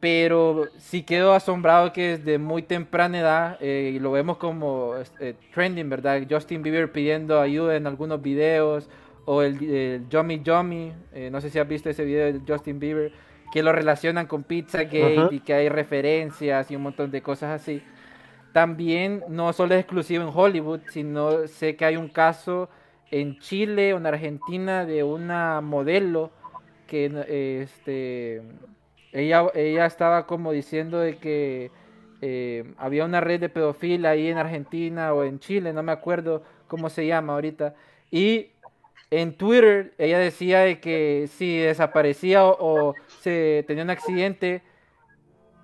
Pero 0.00 0.68
sí 0.76 1.02
quedo 1.02 1.32
asombrado 1.34 1.92
que 1.92 2.18
desde 2.18 2.38
muy 2.38 2.62
temprana 2.62 3.18
edad, 3.18 3.58
eh, 3.60 3.92
y 3.94 3.98
lo 3.98 4.12
vemos 4.12 4.36
como 4.36 4.94
eh, 5.18 5.34
trending, 5.52 5.88
¿verdad? 5.88 6.22
Justin 6.28 6.62
Bieber 6.62 6.92
pidiendo 6.92 7.40
ayuda 7.40 7.76
en 7.76 7.86
algunos 7.86 8.22
videos, 8.22 8.88
o 9.24 9.42
el, 9.42 9.62
el 9.62 10.08
Yummy 10.08 10.40
Yummy, 10.42 10.92
eh, 11.12 11.30
no 11.30 11.40
sé 11.40 11.50
si 11.50 11.58
has 11.58 11.68
visto 11.68 11.90
ese 11.90 12.04
video 12.04 12.32
de 12.32 12.40
Justin 12.46 12.78
Bieber, 12.78 13.12
que 13.52 13.62
lo 13.62 13.72
relacionan 13.72 14.26
con 14.26 14.44
Pizzagate 14.44 15.28
y 15.30 15.40
que 15.40 15.54
hay 15.54 15.68
referencias 15.68 16.70
y 16.70 16.76
un 16.76 16.82
montón 16.82 17.10
de 17.10 17.22
cosas 17.22 17.60
así. 17.60 17.82
También 18.52 19.24
no 19.28 19.52
solo 19.52 19.74
es 19.74 19.80
exclusivo 19.80 20.22
en 20.22 20.30
Hollywood, 20.32 20.80
sino 20.90 21.46
sé 21.46 21.76
que 21.76 21.84
hay 21.84 21.96
un 21.96 22.08
caso 22.08 22.68
en 23.10 23.38
Chile 23.38 23.94
o 23.94 23.96
en 23.96 24.06
Argentina 24.06 24.84
de 24.84 25.02
una 25.02 25.60
modelo 25.60 26.30
que 26.86 27.62
este 27.62 28.42
ella, 29.12 29.46
ella 29.54 29.86
estaba 29.86 30.26
como 30.26 30.52
diciendo 30.52 30.98
de 30.98 31.16
que 31.18 31.70
eh, 32.20 32.74
había 32.76 33.04
una 33.04 33.20
red 33.20 33.40
de 33.40 33.48
pedofilia 33.48 34.10
ahí 34.10 34.28
en 34.28 34.38
Argentina 34.38 35.12
o 35.14 35.24
en 35.24 35.38
Chile, 35.38 35.72
no 35.72 35.82
me 35.82 35.92
acuerdo 35.92 36.42
cómo 36.66 36.90
se 36.90 37.06
llama 37.06 37.34
ahorita. 37.34 37.74
Y 38.10 38.50
en 39.10 39.36
Twitter 39.36 39.94
ella 39.98 40.18
decía 40.18 40.60
de 40.60 40.80
que 40.80 41.28
si 41.28 41.58
desaparecía 41.58 42.44
o, 42.44 42.94
se 43.20 43.64
tenía 43.66 43.84
un 43.84 43.90
accidente, 43.90 44.62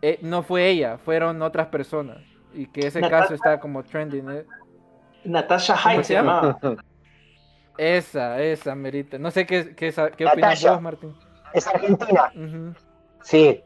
eh, 0.02 0.18
no 0.22 0.42
fue 0.42 0.68
ella, 0.68 0.98
fueron 0.98 1.42
otras 1.42 1.68
personas. 1.68 2.18
Y 2.52 2.66
que 2.66 2.86
ese 2.86 3.00
caso 3.00 3.34
está 3.34 3.58
como 3.58 3.82
trending. 3.82 4.30
¿eh? 4.30 4.44
Natasha 5.24 5.76
Hyde 5.76 6.04
se 6.04 6.14
llama. 6.14 6.56
Esa, 7.76 8.40
esa, 8.40 8.74
Merita. 8.76 9.18
No 9.18 9.32
sé 9.32 9.44
qué, 9.44 9.74
qué, 9.74 9.92
qué 10.16 10.26
opinas 10.26 10.62
vos, 10.62 10.80
Martín. 10.80 11.14
Es 11.52 11.66
argentina. 11.66 12.30
Sí, 13.24 13.60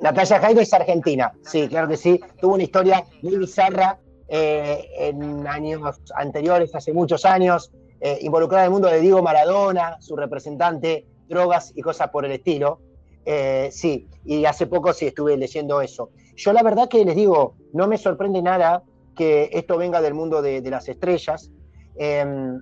Natalia 0.00 0.40
Jairo 0.40 0.60
es 0.60 0.74
argentina, 0.74 1.32
sí, 1.44 1.68
claro 1.68 1.88
que 1.88 1.96
sí. 1.96 2.20
Tuvo 2.40 2.54
una 2.54 2.64
historia 2.64 3.04
muy 3.22 3.36
bizarra 3.36 3.98
eh, 4.28 4.88
en 4.98 5.46
años 5.46 6.00
anteriores, 6.16 6.74
hace 6.74 6.92
muchos 6.92 7.24
años, 7.24 7.70
eh, 8.00 8.18
involucrada 8.22 8.64
en 8.64 8.68
el 8.68 8.72
mundo 8.72 8.88
de 8.88 9.00
Diego 9.00 9.22
Maradona, 9.22 9.98
su 10.00 10.16
representante, 10.16 11.06
drogas 11.28 11.72
y 11.76 11.82
cosas 11.82 12.08
por 12.08 12.24
el 12.24 12.32
estilo. 12.32 12.80
Eh, 13.24 13.68
sí, 13.70 14.08
y 14.24 14.44
hace 14.44 14.66
poco 14.66 14.92
sí 14.92 15.06
estuve 15.06 15.36
leyendo 15.36 15.80
eso. 15.80 16.10
Yo 16.34 16.52
la 16.52 16.64
verdad 16.64 16.88
que 16.88 17.04
les 17.04 17.14
digo, 17.14 17.54
no 17.72 17.86
me 17.86 17.98
sorprende 17.98 18.42
nada 18.42 18.82
que 19.14 19.50
esto 19.52 19.76
venga 19.76 20.00
del 20.00 20.14
mundo 20.14 20.42
de, 20.42 20.60
las 20.62 20.88
estrellas. 20.88 21.52
Em, 21.94 22.60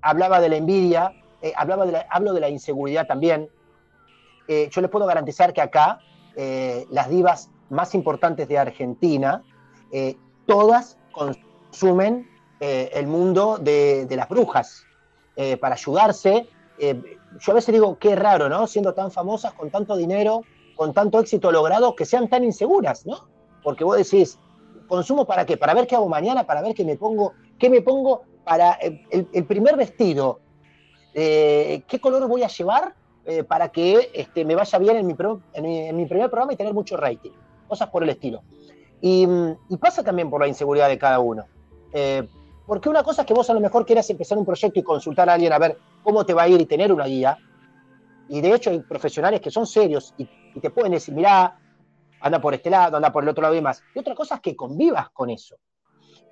hablaba 0.00 0.40
de 0.40 0.48
la 0.48 0.56
envidia, 0.56 1.12
hablaba 1.56 1.84
de 1.84 1.98
hablo 2.08 2.32
de 2.32 2.40
la 2.40 2.48
inseguridad 2.48 3.06
también. 3.06 3.50
Eh, 4.48 4.70
yo 4.72 4.80
les 4.80 4.90
puedo 4.90 5.04
garantizar 5.04 5.52
que 5.52 5.60
acá 5.60 6.00
eh, 6.34 6.86
las 6.90 7.10
divas 7.10 7.50
más 7.68 7.94
importantes 7.94 8.48
de 8.48 8.56
Argentina, 8.56 9.44
eh, 9.92 10.16
todas 10.46 10.96
consumen 11.12 12.26
el 12.60 13.06
mundo 13.06 13.58
de, 13.58 14.08
las 14.10 14.28
brujas 14.28 14.84
para 15.60 15.76
ayudarse. 15.76 16.48
yo 16.80 17.52
a 17.52 17.54
veces 17.54 17.72
digo, 17.72 17.98
qué 18.00 18.16
raro, 18.16 18.48
¿no? 18.48 18.66
Siendo 18.66 18.94
tan 18.94 19.12
famosas, 19.12 19.52
con 19.52 19.70
tanto 19.70 19.96
dinero, 19.96 20.42
con 20.74 20.92
tanto 20.92 21.20
éxito 21.20 21.52
logrado, 21.52 21.94
que 21.94 22.04
sean 22.04 22.28
tan 22.28 22.42
inseguras, 22.42 23.06
¿no? 23.06 23.28
Porque 23.62 23.84
vos 23.84 23.96
decís, 23.96 24.40
¿consumo 24.88 25.24
para 25.24 25.46
qué? 25.46 25.56
Para 25.56 25.72
ver 25.72 25.86
qué 25.86 25.94
hago 25.94 26.08
mañana, 26.08 26.46
para 26.46 26.60
ver 26.60 26.74
qué 26.74 26.84
me 26.84 26.96
pongo, 26.96 27.34
qué 27.60 27.70
me 27.70 27.80
pongo 27.80 28.22
para 28.42 28.72
el 28.72 29.44
primer 29.44 29.76
vestido, 29.76 30.40
qué 31.14 31.98
color 32.00 32.26
voy 32.26 32.42
a 32.42 32.48
llevar 32.48 32.96
eh, 33.30 33.44
para 33.44 33.68
que 33.68 34.10
este, 34.14 34.42
me 34.42 34.54
vaya 34.54 34.78
bien 34.78 34.96
en 34.96 35.06
mi, 35.06 35.12
primer 36.06 36.30
programa 36.30 36.54
y 36.54 36.56
tener 36.56 36.72
mucho 36.72 36.96
rating, 36.96 37.32
cosas 37.68 37.90
por 37.90 38.02
el 38.02 38.08
estilo. 38.08 38.40
Y, 39.02 39.28
pasa 39.78 40.02
también 40.02 40.30
por 40.30 40.40
la 40.40 40.48
inseguridad 40.48 40.88
de 40.88 40.96
cada 40.96 41.18
uno. 41.18 41.44
Eh, 41.92 42.26
porque 42.66 42.88
una 42.88 43.02
cosa 43.02 43.20
es 43.22 43.28
que 43.28 43.34
vos 43.34 43.50
a 43.50 43.52
lo 43.52 43.60
mejor 43.60 43.84
quieras 43.84 44.08
empezar 44.08 44.38
un 44.38 44.46
proyecto 44.46 44.80
y 44.80 44.82
consultar 44.82 45.28
a 45.28 45.34
alguien 45.34 45.52
a 45.52 45.58
ver 45.58 45.76
cómo 46.02 46.24
te 46.24 46.32
va 46.32 46.44
a 46.44 46.48
ir 46.48 46.58
y 46.58 46.64
tener 46.64 46.90
una 46.90 47.04
guía. 47.04 47.36
Y 48.30 48.40
de 48.40 48.54
hecho 48.54 48.70
hay 48.70 48.80
profesionales 48.80 49.42
que 49.42 49.50
son 49.50 49.66
serios 49.66 50.14
y, 50.16 50.26
te 50.58 50.70
pueden 50.70 50.92
decir, 50.92 51.14
mirá, 51.14 51.60
anda 52.22 52.40
por 52.40 52.54
este 52.54 52.70
lado, 52.70 52.96
anda 52.96 53.12
por 53.12 53.24
el 53.24 53.28
otro 53.28 53.42
lado 53.42 53.54
y 53.54 53.60
más. 53.60 53.82
Y 53.94 53.98
otra 53.98 54.14
cosa 54.14 54.36
es 54.36 54.40
que 54.40 54.56
convivas 54.56 55.10
con 55.10 55.28
eso. 55.28 55.56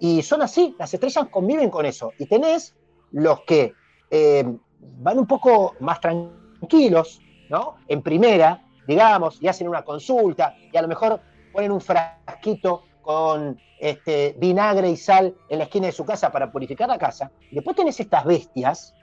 Y 0.01 0.22
son 0.22 0.40
así, 0.40 0.74
las 0.78 0.94
estrellas 0.94 1.28
conviven 1.30 1.68
con 1.68 1.84
eso. 1.84 2.14
Y 2.18 2.24
tenés 2.24 2.74
los 3.11 3.42
que 3.42 3.74
eh, 4.11 4.51
van 4.80 5.18
un 5.18 5.26
poco 5.26 5.74
más 5.80 6.01
tranquilos 6.01 6.45
tranquilos, 6.59 7.20
¿no? 7.48 7.76
En 7.88 8.02
primera, 8.02 8.62
digamos, 8.86 9.42
y 9.42 9.48
hacen 9.48 9.68
una 9.68 9.82
consulta, 9.82 10.54
y 10.72 10.76
a 10.76 10.82
lo 10.82 10.88
mejor 10.88 11.20
ponen 11.52 11.72
un 11.72 11.80
frasquito 11.80 12.82
con 13.02 13.59
este, 13.78 14.34
vinagre 14.38 14.90
y 14.90 14.96
sal 14.96 15.34
en 15.48 15.59
la 15.59 15.64
esquina 15.64 15.86
de 15.86 15.92
su 15.92 16.04
casa 16.04 16.30
para 16.30 16.50
purificar 16.50 16.88
la 16.88 16.98
casa. 16.98 17.30
después 17.50 17.76
tenés 17.76 18.00
estas 18.00 18.24
bestias 18.24 18.94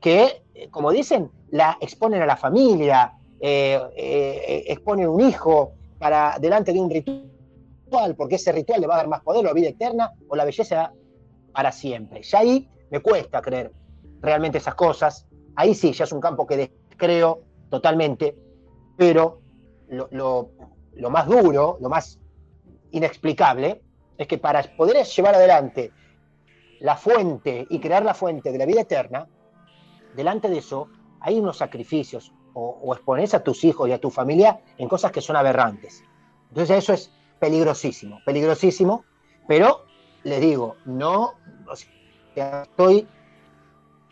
que, 0.00 0.42
eh, 0.54 0.68
como 0.70 0.90
dicen, 0.90 1.30
la 1.50 1.76
exponen 1.80 2.22
a 2.22 2.26
la 2.26 2.36
familia, 2.36 3.12
eh, 3.40 3.80
eh, 3.96 4.64
exponen 4.68 5.08
un 5.08 5.20
hijo 5.20 5.72
para 5.98 6.38
delante 6.40 6.72
de 6.72 6.80
un 6.80 6.90
ritual, 6.90 8.16
porque 8.16 8.36
ese 8.36 8.52
ritual 8.52 8.80
le 8.80 8.86
va 8.86 8.94
a 8.94 8.96
dar 8.98 9.08
más 9.08 9.22
poder, 9.22 9.44
la 9.44 9.52
vida 9.52 9.68
eterna 9.68 10.12
o 10.28 10.34
la 10.34 10.44
belleza 10.44 10.92
para 11.52 11.70
siempre. 11.70 12.22
Ya 12.22 12.40
ahí 12.40 12.68
me 12.90 13.00
cuesta 13.00 13.40
creer 13.40 13.72
realmente 14.20 14.58
esas 14.58 14.74
cosas. 14.74 15.26
Ahí 15.54 15.74
sí, 15.74 15.92
ya 15.92 16.04
es 16.04 16.12
un 16.12 16.20
campo 16.20 16.46
que 16.46 16.72
creo 17.02 17.42
totalmente, 17.68 18.36
pero 18.96 19.40
lo, 19.88 21.10
más 21.10 21.26
duro, 21.26 21.76
lo 21.80 21.88
más 21.88 22.20
inexplicable, 22.92 23.82
es 24.16 24.28
que 24.28 24.38
para 24.38 24.62
poder 24.76 25.04
llevar 25.04 25.34
adelante 25.34 25.90
la 26.78 26.96
fuente 26.96 27.66
y 27.68 27.80
crear 27.80 28.04
la 28.04 28.14
fuente 28.14 28.52
de 28.52 28.58
la 28.58 28.66
vida 28.66 28.82
eterna, 28.82 29.26
delante 30.14 30.48
de 30.48 30.58
eso 30.58 30.90
hay 31.18 31.40
unos 31.40 31.56
sacrificios 31.56 32.32
o, 32.54 32.78
o 32.84 32.94
expones 32.94 33.34
a 33.34 33.42
tus 33.42 33.64
hijos 33.64 33.88
y 33.88 33.92
a 33.92 34.00
tu 34.00 34.08
familia 34.08 34.60
en 34.78 34.88
cosas 34.88 35.10
que 35.10 35.20
son 35.20 35.34
aberrantes. 35.34 36.04
Entonces 36.50 36.78
eso 36.78 36.92
es 36.92 37.10
peligrosísimo, 37.40 38.20
peligrosísimo, 38.24 39.04
pero 39.48 39.86
les 40.22 40.40
digo, 40.40 40.76
no, 40.84 41.34
estoy 42.36 43.08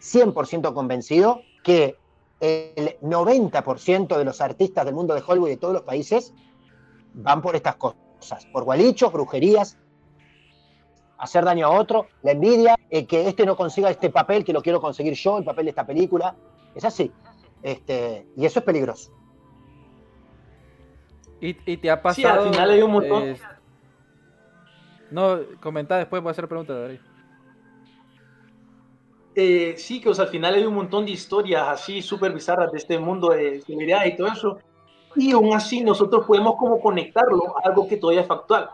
100% 0.01 0.74
convencido 0.74 1.43
que 1.62 1.99
el 2.41 2.99
90% 3.01 4.16
de 4.16 4.24
los 4.24 4.41
artistas 4.41 4.84
del 4.84 4.95
mundo 4.95 5.14
de 5.14 5.22
Hollywood 5.26 5.49
y 5.49 5.53
de 5.53 5.57
todos 5.59 5.74
los 5.74 5.82
países 5.82 6.32
van 7.12 7.43
por 7.43 7.55
estas 7.55 7.76
cosas, 7.76 8.47
por 8.53 8.64
gualichos, 8.64 9.12
brujerías, 9.12 9.76
hacer 11.18 11.45
daño 11.45 11.66
a 11.66 11.70
otro, 11.70 12.07
la 12.22 12.32
envidia, 12.32 12.76
eh, 12.88 13.07
que 13.07 13.28
este 13.28 13.45
no 13.45 13.57
consiga 13.57 13.91
este 13.91 14.11
papel 14.11 14.45
que 14.45 14.53
lo 14.53 14.62
quiero 14.62 14.80
conseguir 14.80 15.12
yo, 15.14 15.38
el 15.38 15.45
papel 15.45 15.66
de 15.66 15.70
esta 15.70 15.86
película. 15.86 16.34
Es 16.74 16.84
así. 16.84 17.12
Este, 17.62 18.26
y 18.36 18.47
eso 18.47 18.61
es 18.61 18.64
peligroso. 18.64 19.12
¿Y, 21.43 21.55
te 21.55 21.91
ha 21.91 22.01
pasado? 22.01 22.14
Sí, 22.14 22.24
al 22.24 22.53
final 22.53 22.70
hay 22.70 22.82
un 22.82 22.91
montón. 22.91 23.36
no, 25.11 25.38
comenta 25.61 25.97
después, 25.97 26.22
voy 26.22 26.30
a 26.30 26.32
hacer 26.32 26.49
preguntas, 26.49 26.76
Darío. 26.78 27.10
Eh, 29.35 29.74
sí, 29.76 30.01
que 30.01 30.09
al 30.09 30.28
final 30.28 30.55
hay 30.55 30.64
un 30.64 30.74
montón 30.74 31.07
de 31.07 31.12
historias 31.12 31.68
así 31.68 32.03
súper 32.03 32.33
bizarras 32.33 32.72
de 32.72 32.78
este 32.78 32.99
mundo 32.99 33.31
de 33.31 33.61
seguridad 33.61 34.05
y 34.05 34.16
todo 34.16 34.28
eso. 34.28 34.59
Y 35.16 35.33
aún 35.33 35.55
así 35.55 35.81
nosotros 35.83 36.24
podemos 36.26 36.57
como 36.57 36.81
conectarlo 36.81 37.57
a 37.57 37.68
algo 37.68 37.89
que 37.89 37.97
todavía 37.97 38.22
es 38.22 38.26
factual. 38.26 38.68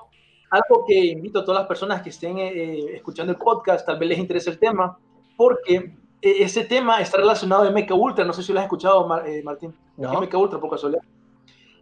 Algo 0.51 0.85
que 0.87 0.95
invito 0.95 1.41
a 1.41 1.45
todas 1.45 1.61
las 1.61 1.69
personas 1.69 2.03
que 2.03 2.11
estén 2.11 2.39
eh, 2.39 2.95
escuchando 2.95 3.33
el 3.33 3.39
podcast, 3.39 3.85
tal 3.85 3.99
vez 3.99 4.09
les 4.11 4.19
interese 4.19 4.51
el 4.51 4.59
tema, 4.59 4.99
porque 5.37 5.95
eh, 6.23 6.37
ese 6.41 6.65
tema 6.65 7.01
está 7.01 7.19
relacionado 7.19 7.63
a 7.63 7.71
MK 7.71 7.91
Ultra. 7.93 8.25
No 8.25 8.33
sé 8.33 8.43
si 8.43 8.53
lo 8.53 8.61
has 8.61 8.65
escuchado, 8.65 9.07
Martín. 9.45 9.75
No. 9.97 10.21
MK 10.21 10.35
Ultra, 10.35 10.61
por 10.61 10.71
casualidad. 10.71 11.03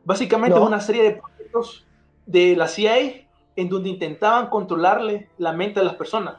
Básicamente 0.05 0.59
es 0.59 0.64
una 0.64 0.81
serie 0.81 1.03
de 1.03 1.20
proyectos 1.22 1.87
de 2.27 2.57
la 2.57 2.68
CIA 2.68 3.27
en 3.57 3.68
donde 3.68 3.89
intentaban 3.89 4.49
controlarle 4.49 5.29
la 5.39 5.53
mente 5.53 5.81
de 5.81 5.87
las 5.87 5.95
personas. 5.95 6.37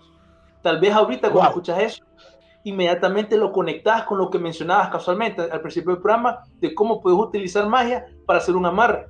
Tal 0.62 0.80
vez 0.80 0.94
ahorita 0.94 1.30
cuando 1.32 1.50
escuchas 1.50 1.80
eso, 1.80 2.04
inmediatamente 2.66 3.38
lo 3.38 3.52
conectas 3.52 4.04
con 4.04 4.18
lo 4.18 4.30
que 4.30 4.40
mencionabas 4.40 4.90
casualmente 4.90 5.44
al 5.44 5.62
principio 5.62 5.92
del 5.92 6.02
programa, 6.02 6.40
de 6.60 6.74
cómo 6.74 7.00
puedes 7.00 7.18
utilizar 7.18 7.70
magia 7.70 8.08
para 8.26 8.40
hacer 8.40 8.56
un 8.56 8.66
amarre. 8.66 9.08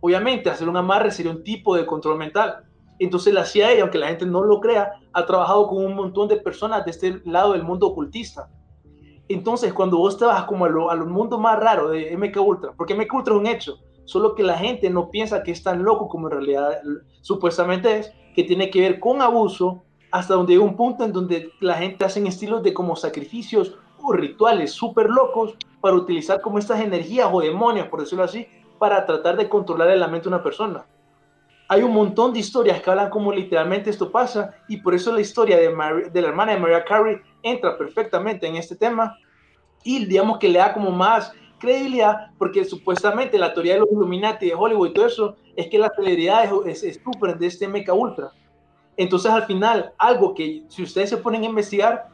Obviamente, 0.00 0.50
hacer 0.50 0.68
un 0.68 0.76
amarre 0.76 1.10
sería 1.10 1.32
un 1.32 1.42
tipo 1.42 1.74
de 1.74 1.86
control 1.86 2.18
mental. 2.18 2.64
Entonces 2.98 3.32
la 3.32 3.46
CIA, 3.46 3.80
aunque 3.80 3.98
la 3.98 4.08
gente 4.08 4.26
no 4.26 4.42
lo 4.42 4.60
crea, 4.60 4.92
ha 5.12 5.26
trabajado 5.26 5.66
con 5.68 5.84
un 5.84 5.94
montón 5.94 6.28
de 6.28 6.36
personas 6.36 6.84
de 6.84 6.90
este 6.90 7.22
lado 7.24 7.52
del 7.52 7.62
mundo 7.62 7.88
ocultista. 7.88 8.50
Entonces, 9.28 9.72
cuando 9.72 9.96
vos 9.96 10.18
te 10.18 10.26
vas 10.26 10.44
como 10.44 10.66
a 10.66 10.68
lo, 10.68 10.90
a 10.90 10.96
mundo 10.96 11.38
más 11.38 11.58
raro 11.58 11.88
de 11.88 12.14
MK 12.14 12.36
Ultra, 12.40 12.72
porque 12.76 12.94
MK 12.94 13.14
Ultra 13.14 13.34
es 13.34 13.40
un 13.40 13.46
hecho, 13.46 13.78
solo 14.04 14.34
que 14.34 14.42
la 14.42 14.58
gente 14.58 14.90
no 14.90 15.08
piensa 15.08 15.42
que 15.42 15.52
es 15.52 15.62
tan 15.62 15.82
loco 15.82 16.08
como 16.08 16.28
en 16.28 16.32
realidad 16.32 16.80
supuestamente 17.22 17.98
es, 17.98 18.12
que 18.34 18.44
tiene 18.44 18.68
que 18.68 18.80
ver 18.80 19.00
con 19.00 19.22
abuso, 19.22 19.84
hasta 20.12 20.34
donde 20.34 20.52
llega 20.52 20.64
un 20.64 20.76
punto 20.76 21.04
en 21.04 21.12
donde 21.12 21.52
la 21.60 21.74
gente 21.74 22.04
hace 22.04 22.24
estilos 22.28 22.62
de 22.62 22.74
como 22.74 22.94
sacrificios 22.94 23.76
o 24.00 24.12
rituales 24.12 24.70
súper 24.70 25.08
locos 25.08 25.54
para 25.80 25.96
utilizar 25.96 26.40
como 26.42 26.58
estas 26.58 26.80
energías 26.80 27.28
o 27.32 27.40
demonios, 27.40 27.88
por 27.88 28.00
decirlo 28.00 28.22
así, 28.22 28.46
para 28.78 29.06
tratar 29.06 29.36
de 29.36 29.48
controlar 29.48 29.88
el 29.90 30.00
lamento 30.00 30.28
de 30.28 30.36
una 30.36 30.44
persona. 30.44 30.84
Hay 31.66 31.82
un 31.82 31.94
montón 31.94 32.34
de 32.34 32.40
historias 32.40 32.82
que 32.82 32.90
hablan 32.90 33.08
como 33.08 33.32
literalmente 33.32 33.88
esto 33.88 34.12
pasa 34.12 34.54
y 34.68 34.76
por 34.76 34.94
eso 34.94 35.12
la 35.12 35.22
historia 35.22 35.56
de, 35.56 36.10
de 36.12 36.22
la 36.22 36.28
hermana 36.28 36.52
de 36.52 36.60
Mariah 36.60 36.84
Carey 36.84 37.16
entra 37.42 37.78
perfectamente 37.78 38.46
en 38.46 38.56
este 38.56 38.76
tema 38.76 39.16
y 39.82 40.04
digamos 40.04 40.38
que 40.38 40.48
le 40.48 40.58
da 40.58 40.74
como 40.74 40.90
más 40.90 41.32
credibilidad 41.58 42.32
porque 42.36 42.66
supuestamente 42.66 43.38
la 43.38 43.54
teoría 43.54 43.74
de 43.74 43.80
los 43.80 43.90
Illuminati 43.90 44.46
de 44.46 44.54
Hollywood 44.54 44.88
y 44.88 44.92
todo 44.92 45.06
eso 45.06 45.36
es 45.56 45.68
que 45.68 45.78
la 45.78 45.90
celebridad 45.96 46.44
es, 46.66 46.82
es 46.82 47.00
de 47.38 47.46
este 47.46 47.66
meca 47.66 47.94
ultra. 47.94 48.32
Entonces 48.96 49.30
al 49.30 49.44
final, 49.44 49.92
algo 49.98 50.34
que 50.34 50.64
si 50.68 50.82
ustedes 50.82 51.10
se 51.10 51.16
ponen 51.16 51.42
a 51.42 51.46
investigar, 51.46 52.08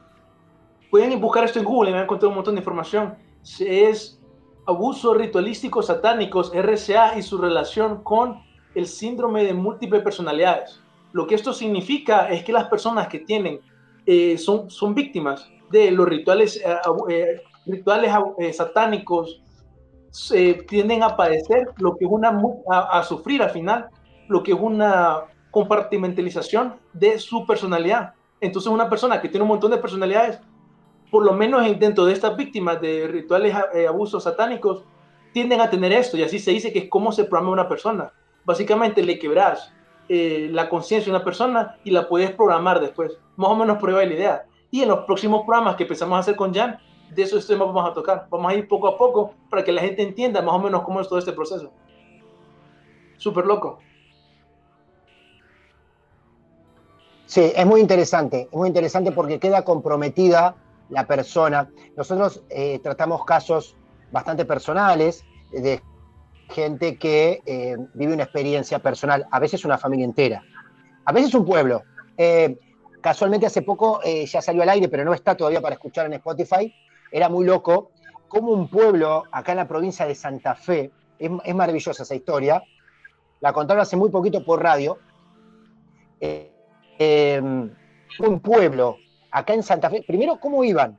pueden 0.90 1.20
buscar 1.20 1.44
esto 1.44 1.58
en 1.58 1.64
Google 1.64 1.90
y 1.90 1.92
van 1.92 2.02
a 2.02 2.04
encontrar 2.04 2.28
un 2.28 2.36
montón 2.36 2.54
de 2.54 2.60
información, 2.60 3.16
es 3.60 4.20
abusos 4.66 5.16
ritualísticos 5.16 5.86
satánicos, 5.86 6.52
RCA 6.54 7.18
y 7.18 7.22
su 7.22 7.38
relación 7.38 8.02
con 8.02 8.40
el 8.74 8.86
síndrome 8.86 9.44
de 9.44 9.54
múltiples 9.54 10.02
personalidades. 10.02 10.80
Lo 11.12 11.26
que 11.26 11.34
esto 11.34 11.52
significa 11.52 12.28
es 12.28 12.44
que 12.44 12.52
las 12.52 12.68
personas 12.68 13.08
que 13.08 13.20
tienen, 13.20 13.60
eh, 14.06 14.36
son, 14.38 14.70
son 14.70 14.94
víctimas 14.94 15.50
de 15.70 15.90
los 15.90 16.06
rituales, 16.06 16.56
eh, 16.58 16.76
eh, 17.10 17.42
rituales 17.66 18.12
satánicos, 18.56 19.42
tienden 20.66 21.02
a 21.02 21.16
padecer 21.16 21.68
lo 21.76 21.96
que 21.96 22.04
es 22.04 22.10
una, 22.10 22.40
a, 22.70 22.98
a 22.98 23.02
sufrir 23.02 23.42
al 23.42 23.50
final, 23.50 23.88
lo 24.28 24.42
que 24.42 24.52
es 24.52 24.58
una 24.58 25.24
compartimentalización 25.50 26.76
de 26.92 27.18
su 27.18 27.46
personalidad. 27.46 28.14
Entonces 28.40 28.70
una 28.70 28.88
persona 28.88 29.20
que 29.20 29.28
tiene 29.28 29.42
un 29.42 29.48
montón 29.48 29.70
de 29.70 29.78
personalidades, 29.78 30.40
por 31.10 31.24
lo 31.24 31.32
menos 31.32 31.62
dentro 31.78 32.04
de 32.04 32.12
estas 32.12 32.36
víctimas 32.36 32.80
de 32.80 33.08
rituales 33.08 33.54
abusos 33.88 34.24
satánicos, 34.24 34.84
tienden 35.32 35.60
a 35.60 35.70
tener 35.70 35.92
esto 35.92 36.16
y 36.16 36.22
así 36.22 36.38
se 36.38 36.50
dice 36.50 36.72
que 36.72 36.80
es 36.80 36.88
cómo 36.88 37.12
se 37.12 37.24
programa 37.24 37.52
una 37.52 37.68
persona 37.68 38.12
básicamente 38.48 39.02
le 39.02 39.18
quebras 39.18 39.74
eh, 40.08 40.48
la 40.50 40.70
conciencia 40.70 41.12
de 41.12 41.16
una 41.16 41.24
persona 41.24 41.76
y 41.84 41.90
la 41.90 42.08
puedes 42.08 42.30
programar 42.30 42.80
después. 42.80 43.18
Más 43.36 43.50
o 43.50 43.56
menos 43.56 43.76
prueba 43.76 44.02
la 44.02 44.14
idea. 44.14 44.46
Y 44.70 44.80
en 44.80 44.88
los 44.88 45.00
próximos 45.00 45.42
programas 45.44 45.76
que 45.76 45.82
empezamos 45.82 46.16
a 46.16 46.20
hacer 46.20 46.34
con 46.34 46.54
Jan, 46.54 46.78
de 47.14 47.22
esos 47.22 47.46
temas 47.46 47.68
vamos 47.68 47.90
a 47.90 47.92
tocar. 47.92 48.26
Vamos 48.30 48.50
a 48.50 48.54
ir 48.54 48.66
poco 48.66 48.88
a 48.88 48.96
poco 48.96 49.34
para 49.50 49.62
que 49.62 49.70
la 49.70 49.82
gente 49.82 50.02
entienda 50.02 50.40
más 50.40 50.54
o 50.54 50.60
menos 50.60 50.82
cómo 50.82 50.98
es 51.02 51.08
todo 51.08 51.18
este 51.18 51.32
proceso. 51.32 51.70
Súper 53.18 53.44
loco. 53.44 53.80
Sí, 57.28 57.52
es 57.54 57.66
muy 57.66 57.82
interesante, 57.82 58.48
es 58.50 58.56
muy 58.56 58.68
interesante 58.68 59.12
porque 59.12 59.38
queda 59.38 59.62
comprometida 59.62 60.56
la 60.88 61.06
persona. 61.06 61.68
Nosotros 61.94 62.42
eh, 62.48 62.78
tratamos 62.82 63.22
casos 63.26 63.76
bastante 64.10 64.46
personales 64.46 65.22
de 65.52 65.82
gente 66.48 66.96
que 66.96 67.42
eh, 67.44 67.76
vive 67.92 68.14
una 68.14 68.22
experiencia 68.22 68.78
personal, 68.78 69.26
a 69.30 69.38
veces 69.40 69.62
una 69.66 69.76
familia 69.76 70.06
entera, 70.06 70.42
a 71.04 71.12
veces 71.12 71.34
un 71.34 71.44
pueblo. 71.44 71.82
Eh, 72.16 72.58
casualmente 73.02 73.44
hace 73.44 73.60
poco 73.60 74.00
ya 74.02 74.40
salió 74.40 74.62
al 74.62 74.70
aire, 74.70 74.88
pero 74.88 75.04
no 75.04 75.12
está 75.12 75.36
todavía 75.36 75.60
para 75.60 75.74
escuchar 75.74 76.06
en 76.06 76.14
Spotify. 76.14 76.74
Era 77.12 77.28
muy 77.28 77.44
loco 77.44 77.90
como 78.28 78.52
un 78.52 78.70
pueblo 78.70 79.24
acá 79.32 79.52
en 79.52 79.58
la 79.58 79.68
provincia 79.68 80.06
de 80.06 80.14
Santa 80.14 80.54
Fe, 80.54 80.90
es, 81.18 81.54
maravillosa 81.54 82.04
esa 82.04 82.14
historia, 82.14 82.62
la 83.40 83.52
contaron 83.52 83.82
hace 83.82 83.98
muy 83.98 84.08
poquito 84.08 84.42
por 84.46 84.62
radio. 84.62 84.96
Un 87.00 88.40
pueblo 88.40 88.96
acá 89.30 89.54
en 89.54 89.62
Santa 89.62 89.90
Fe, 89.90 90.04
primero, 90.06 90.38
¿cómo 90.40 90.64
iban? 90.64 90.98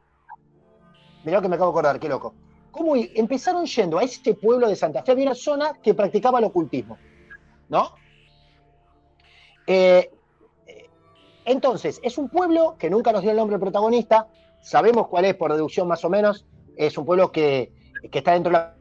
Mirá 1.23 1.41
que 1.41 1.49
me 1.49 1.55
acabo 1.55 1.71
de 1.71 1.79
acordar, 1.79 1.99
qué 1.99 2.07
loco 2.07 2.33
cómo 2.71 2.95
empezaron 2.95 3.65
yendo 3.65 3.97
a 3.97 4.03
este 4.03 4.33
pueblo 4.33 4.67
de 4.67 4.75
Santa 4.75 5.03
Fe, 5.03 5.11
había 5.11 5.25
una 5.25 5.35
zona 5.35 5.73
que 5.81 5.93
practicaba 5.93 6.39
el 6.39 6.45
ocultismo, 6.45 6.97
¿no? 7.67 7.93
Eh, 9.67 10.09
entonces, 11.45 11.99
es 12.03 12.17
un 12.17 12.29
pueblo 12.29 12.75
que 12.77 12.89
nunca 12.89 13.11
nos 13.11 13.21
dio 13.21 13.31
el 13.31 13.37
nombre 13.37 13.55
del 13.55 13.61
protagonista, 13.61 14.27
sabemos 14.61 15.07
cuál 15.07 15.25
es 15.25 15.35
por 15.35 15.51
deducción 15.51 15.87
más 15.87 16.03
o 16.05 16.09
menos, 16.09 16.45
es 16.77 16.97
un 16.97 17.05
pueblo 17.05 17.31
que, 17.31 17.71
está 18.11 18.33
dentro 18.33 18.51
de 18.51 18.59
la 18.59 18.75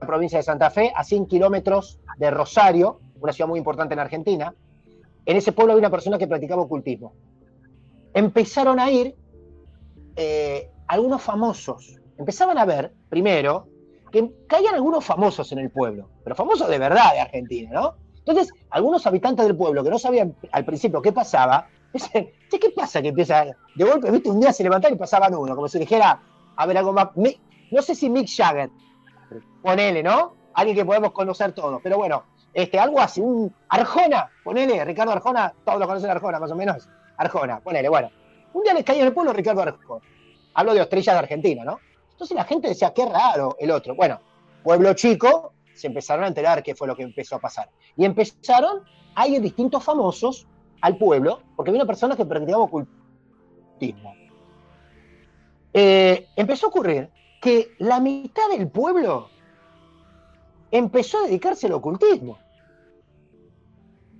provincia 0.00 0.38
de 0.38 0.44
Santa 0.44 0.70
Fe, 0.70 0.92
a 0.94 1.04
100 1.04 1.26
kilómetros 1.26 2.00
de 2.18 2.30
Rosario, 2.30 3.00
una 3.20 3.32
ciudad 3.32 3.48
muy 3.48 3.58
importante 3.58 3.94
en 3.94 4.00
Argentina. 4.00 4.54
En 5.24 5.36
ese 5.36 5.52
pueblo 5.52 5.72
había 5.72 5.80
una 5.80 5.90
persona 5.90 6.18
que 6.18 6.26
practicaba 6.26 6.62
ocultismo. 6.62 7.14
Empezaron 8.14 8.80
a 8.80 8.90
ir 8.90 9.14
eh, 10.16 10.70
algunos 10.88 11.22
famosos, 11.22 11.98
empezaban 12.18 12.58
a 12.58 12.64
ver, 12.64 12.92
primero, 13.08 13.68
que 14.10 14.30
caían 14.46 14.74
algunos 14.74 15.04
famosos 15.04 15.50
en 15.52 15.60
el 15.60 15.70
pueblo, 15.70 16.10
pero 16.22 16.36
famosos 16.36 16.68
de 16.68 16.78
verdad 16.78 17.12
de 17.14 17.20
Argentina, 17.20 17.70
¿no? 17.72 17.94
Entonces, 18.18 18.52
algunos 18.70 19.06
habitantes 19.06 19.46
del 19.46 19.56
pueblo 19.56 19.82
que 19.82 19.90
no 19.90 19.98
sabían 19.98 20.36
al 20.52 20.64
principio 20.64 21.00
qué 21.00 21.12
pasaba, 21.12 21.66
dicen, 21.92 22.30
¿qué 22.50 22.70
pasa 22.70 23.02
que 23.02 23.08
empieza? 23.08 23.46
De 23.74 23.84
golpe, 23.84 24.10
viste, 24.10 24.30
un 24.30 24.40
día 24.40 24.52
se 24.52 24.62
levantaron 24.62 24.96
y 24.96 24.98
pasaban 24.98 25.34
uno, 25.34 25.54
como 25.54 25.68
si 25.68 25.78
dijera, 25.78 26.20
a 26.56 26.66
ver 26.66 26.78
algo 26.78 26.92
más. 26.92 27.08
No 27.16 27.82
sé 27.82 27.94
si 27.94 28.10
Mick 28.10 28.28
Jagger, 28.28 28.70
ponele, 29.62 30.02
¿no? 30.02 30.34
Alguien 30.54 30.76
que 30.76 30.84
podemos 30.84 31.12
conocer 31.12 31.52
todos, 31.52 31.80
pero 31.82 31.96
bueno, 31.96 32.24
este, 32.52 32.78
algo 32.78 33.00
así, 33.00 33.20
un 33.20 33.54
Arjona, 33.68 34.30
ponele, 34.44 34.84
Ricardo 34.84 35.12
Arjona, 35.12 35.52
todos 35.64 35.78
lo 35.78 35.86
conocen 35.86 36.10
Arjona, 36.10 36.38
más 36.38 36.50
o 36.50 36.56
menos. 36.56 36.88
Arjona, 37.16 37.60
ponele, 37.60 37.88
bueno. 37.88 38.10
Un 38.52 38.62
día 38.62 38.74
les 38.74 38.84
caía 38.84 39.00
en 39.00 39.08
el 39.08 39.14
pueblo 39.14 39.32
Ricardo 39.32 39.62
Arjona. 39.62 40.04
Hablo 40.54 40.74
de 40.74 40.82
estrellas 40.82 41.14
de 41.14 41.18
Argentina, 41.18 41.64
¿no? 41.64 41.80
Entonces 42.10 42.36
la 42.36 42.44
gente 42.44 42.68
decía, 42.68 42.92
qué 42.94 43.06
raro 43.06 43.56
el 43.58 43.70
otro. 43.70 43.94
Bueno, 43.94 44.20
pueblo 44.62 44.92
chico, 44.94 45.54
se 45.74 45.86
empezaron 45.86 46.24
a 46.24 46.28
enterar 46.28 46.62
qué 46.62 46.74
fue 46.74 46.86
lo 46.86 46.94
que 46.94 47.02
empezó 47.02 47.36
a 47.36 47.38
pasar. 47.40 47.70
Y 47.96 48.04
empezaron 48.04 48.82
a 49.14 49.26
ir 49.26 49.40
distintos 49.40 49.82
famosos 49.82 50.46
al 50.82 50.98
pueblo, 50.98 51.40
porque 51.56 51.70
había 51.70 51.82
una 51.82 51.86
persona 51.86 52.16
que 52.16 52.24
practicaba 52.24 52.64
ocultismo. 52.64 54.14
Eh, 55.72 56.28
empezó 56.36 56.66
a 56.66 56.68
ocurrir 56.68 57.10
que 57.40 57.74
la 57.78 57.98
mitad 57.98 58.48
del 58.50 58.68
pueblo 58.68 59.30
empezó 60.70 61.18
a 61.18 61.22
dedicarse 61.22 61.66
al 61.66 61.74
ocultismo. 61.74 62.38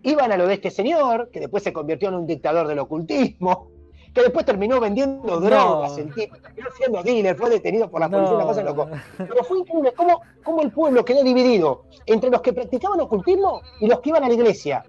Iban 0.03 0.32
a 0.32 0.36
lo 0.36 0.46
de 0.46 0.55
este 0.55 0.70
señor, 0.70 1.30
que 1.30 1.40
después 1.40 1.62
se 1.62 1.72
convirtió 1.72 2.09
en 2.09 2.14
un 2.14 2.26
dictador 2.26 2.66
del 2.66 2.78
ocultismo, 2.80 3.68
que 4.12 4.22
después 4.22 4.44
terminó 4.44 4.80
vendiendo 4.80 5.40
drogas, 5.40 5.96
el 5.96 6.12
tipo, 6.14 6.36
terminó 6.36 6.68
siendo 6.76 7.03
dealer, 7.03 7.36
fue 7.36 7.50
detenido 7.50 7.90
por 7.90 8.00
la 8.00 8.11
policía, 8.11 8.34
una 8.34 8.44
cosa 8.44 8.62
loco. 8.62 8.88
Pero 9.16 9.44
fue 9.44 9.61
increíble 9.61 9.92
cómo, 9.96 10.20
cómo, 10.44 10.62
el 10.62 10.70
pueblo 10.70 11.05
quedó 11.05 11.22
dividido 11.22 11.84
entre 12.07 12.30
los 12.30 12.42
que 12.42 12.53
practicaban 12.53 13.00
ocultismo 13.00 13.62
y 13.80 13.86
los 13.86 14.00
que 14.00 14.11
iban 14.11 14.24
a 14.24 14.28
la 14.28 14.34
iglesia. 14.34 14.84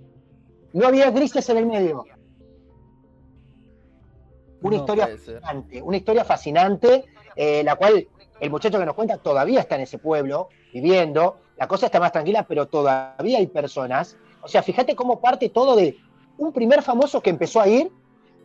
No 0.74 0.88
había 0.88 1.12
grises 1.12 1.48
en 1.50 1.58
el 1.58 1.66
medio. 1.68 2.04
Una 4.62 4.76
historia 4.78 5.08
fascinante, 5.08 5.82
una 5.82 5.98
historia 5.98 6.24
fascinante, 6.24 7.06
eh, 7.36 7.64
la 7.64 7.76
cual 7.76 8.08
el 8.40 8.50
muchacho 8.50 8.80
que 8.80 8.86
nos 8.86 8.96
cuenta 8.96 9.18
todavía 9.18 9.62
está 9.62 9.76
en 9.76 9.82
ese 9.82 10.00
pueblo, 10.00 10.50
viviendo, 10.74 11.38
la 11.58 11.68
cosa 11.68 11.86
está 11.86 12.00
más 12.00 12.12
tranquila, 12.12 12.46
pero 12.48 12.68
todavía 12.68 13.38
hay 13.38 13.48
personas. 13.48 14.18
O 14.44 14.48
sea, 14.48 14.62
fíjate 14.62 14.96
cómo 14.96 15.20
parte 15.20 15.50
todo 15.50 15.76
de 15.76 15.98
un 16.38 16.52
primer 16.52 16.82
famoso 16.82 17.22
que 17.22 17.30
empezó 17.30 17.62
a 17.62 17.68
ir 17.68 17.92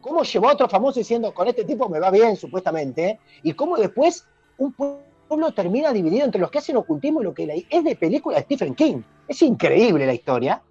cómo 0.00 0.22
llevó 0.22 0.48
a 0.48 0.52
otro 0.52 0.68
famoso 0.68 0.98
diciendo, 0.98 1.32
con 1.32 1.48
este 1.48 1.64
tipo 1.64 1.88
me 1.88 2.00
va 2.00 2.10
bien, 2.10 2.36
supuestamente, 2.36 3.20
y 3.42 3.52
cómo 3.52 3.76
después 3.76 4.26
un 4.56 4.72
pueblo 4.72 5.52
termina 5.52 5.92
dividido 5.92 6.24
entre 6.24 6.40
los 6.40 6.50
que 6.50 6.58
hacen 6.58 6.76
ocultismo 6.76 7.20
y 7.20 7.24
lo 7.24 7.34
que 7.34 7.66
es 7.68 7.84
de 7.84 7.96
película 7.96 8.36
de 8.36 8.44
Stephen 8.44 8.74
King. 8.74 9.02
Es 9.26 9.42
increíble 9.42 10.06
la 10.06 10.14
historia, 10.14 10.62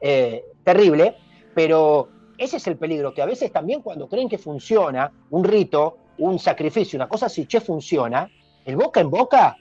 eh, 0.00 0.44
terrible, 0.64 1.16
pero 1.54 2.08
ese 2.36 2.58
es 2.58 2.66
el 2.66 2.76
peligro, 2.76 3.14
que 3.14 3.22
a 3.22 3.26
veces 3.26 3.50
también 3.50 3.82
cuando 3.82 4.08
creen 4.08 4.28
que 4.28 4.38
funciona 4.38 5.10
un 5.30 5.44
rito, 5.44 5.98
un 6.18 6.38
sacrificio, 6.38 6.96
una 6.96 7.08
cosa 7.08 7.28
si 7.28 7.46
che 7.46 7.60
funciona, 7.60 8.30
el 8.64 8.76
boca 8.76 9.00
en 9.00 9.10
boca 9.10 9.56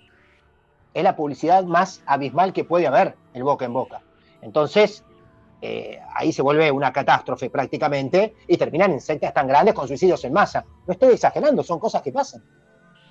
es 0.93 1.03
la 1.03 1.16
publicidad 1.16 1.64
más 1.64 2.03
abismal 2.05 2.53
que 2.53 2.66
puede 2.66 2.88
haber, 2.88 3.16
el 3.34 3.43
boca 3.43 3.66
en 3.66 3.74
boca. 3.74 4.01
Entonces, 4.41 5.03
eh, 5.59 5.99
ahí 6.13 6.31
se 6.31 6.41
vuelve 6.41 6.71
una 6.71 6.93
catástrofe 6.93 7.49
prácticamente 7.49 8.35
y 8.47 8.57
terminan 8.57 8.91
en 8.91 9.01
sectas 9.01 9.33
tan 9.33 9.47
grandes 9.47 9.73
con 9.73 9.88
suicidios 9.88 10.23
en 10.23 10.33
masa. 10.33 10.65
No 10.85 10.93
estoy 10.93 11.13
exagerando, 11.13 11.63
son 11.63 11.79
cosas 11.79 12.01
que 12.01 12.11
pasan. 12.11 12.43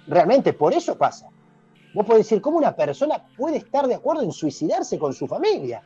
Realmente, 0.06 0.52
por 0.52 0.72
eso 0.72 0.96
pasa. 0.96 1.28
Vos 1.94 2.06
podés 2.06 2.24
decir, 2.24 2.40
¿cómo 2.40 2.58
una 2.58 2.76
persona 2.76 3.26
puede 3.36 3.56
estar 3.56 3.86
de 3.86 3.94
acuerdo 3.94 4.22
en 4.22 4.30
suicidarse 4.30 4.98
con 4.98 5.12
su 5.12 5.26
familia? 5.26 5.82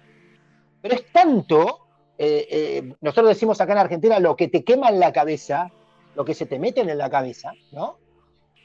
Pero 0.82 0.95
es 0.95 1.11
tanto, 1.12 1.86
eh, 2.18 2.47
eh, 2.51 2.95
nosotros 3.01 3.28
decimos 3.28 3.61
acá 3.61 3.72
en 3.72 3.78
Argentina, 3.78 4.18
lo 4.18 4.36
que 4.36 4.49
te 4.49 4.64
quema 4.64 4.88
en 4.88 5.01
la 5.01 5.12
cabeza, 5.12 5.70
lo 6.14 6.24
que 6.24 6.34
se 6.34 6.47
te 6.47 6.59
mete 6.59 6.80
en 6.80 6.99
la 6.99 7.09
cabeza, 7.09 7.53
¿no? 7.72 7.99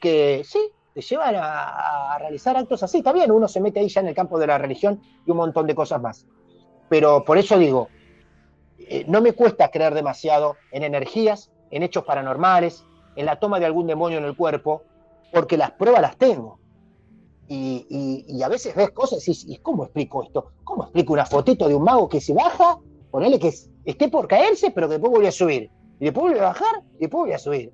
Que 0.00 0.42
sí, 0.44 0.60
te 0.92 1.00
llevan 1.00 1.36
a, 1.36 2.14
a 2.14 2.18
realizar 2.18 2.56
actos 2.56 2.82
así. 2.82 2.98
Está 2.98 3.12
bien, 3.12 3.30
uno 3.30 3.48
se 3.48 3.60
mete 3.60 3.80
ahí 3.80 3.88
ya 3.88 4.00
en 4.00 4.08
el 4.08 4.14
campo 4.14 4.38
de 4.38 4.48
la 4.48 4.58
religión 4.58 5.00
y 5.24 5.30
un 5.30 5.36
montón 5.38 5.66
de 5.66 5.74
cosas 5.74 6.02
más 6.02 6.26
pero 6.88 7.24
por 7.24 7.38
eso 7.38 7.58
digo, 7.58 7.88
eh, 8.78 9.04
no 9.08 9.20
me 9.20 9.32
cuesta 9.32 9.70
creer 9.70 9.94
demasiado 9.94 10.56
en 10.70 10.82
energías, 10.82 11.50
en 11.70 11.82
hechos 11.82 12.04
paranormales, 12.04 12.84
en 13.16 13.26
la 13.26 13.38
toma 13.38 13.58
de 13.58 13.66
algún 13.66 13.86
demonio 13.86 14.18
en 14.18 14.24
el 14.24 14.36
cuerpo, 14.36 14.82
porque 15.32 15.56
las 15.56 15.72
pruebas 15.72 16.02
las 16.02 16.16
tengo. 16.16 16.58
Y, 17.48 18.42
a 18.42 18.48
veces 18.48 18.74
ves 18.74 18.90
cosas 18.90 19.26
y 19.26 19.32
dices, 19.32 19.60
¿cómo 19.60 19.84
explico 19.84 20.22
esto? 20.22 20.52
¿Cómo 20.64 20.84
explico 20.84 21.12
una 21.12 21.26
fotito 21.26 21.68
de 21.68 21.74
un 21.74 21.84
mago 21.84 22.08
que 22.08 22.20
se 22.20 22.32
baja? 22.32 22.78
Ponele 23.10 23.38
que 23.38 23.52
esté 23.84 24.08
por 24.08 24.26
caerse, 24.26 24.70
pero 24.72 24.88
que 24.88 24.94
después 24.94 25.10
vuelve 25.10 25.28
a 25.28 25.32
subir. 25.32 25.70
Y 25.98 26.04
después 26.04 26.22
vuelve 26.22 26.40
a 26.40 26.48
bajar 26.48 26.82
y 26.96 27.00
después 27.00 27.20
vuelve 27.20 27.34
a 27.34 27.38
subir. 27.38 27.72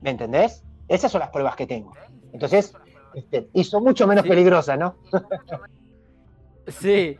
¿Me 0.00 0.10
entendés? 0.10 0.62
Esas 0.88 1.10
son 1.10 1.20
las 1.20 1.30
pruebas 1.30 1.56
que 1.56 1.66
tengo. 1.66 1.92
Entonces, 2.32 2.74
este, 3.14 3.48
y 3.52 3.64
son 3.64 3.82
mucho 3.82 4.06
menos 4.06 4.26
peligrosas, 4.26 4.78
¿no? 4.78 4.96
sí, 6.68 7.18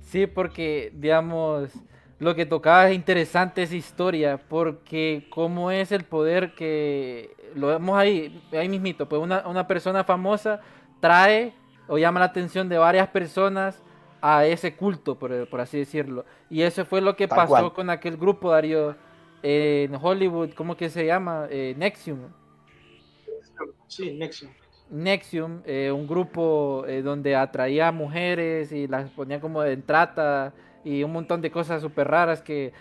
sí, 0.00 0.26
porque, 0.26 0.92
digamos, 0.94 1.70
lo 2.18 2.34
que 2.34 2.46
tocaba 2.46 2.88
es 2.88 2.94
interesante 2.94 3.62
esa 3.62 3.76
historia, 3.76 4.40
porque 4.48 5.26
cómo 5.30 5.70
es 5.70 5.92
el 5.92 6.04
poder 6.04 6.54
que 6.54 7.34
lo 7.54 7.68
vemos 7.68 7.98
ahí, 7.98 8.42
ahí 8.52 8.68
mismito, 8.68 9.08
pues 9.08 9.22
una, 9.22 9.66
persona 9.66 10.04
famosa 10.04 10.60
trae 11.00 11.54
o 11.86 11.98
llama 11.98 12.20
la 12.20 12.26
atención 12.26 12.68
de 12.68 12.78
varias 12.78 13.08
personas 13.08 13.82
a 14.20 14.46
ese 14.46 14.74
culto, 14.74 15.18
por, 15.18 15.60
así 15.60 15.78
decirlo. 15.78 16.24
Y 16.48 16.62
eso 16.62 16.84
fue 16.84 17.00
lo 17.00 17.14
que 17.14 17.28
pasó 17.28 17.74
con 17.74 17.90
aquel 17.90 18.16
grupo, 18.16 18.50
Darío, 18.50 18.96
en 19.42 19.94
Hollywood, 19.94 20.54
¿cómo 20.54 20.76
que 20.76 20.88
se 20.88 21.04
llama? 21.04 21.46
Eh, 21.50 21.74
Nexium. 21.76 22.20
Sí, 23.86 24.14
Nexium. 24.14 24.50
Nexium, 24.90 25.62
eh, 25.64 25.90
un 25.90 26.06
grupo 26.06 26.84
eh, 26.86 27.02
donde 27.02 27.36
atraía 27.36 27.90
mujeres 27.92 28.72
y 28.72 28.86
las 28.86 29.10
ponía 29.10 29.40
como 29.40 29.64
en 29.64 29.82
trata 29.82 30.52
y 30.84 31.02
un 31.02 31.12
montón 31.12 31.40
de 31.40 31.50
cosas 31.50 31.82
súper 31.82 32.08
raras 32.08 32.42
que 32.42 32.72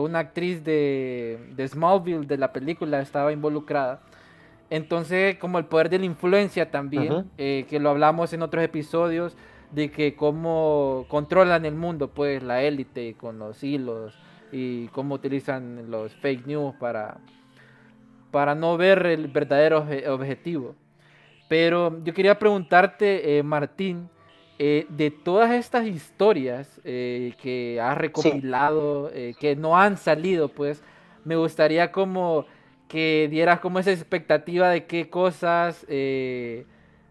una 0.00 0.20
actriz 0.20 0.64
de, 0.64 1.38
de 1.54 1.68
Smallville 1.68 2.26
de 2.26 2.38
la 2.38 2.50
película 2.50 3.00
estaba 3.02 3.30
involucrada. 3.30 4.00
Entonces, 4.70 5.36
como 5.36 5.58
el 5.58 5.66
poder 5.66 5.88
de 5.90 5.98
la 5.98 6.06
influencia 6.06 6.70
también, 6.70 7.30
eh, 7.38 7.66
que 7.68 7.78
lo 7.78 7.90
hablamos 7.90 8.32
en 8.32 8.42
otros 8.42 8.64
episodios, 8.64 9.36
de 9.70 9.90
que 9.90 10.14
cómo 10.16 11.06
controlan 11.08 11.64
el 11.64 11.74
mundo, 11.74 12.08
pues 12.08 12.42
la 12.42 12.62
élite 12.62 13.14
con 13.14 13.38
los 13.38 13.62
hilos 13.62 14.18
y 14.52 14.88
cómo 14.88 15.14
utilizan 15.14 15.90
los 15.90 16.14
fake 16.14 16.46
news 16.46 16.74
para, 16.76 17.18
para 18.30 18.54
no 18.54 18.76
ver 18.76 19.06
el 19.06 19.28
verdadero 19.28 19.86
objetivo. 20.08 20.74
Pero 21.48 22.00
yo 22.02 22.12
quería 22.12 22.38
preguntarte, 22.38 23.38
eh, 23.38 23.42
Martín, 23.42 24.08
eh, 24.58 24.86
de 24.88 25.10
todas 25.10 25.52
estas 25.52 25.86
historias 25.86 26.80
que 26.82 27.78
has 27.82 27.98
recopilado, 27.98 29.10
que 29.38 29.54
no 29.56 29.76
han 29.76 29.96
salido, 29.98 30.48
pues, 30.48 30.82
me 31.24 31.36
gustaría 31.36 31.92
como 31.92 32.46
que 32.88 33.28
dieras 33.30 33.60
como 33.60 33.78
esa 33.78 33.92
expectativa 33.92 34.68
de 34.68 34.86
qué 34.86 35.10
cosas 35.10 35.84
eh, 35.88 36.66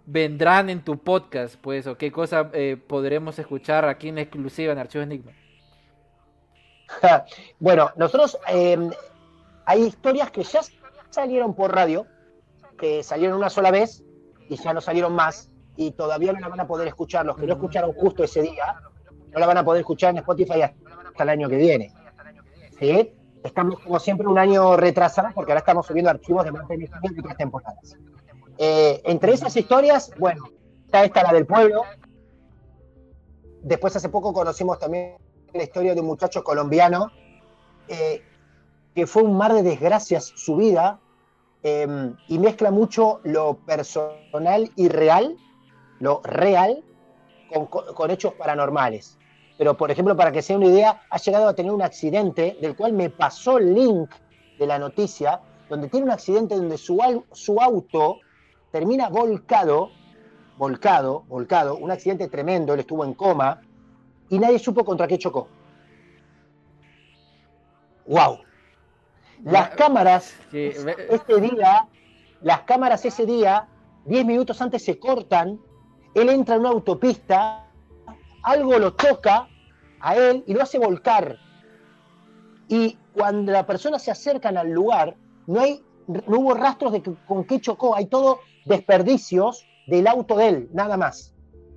vendrán 0.05 0.69
en 0.69 0.83
tu 0.83 0.97
podcast, 0.97 1.55
pues, 1.55 1.87
o 1.87 1.97
qué 1.97 2.11
cosas 2.11 2.47
eh, 2.53 2.77
podremos 2.87 3.37
escuchar 3.39 3.85
aquí 3.85 4.09
en 4.09 4.17
exclusiva 4.17 4.71
en 4.71 4.79
Archivos 4.79 5.05
Enigma. 5.05 5.33
bueno, 7.59 7.91
nosotros 7.95 8.37
em, 8.47 8.91
hay 9.65 9.83
historias 9.83 10.31
que 10.31 10.43
ya 10.43 10.61
salieron 11.09 11.55
por 11.55 11.73
radio, 11.73 12.05
que 12.77 13.03
salieron 13.03 13.37
una 13.37 13.49
sola 13.49 13.71
vez 13.71 14.03
y 14.49 14.55
ya 14.55 14.73
no 14.73 14.81
salieron 14.81 15.13
más, 15.13 15.49
y 15.75 15.91
todavía 15.91 16.33
no 16.33 16.39
la 16.39 16.49
van 16.49 16.59
a 16.59 16.67
poder 16.67 16.87
escuchar. 16.87 17.25
Los 17.25 17.37
que 17.37 17.47
no 17.47 17.53
escucharon 17.53 17.93
justo 17.93 18.23
ese 18.23 18.41
día, 18.41 18.75
no 19.31 19.39
la 19.39 19.45
van 19.45 19.57
a 19.57 19.65
poder 19.65 19.81
escuchar 19.81 20.11
en 20.11 20.17
Spotify 20.17 20.61
hasta 20.61 21.23
el 21.23 21.29
año 21.29 21.49
que 21.49 21.57
viene. 21.57 21.93
¿Sí? 22.79 23.13
estamos 23.45 23.79
como 23.79 23.99
siempre 23.99 24.27
un 24.27 24.37
año 24.37 24.75
retrasados 24.75 25.33
porque 25.33 25.51
ahora 25.51 25.59
estamos 25.59 25.85
subiendo 25.85 26.09
archivos 26.09 26.43
de 26.43 26.51
más 26.51 26.67
de 26.67 26.89
otras 27.19 27.37
temporadas. 27.37 27.95
Eh, 28.57 29.01
entre 29.05 29.33
esas 29.33 29.55
historias, 29.55 30.11
bueno, 30.17 30.43
está 30.85 31.03
esta 31.03 31.23
la 31.23 31.33
del 31.33 31.45
pueblo. 31.45 31.83
Después 33.61 33.95
hace 33.95 34.09
poco 34.09 34.33
conocimos 34.33 34.79
también 34.79 35.17
la 35.53 35.63
historia 35.63 35.93
de 35.93 36.01
un 36.01 36.07
muchacho 36.07 36.43
colombiano 36.43 37.11
eh, 37.87 38.23
que 38.93 39.07
fue 39.07 39.23
un 39.23 39.37
mar 39.37 39.53
de 39.53 39.63
desgracias 39.63 40.33
su 40.35 40.55
vida 40.55 40.99
em, 41.65 42.15
y 42.27 42.39
mezcla 42.39 42.71
mucho 42.71 43.19
lo 43.23 43.57
personal 43.65 44.71
y 44.75 44.87
real, 44.87 45.35
lo 45.99 46.21
real, 46.23 46.83
con 47.93 48.11
hechos 48.11 48.33
paranormales 48.33 49.17
pero 49.57 49.77
por 49.77 49.91
ejemplo, 49.91 50.15
para 50.15 50.31
que 50.31 50.41
sea 50.41 50.57
una 50.57 50.67
idea, 50.67 51.01
ha 51.09 51.17
llegado 51.17 51.47
a 51.47 51.53
tener 51.53 51.71
un 51.71 51.81
accidente 51.81 52.57
del 52.61 52.75
cual 52.75 52.93
me 52.93 53.09
pasó 53.09 53.57
el 53.57 53.73
link 53.73 54.09
de 54.59 54.67
la 54.67 54.77
noticia, 54.77 55.39
donde 55.69 55.87
tiene 55.87 56.05
un 56.05 56.11
accidente 56.11 56.55
donde 56.55 56.77
su, 56.77 56.99
su 57.31 57.61
auto 57.61 58.19
termina 58.71 59.09
volcado, 59.09 59.91
volcado, 60.57 61.23
volcado, 61.27 61.77
un 61.77 61.91
accidente 61.91 62.27
tremendo, 62.27 62.73
él 62.73 62.81
estuvo 62.81 63.05
en 63.05 63.13
coma 63.13 63.61
y 64.29 64.39
nadie 64.39 64.59
supo 64.59 64.83
contra 64.83 65.07
qué 65.07 65.17
chocó. 65.17 65.47
¡Wow! 68.07 68.39
Las 69.45 69.69
cámaras 69.69 70.35
ese 70.51 71.39
día, 71.39 71.87
las 72.41 72.61
cámaras 72.61 73.05
ese 73.05 73.25
día, 73.25 73.67
10 74.05 74.25
minutos 74.25 74.61
antes 74.61 74.83
se 74.83 74.99
cortan, 74.99 75.59
él 76.13 76.29
entra 76.29 76.55
en 76.55 76.61
una 76.61 76.69
autopista 76.69 77.65
algo 78.45 78.77
lo 78.77 78.93
toca 78.93 79.47
a 79.99 80.15
él 80.15 80.43
y 80.47 80.53
lo 80.53 80.61
hace 80.61 80.77
volcar. 80.77 81.37
Y 82.67 82.97
cuando 83.13 83.51
la 83.51 83.65
persona 83.65 83.99
se 83.99 84.11
acercan 84.11 84.57
al 84.57 84.71
lugar, 84.71 85.15
no, 85.47 85.59
hay, 85.61 85.83
no 86.07 86.39
hubo 86.39 86.53
rastros 86.53 86.93
de 86.93 87.01
con 87.27 87.43
qué 87.43 87.59
chocó, 87.59 87.95
hay 87.95 88.05
todo 88.05 88.39
desperdicios 88.65 89.65
del 89.87 90.07
auto 90.07 90.37
de 90.37 90.47
él, 90.47 90.69
nada 90.73 90.95
más. 90.97 91.33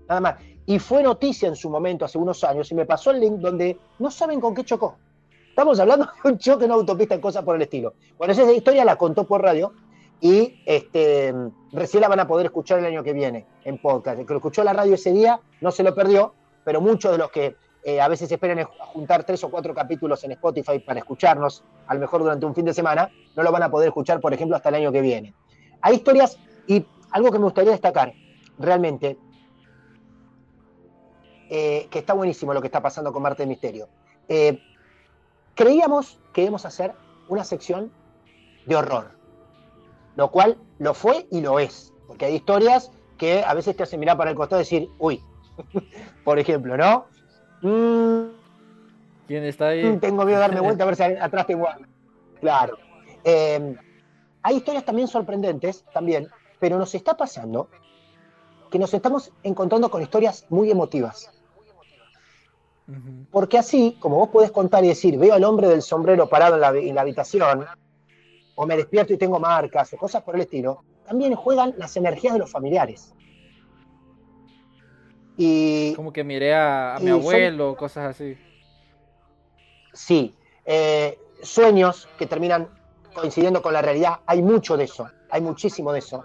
Nada 0.09 0.21
más. 0.21 0.35
Y 0.67 0.79
fue 0.79 1.03
noticia 1.03 1.49
en 1.49 1.57
su 1.57 1.71
momento, 1.71 2.05
hace 2.05 2.19
unos 2.19 2.45
años, 2.45 2.71
y 2.71 2.75
me 2.75 2.87
pasó 2.87 3.11
el 3.11 3.21
link 3.21 3.37
donde 3.37 3.79
no 3.99 4.11
saben 4.11 4.41
con 4.41 4.55
qué 4.55 4.65
chocó. 4.65 4.97
Estamos 5.59 5.81
hablando 5.81 6.09
de 6.23 6.31
un 6.31 6.39
choque 6.39 6.67
en 6.67 6.71
autopista 6.71 7.17
en 7.17 7.21
cosas 7.21 7.43
por 7.43 7.57
el 7.57 7.63
estilo. 7.63 7.95
Bueno, 8.17 8.33
esa 8.33 8.53
historia 8.53 8.85
la 8.85 8.95
contó 8.95 9.25
por 9.25 9.43
radio 9.43 9.73
y 10.21 10.63
este, 10.65 11.35
recién 11.73 12.01
la 12.01 12.07
van 12.07 12.21
a 12.21 12.29
poder 12.29 12.47
escuchar 12.47 12.79
el 12.79 12.85
año 12.85 13.03
que 13.03 13.13
viene 13.13 13.45
en 13.65 13.77
podcast. 13.79 14.21
El 14.21 14.25
que 14.25 14.35
lo 14.35 14.39
escuchó 14.39 14.63
la 14.63 14.73
radio 14.73 14.95
ese 14.95 15.13
día 15.13 15.41
no 15.61 15.73
se 15.73 15.83
lo 15.83 15.93
perdió, 15.97 16.33
pero 16.63 16.81
muchos 16.81 17.11
de 17.11 17.19
los 17.19 17.33
que 17.33 17.57
eh, 17.83 18.01
a 18.01 18.07
veces 18.07 18.31
esperan 18.31 18.69
juntar 18.79 19.25
tres 19.25 19.43
o 19.43 19.51
cuatro 19.51 19.75
capítulos 19.75 20.23
en 20.23 20.31
Spotify 20.31 20.79
para 20.79 21.01
escucharnos, 21.01 21.65
a 21.89 21.95
lo 21.95 21.99
mejor 21.99 22.23
durante 22.23 22.47
un 22.47 22.55
fin 22.55 22.65
de 22.65 22.73
semana, 22.73 23.11
no 23.35 23.43
lo 23.43 23.51
van 23.51 23.65
a 23.65 23.69
poder 23.69 23.89
escuchar, 23.89 24.21
por 24.21 24.33
ejemplo, 24.33 24.55
hasta 24.55 24.69
el 24.69 24.77
año 24.77 24.93
que 24.93 25.01
viene. 25.01 25.35
Hay 25.81 25.97
historias 25.97 26.39
y 26.69 26.87
algo 27.11 27.33
que 27.33 27.39
me 27.41 27.47
gustaría 27.47 27.73
destacar, 27.73 28.13
realmente, 28.61 29.19
eh, 31.51 31.89
que 31.91 31.99
está 31.99 32.13
buenísimo 32.13 32.55
lo 32.55 32.61
que 32.61 32.69
está 32.69 32.81
pasando 32.81 33.13
con 33.13 33.25
Marte 33.25 33.43
de 33.43 33.49
Misterio. 33.49 33.89
Eh, 34.29 34.61
creíamos 35.59 36.21
que 36.33 36.43
íbamos 36.43 36.65
a 36.65 36.69
hacer 36.69 36.95
una 37.27 37.43
sección 37.43 37.91
de 38.67 38.77
horror, 38.77 39.11
lo 40.15 40.31
cual 40.31 40.57
lo 40.79 40.95
fue 40.95 41.27
y 41.33 41.41
lo 41.41 41.59
es, 41.59 41.93
porque 42.07 42.27
hay 42.27 42.37
historias 42.37 42.93
que 43.19 43.43
a 43.43 43.55
veces 43.55 43.77
te 43.77 43.83
hacen 43.83 43.99
mirar 43.99 44.17
para 44.17 44.31
el 44.31 44.37
costado 44.37 44.61
y 44.61 44.65
decir, 44.65 44.89
uy, 45.01 45.21
por 46.25 46.39
ejemplo, 46.39 46.77
¿no? 46.77 47.07
Mm, 47.63 48.31
¿Quién 49.27 49.43
está 49.43 49.71
ahí? 49.71 49.85
Mm, 49.85 49.99
tengo 49.99 50.25
miedo 50.25 50.39
de 50.39 50.47
darme 50.47 50.61
vuelta 50.61 50.85
a 50.85 50.87
ver 50.87 50.95
si 50.95 51.03
atrás 51.03 51.47
tengo 51.49 51.67
Claro. 52.41 52.79
Em, 53.25 53.77
hay 54.45 54.57
historias 54.59 54.85
también 54.85 55.09
sorprendentes, 55.09 55.85
también, 55.93 56.29
pero 56.61 56.79
nos 56.79 56.95
está 56.95 57.17
pasando 57.17 57.69
que 58.71 58.79
nos 58.79 58.95
estamos 58.95 59.33
encontrando 59.43 59.91
con 59.91 60.03
historias 60.03 60.47
muy 60.51 60.71
emotivas. 60.71 61.33
Porque 63.31 63.59
así, 63.59 63.97
como 64.01 64.17
vos 64.17 64.31
podés 64.31 64.51
contar 64.51 64.85
y 64.85 64.89
decir, 64.89 65.19
veo 65.19 65.35
al 65.35 65.45
hombre 65.45 65.69
del 65.69 65.83
sombrero 65.83 66.29
parado 66.29 66.55
en 66.55 66.61
la, 66.63 66.71
en 66.71 66.95
la 66.95 67.03
habitación, 67.03 67.67
o 68.55 68.67
me 68.67 68.77
despierto 68.77 69.13
y 69.13 69.19
tengo 69.19 69.39
marcas, 69.39 69.93
o 69.93 69.97
cosas 69.99 70.23
por 70.23 70.35
el 70.35 70.43
estilo, 70.43 70.83
también 71.07 71.35
juegan 71.35 71.75
las 71.77 71.97
energías 71.97 72.33
de 72.33 72.39
los 72.39 72.51
familiares. 72.51 73.15
Como 75.95 76.13
que 76.13 76.25
miré 76.25 76.55
a, 76.55 76.99
mi 77.01 77.11
abuelo, 77.11 77.77
cosas 77.77 78.11
así. 78.17 78.37
Sí, 79.93 80.35
eh, 80.65 81.17
sueños 81.43 82.09
que 82.19 82.27
terminan 82.27 82.69
coincidiendo 83.15 83.63
con 83.63 83.73
la 83.73 83.81
realidad, 83.81 84.21
hay 84.27 84.43
mucho 84.43 84.77
de 84.77 84.85
eso, 84.85 85.09
hay 85.31 85.41
muchísimo 85.41 85.93
de 85.93 86.01
eso. 86.01 86.25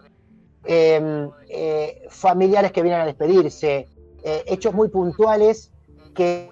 Em, 0.66 1.30
eh, 1.50 2.06
familiares 2.10 2.72
que 2.72 2.82
vienen 2.82 3.02
a 3.02 3.06
despedirse, 3.06 3.88
eh, 4.24 4.44
hechos 4.48 4.74
muy 4.74 4.88
puntuales 4.88 5.73
que, 6.14 6.52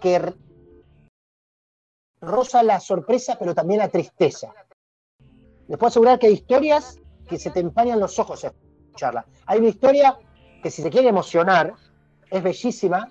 que, 0.00 0.34
rozan 2.20 2.66
la 2.66 2.80
sorpresa, 2.80 3.36
pero 3.38 3.54
también 3.54 3.80
la 3.80 3.88
tristeza. 3.88 4.52
Les 5.68 5.78
puedo 5.78 5.88
asegurar 5.88 6.18
que 6.18 6.26
hay 6.28 6.34
historias 6.34 6.98
que 7.28 7.38
se 7.38 7.50
te 7.50 7.60
empañan 7.60 8.00
los 8.00 8.18
ojos 8.18 8.44
escucharla. 8.44 9.26
Hay 9.46 9.58
una 9.58 9.68
historia 9.68 10.18
que 10.62 10.70
si 10.70 10.82
se 10.82 10.90
quiere 10.90 11.08
emocionar, 11.08 11.74
es 12.30 12.42
bellísima. 12.42 13.10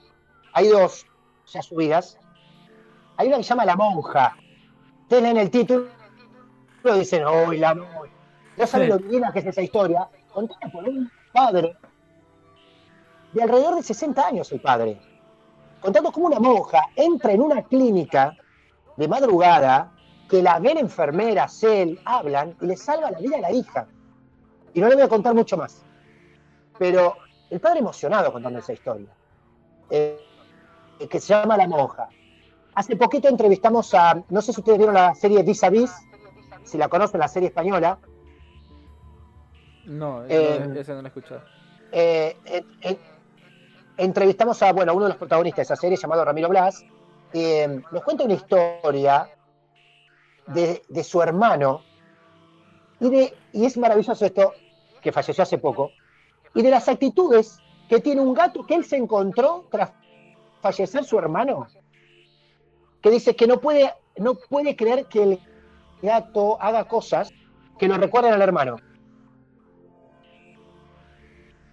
Hay 0.54 0.68
dos 0.68 1.06
ya 1.52 1.62
subidas. 1.62 2.18
Hay 3.18 3.28
una 3.28 3.38
que 3.38 3.44
se 3.44 3.50
llama 3.50 3.66
La 3.66 3.76
Monja. 3.76 4.36
Ustedes 5.04 5.24
leen 5.24 5.38
el 5.38 5.52
título 5.52 5.88
y 6.84 7.00
dicen, 7.00 7.24
¡Uy, 7.26 7.58
la 7.58 7.76
monja! 7.76 8.10
No 8.58 8.68
saben 8.68 8.90
lo 8.90 8.98
divina 8.98 9.32
que 9.32 9.40
es 9.40 9.46
esa 9.46 9.62
historia. 9.62 10.10
Contada 10.32 10.72
por 10.72 10.88
un 10.88 11.12
padre 11.32 11.76
de 13.34 13.44
alrededor 13.44 13.76
de 13.76 13.84
60 13.84 14.28
años, 14.28 14.52
el 14.52 14.62
padre, 14.62 15.00
contando 15.84 16.14
cómo 16.14 16.28
una 16.28 16.40
monja 16.40 16.82
entra 16.96 17.34
en 17.34 17.42
una 17.42 17.62
clínica 17.64 18.38
de 18.96 19.08
madrugada 19.08 19.92
que 20.30 20.42
la 20.42 20.58
ven 20.60 20.78
enfermeras, 20.78 21.62
él, 21.64 22.00
hablan 22.06 22.56
y 22.62 22.68
le 22.68 22.78
salva 22.78 23.12
la 23.12 23.20
vida 23.20 23.38
a 23.38 23.42
la 23.42 23.52
hija. 23.52 23.88
Y 24.74 24.80
no 24.80 24.88
le 24.88 24.96
voy 24.96 25.04
a 25.04 25.10
contar 25.10 25.36
mucho 25.36 25.58
más. 25.58 25.84
Pero 26.80 27.18
el 27.50 27.60
padre 27.60 27.80
emocionado 27.80 28.32
contando 28.32 28.60
esa 28.60 28.72
historia, 28.72 29.10
eh, 29.90 30.18
que 31.10 31.20
se 31.20 31.34
llama 31.34 31.58
La 31.58 31.68
Monja. 31.68 32.08
Hace 32.76 32.96
poquito 32.96 33.28
entrevistamos 33.28 33.94
a, 33.94 34.24
no 34.30 34.42
sé 34.42 34.54
si 34.54 34.62
ustedes 34.62 34.78
vieron 34.78 34.96
la 34.96 35.14
serie 35.14 35.44
Vis 35.44 35.64
a 35.66 35.70
Vis, 35.70 35.92
si 36.64 36.78
la 36.78 36.88
conocen, 36.88 37.20
la 37.20 37.28
serie 37.28 37.50
española. 37.50 38.00
No, 39.86 40.24
Eh, 40.30 40.74
esa 40.78 40.94
no 40.94 41.02
la 41.02 41.08
he 41.08 41.10
escuchado. 41.10 41.42
Eh, 41.92 42.38
entrevistamos 43.98 44.62
a, 44.64 44.74
bueno, 44.74 44.94
uno 44.94 45.06
de 45.06 45.10
los 45.10 45.18
protagonistas 45.18 45.68
de 45.68 45.74
esa 45.74 45.76
serie 45.76 45.98
llamado 45.98 46.26
Ramiro 46.26 46.50
Blas. 46.50 46.84
eh, 47.34 47.82
nos 47.92 48.04
cuenta 48.04 48.24
una 48.24 48.34
historia 48.34 49.30
de, 50.48 50.84
de 50.88 51.04
su 51.04 51.22
hermano 51.22 51.82
y, 53.00 53.10
de, 53.10 53.34
y 53.54 53.66
es 53.66 53.78
maravilloso 53.78 54.26
esto, 54.26 54.54
que 55.02 55.12
falleció 55.12 55.42
hace 55.42 55.58
poco, 55.58 55.92
y 56.54 56.62
de 56.62 56.70
las 56.70 56.88
actitudes 56.88 57.60
que 57.90 58.00
tiene 58.00 58.22
un 58.22 58.34
gato 58.34 58.66
que 58.66 58.76
él 58.76 58.86
se 58.86 58.96
encontró 58.96 59.68
tras 59.70 59.92
fallecer 60.62 61.04
su 61.04 61.18
hermano, 61.18 61.68
que 63.02 63.10
dice 63.10 63.36
que 63.36 63.48
no 63.48 63.60
puede, 63.60 63.94
no 64.18 64.36
puede 64.36 64.76
creer 64.76 65.08
que 65.08 65.24
el 65.24 65.40
gato 66.02 66.62
haga 66.62 66.86
cosas 66.86 67.32
que 67.78 67.88
lo 67.88 67.98
recuerden 67.98 68.34
al 68.34 68.42
hermano. 68.42 68.78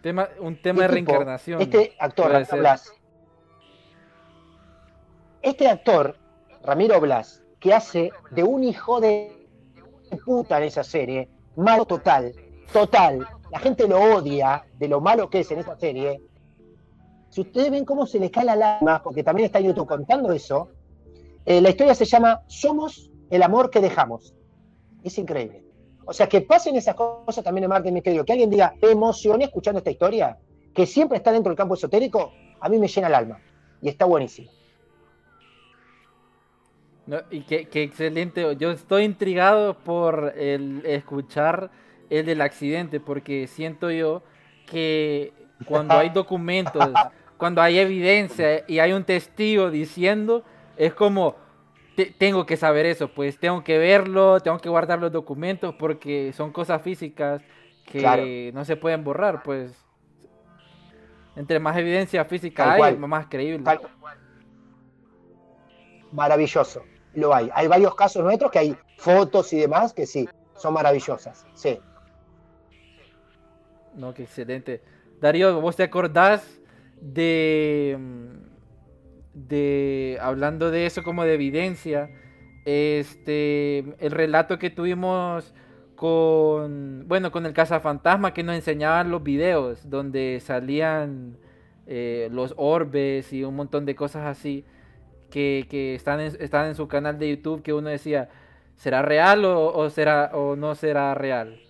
Tema, 0.02 0.28
un 0.40 0.60
tema 0.60 0.82
de 0.82 0.88
reencarnación. 0.88 1.60
Este 1.60 1.94
actor, 1.98 2.26
Ramiro 2.30 2.46
ser. 2.46 2.58
Blas. 2.60 2.92
Este 5.42 5.68
actor, 5.68 6.16
Ramiro 6.62 7.00
Blas, 7.00 7.42
que 7.58 7.74
hace 7.74 8.10
de 8.30 8.42
un 8.42 8.64
hijo 8.64 9.00
de 9.00 9.46
puta 10.24 10.58
en 10.58 10.64
esa 10.64 10.84
serie, 10.84 11.28
malo 11.56 11.84
total, 11.84 12.34
total. 12.72 13.26
La 13.50 13.58
gente 13.58 13.86
lo 13.86 14.00
odia 14.00 14.64
de 14.78 14.88
lo 14.88 15.00
malo 15.00 15.28
que 15.28 15.40
es 15.40 15.50
en 15.50 15.58
esa 15.58 15.76
serie. 15.76 16.20
Si 17.28 17.42
ustedes 17.42 17.70
ven 17.70 17.84
cómo 17.84 18.06
se 18.06 18.18
le 18.18 18.30
cae 18.30 18.44
la 18.44 18.56
lágrima, 18.56 19.02
porque 19.02 19.22
también 19.22 19.46
está 19.46 19.58
en 19.58 19.66
YouTube 19.66 19.86
contando 19.86 20.32
eso, 20.32 20.70
eh, 21.44 21.60
la 21.60 21.70
historia 21.70 21.94
se 21.94 22.04
llama 22.04 22.42
Somos 22.46 23.10
el 23.30 23.42
amor 23.42 23.70
que 23.70 23.80
dejamos. 23.80 24.34
Es 25.02 25.16
increíble. 25.18 25.69
O 26.04 26.12
sea, 26.12 26.28
que 26.28 26.40
pasen 26.40 26.76
esas 26.76 26.94
cosas 26.94 27.44
también 27.44 27.64
en 27.64 27.70
Marte 27.70 27.92
Misterio. 27.92 28.24
Que 28.24 28.32
alguien 28.32 28.50
diga, 28.50 28.74
emocioné 28.80 29.44
escuchando 29.44 29.78
esta 29.78 29.90
historia, 29.90 30.36
que 30.74 30.86
siempre 30.86 31.18
está 31.18 31.30
dentro 31.32 31.50
del 31.50 31.56
campo 31.56 31.74
esotérico, 31.74 32.32
a 32.60 32.68
mí 32.68 32.78
me 32.78 32.88
llena 32.88 33.08
el 33.08 33.14
alma. 33.14 33.38
Y 33.82 33.88
está 33.88 34.04
buenísimo. 34.04 34.50
No, 37.06 37.18
y 37.30 37.42
qué, 37.42 37.66
qué 37.66 37.82
excelente. 37.82 38.56
Yo 38.56 38.70
estoy 38.70 39.04
intrigado 39.04 39.74
por 39.74 40.34
el 40.36 40.82
escuchar 40.86 41.70
el 42.08 42.26
del 42.26 42.40
accidente, 42.40 43.00
porque 43.00 43.46
siento 43.46 43.90
yo 43.90 44.22
que 44.66 45.32
cuando 45.66 45.94
hay 45.94 46.10
documentos, 46.10 46.84
cuando 47.36 47.62
hay 47.62 47.78
evidencia 47.78 48.64
y 48.68 48.78
hay 48.78 48.92
un 48.92 49.04
testigo 49.04 49.70
diciendo, 49.70 50.44
es 50.76 50.92
como, 50.94 51.34
"Te- 51.34 51.36
tengo 52.06 52.46
que 52.46 52.56
saber 52.56 52.86
eso, 52.86 53.08
pues 53.12 53.38
tengo 53.38 53.62
que 53.64 53.78
verlo, 53.78 54.40
tengo 54.40 54.58
que 54.58 54.68
guardar 54.68 54.98
los 54.98 55.12
documentos, 55.12 55.74
porque 55.78 56.32
son 56.32 56.52
cosas 56.52 56.82
físicas 56.82 57.42
que 57.86 57.98
Claro. 58.00 58.22
no 58.52 58.64
se 58.64 58.76
pueden 58.76 59.02
borrar, 59.04 59.42
pues. 59.42 59.72
Entre 61.36 61.58
más 61.58 61.76
evidencia 61.76 62.24
física 62.24 62.64
Tal 62.64 62.72
hay, 62.72 62.78
cual. 62.78 62.98
más 62.98 63.26
creíble. 63.26 63.64
Tal- 63.64 63.80
Maravilloso. 66.12 66.82
Lo 67.14 67.34
hay. 67.34 67.50
Hay 67.54 67.66
varios 67.68 67.94
casos 67.94 68.22
nuestros 68.24 68.50
que 68.50 68.58
hay 68.58 68.76
fotos 68.98 69.52
y 69.52 69.58
demás 69.60 69.92
que 69.92 70.06
sí, 70.06 70.28
son 70.56 70.74
maravillosas. 70.74 71.46
Sí. 71.54 71.78
No, 73.94 74.12
qué 74.14 74.22
excelente. 74.24 74.82
Darío, 75.20 75.60
¿vos 75.60 75.76
te 75.76 75.82
acordás 75.82 76.60
de, 77.00 77.96
mm, 77.98 78.49
de, 79.48 80.18
hablando 80.20 80.70
de 80.70 80.86
eso 80.86 81.02
como 81.02 81.24
de 81.24 81.34
evidencia, 81.34 82.10
este, 82.64 83.78
el 83.98 84.10
relato 84.10 84.58
que 84.58 84.70
tuvimos 84.70 85.54
con, 85.96 87.04
bueno, 87.06 87.30
con 87.30 87.46
el 87.46 87.52
cazafantasma 87.52 88.32
que 88.32 88.42
nos 88.42 88.54
enseñaban 88.54 89.10
los 89.10 89.22
videos 89.22 89.88
donde 89.88 90.40
salían 90.40 91.36
eh, 91.86 92.28
los 92.32 92.54
orbes 92.56 93.32
y 93.32 93.44
un 93.44 93.56
montón 93.56 93.84
de 93.84 93.94
cosas 93.94 94.26
así 94.26 94.64
que, 95.30 95.66
que 95.68 95.94
están, 95.94 96.20
en, 96.20 96.36
están 96.40 96.66
en 96.66 96.74
su 96.74 96.88
canal 96.88 97.18
de 97.18 97.36
YouTube 97.36 97.62
que 97.62 97.72
uno 97.72 97.88
decía, 97.88 98.28
¿será 98.76 99.02
real 99.02 99.44
o, 99.44 99.72
o 99.74 99.90
será 99.90 100.30
o 100.34 100.56
no 100.56 100.74
será 100.74 101.14
real? 101.14 101.60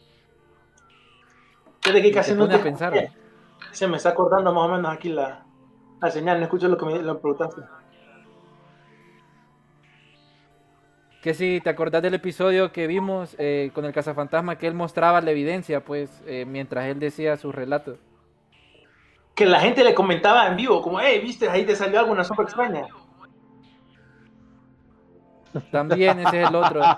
Desde 1.84 2.02
que 2.02 2.12
casi 2.12 2.34
no 2.34 2.48
te 2.48 2.58
pensar. 2.58 2.92
Se 3.72 3.86
me 3.86 3.96
está 3.96 4.10
acordando 4.10 4.52
más 4.52 4.68
o 4.68 4.72
menos 4.72 4.92
aquí 4.92 5.10
la, 5.10 5.44
la 6.00 6.10
señal, 6.10 6.38
no 6.38 6.44
escucho 6.44 6.68
lo 6.68 6.76
que 6.76 6.86
me 6.86 6.98
lo 7.02 7.18
preguntaste. 7.20 7.62
Que 11.22 11.34
si 11.34 11.60
te 11.60 11.68
acordás 11.68 12.00
del 12.02 12.14
episodio 12.14 12.72
que 12.72 12.86
vimos 12.86 13.36
eh, 13.38 13.70
con 13.74 13.84
el 13.84 13.92
cazafantasma, 13.92 14.56
que 14.56 14.66
él 14.66 14.74
mostraba 14.74 15.20
la 15.20 15.30
evidencia, 15.30 15.84
pues, 15.84 16.22
eh, 16.26 16.46
mientras 16.46 16.86
él 16.86 16.98
decía 16.98 17.36
su 17.36 17.52
relato. 17.52 17.98
Que 19.34 19.44
la 19.44 19.60
gente 19.60 19.84
le 19.84 19.94
comentaba 19.94 20.46
en 20.46 20.56
vivo, 20.56 20.80
como, 20.80 20.98
hey, 21.00 21.20
viste, 21.22 21.48
ahí 21.48 21.64
te 21.66 21.76
salió 21.76 21.98
alguna 22.00 22.24
sopa 22.24 22.42
extraña. 22.44 22.86
También 25.70 26.20
ese 26.20 26.42
es 26.42 26.48
el 26.48 26.54
otro. 26.54 26.80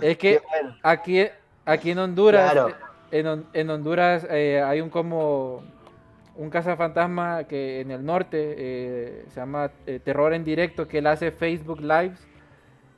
Es 0.00 0.16
que 0.18 0.40
aquí, 0.84 1.26
aquí 1.64 1.90
en 1.90 1.98
Honduras, 1.98 2.52
Claro. 2.52 2.68
en, 3.10 3.26
Hon- 3.26 3.46
en 3.52 3.70
Honduras 3.70 4.24
eh, 4.30 4.62
hay 4.64 4.80
un 4.80 4.88
como 4.88 5.64
un 6.36 6.50
cazafantasma 6.50 7.44
que 7.44 7.80
en 7.80 7.90
el 7.90 8.04
norte 8.04 8.54
eh, 8.56 9.24
se 9.28 9.40
llama 9.40 9.70
eh, 9.86 10.00
Terror 10.02 10.34
en 10.34 10.44
Directo, 10.44 10.88
que 10.88 10.98
él 10.98 11.06
hace 11.06 11.30
Facebook 11.30 11.80
Lives 11.80 12.26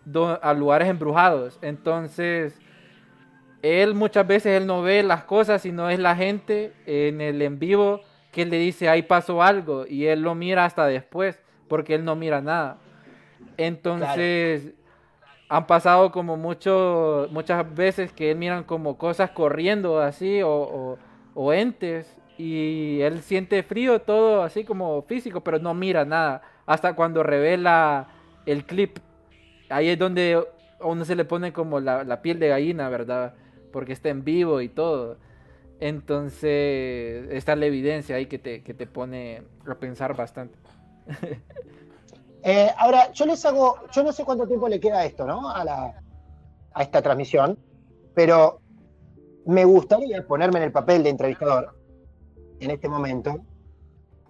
do- 0.04 0.38
a 0.42 0.54
lugares 0.54 0.88
embrujados. 0.88 1.58
Entonces, 1.62 2.58
él 3.62 3.94
muchas 3.94 4.26
veces 4.26 4.60
él 4.60 4.66
no 4.66 4.82
ve 4.82 5.02
las 5.02 5.24
cosas, 5.24 5.62
sino 5.62 5.90
es 5.90 5.98
la 5.98 6.14
gente 6.16 6.72
en 6.86 7.20
el 7.20 7.42
en 7.42 7.58
vivo 7.58 8.00
que 8.32 8.42
él 8.42 8.50
le 8.50 8.58
dice, 8.58 8.88
ahí 8.88 9.02
pasó 9.02 9.42
algo, 9.42 9.86
y 9.86 10.06
él 10.06 10.20
lo 10.22 10.34
mira 10.34 10.64
hasta 10.66 10.86
después, 10.86 11.42
porque 11.68 11.94
él 11.94 12.04
no 12.04 12.16
mira 12.16 12.40
nada. 12.42 12.76
Entonces, 13.56 14.72
han 15.48 15.66
pasado 15.66 16.10
como 16.12 16.36
mucho, 16.36 17.28
muchas 17.30 17.74
veces 17.74 18.12
que 18.12 18.30
él 18.32 18.38
miran 18.38 18.64
como 18.64 18.98
cosas 18.98 19.30
corriendo 19.30 20.00
así, 20.00 20.42
o, 20.42 20.50
o- 20.50 20.98
o 21.34 21.52
entes, 21.52 22.15
y 22.38 23.00
él 23.00 23.22
siente 23.22 23.62
frío 23.62 24.00
todo 24.02 24.42
así 24.42 24.64
como 24.64 25.02
físico, 25.02 25.42
pero 25.42 25.58
no 25.58 25.74
mira 25.74 26.04
nada, 26.04 26.42
hasta 26.66 26.94
cuando 26.94 27.22
revela 27.22 28.08
el 28.44 28.64
clip. 28.64 28.98
Ahí 29.70 29.88
es 29.88 29.98
donde 29.98 30.44
a 30.80 30.86
uno 30.86 31.04
se 31.04 31.16
le 31.16 31.24
pone 31.24 31.52
como 31.52 31.80
la, 31.80 32.22
piel 32.22 32.38
de 32.38 32.48
gallina, 32.48 32.88
¿verdad? 32.88 33.34
Porque 33.72 33.92
está 33.92 34.10
en 34.10 34.24
vivo 34.24 34.60
y 34.60 34.68
todo. 34.68 35.16
Entonces, 35.80 37.28
está 37.30 37.56
la 37.56 37.66
evidencia 37.66 38.16
ahí 38.16 38.26
que 38.26 38.38
te, 38.38 38.62
que 38.62 38.74
te 38.74 38.86
pone 38.86 39.42
a 39.66 39.74
pensar 39.74 40.14
bastante. 40.16 40.58
Eh, 42.48 42.70
ahora, 42.78 43.10
yo 43.10 43.26
les 43.26 43.44
hago, 43.44 43.88
yo 43.90 44.04
no 44.04 44.12
sé 44.12 44.24
cuánto 44.24 44.46
tiempo 44.46 44.68
le 44.68 44.78
queda 44.78 45.00
a 45.00 45.04
esto, 45.04 45.26
¿no? 45.26 45.50
A, 45.50 45.64
la, 45.64 46.00
a 46.74 46.82
esta 46.82 47.02
transmisión, 47.02 47.58
pero 48.14 48.60
me 49.46 49.64
gustaría 49.64 50.24
ponerme 50.24 50.58
en 50.60 50.66
el 50.66 50.70
papel 50.70 51.02
de 51.02 51.10
entrevistador 51.10 51.75
en 52.60 52.70
este 52.70 52.88
momento. 52.88 53.40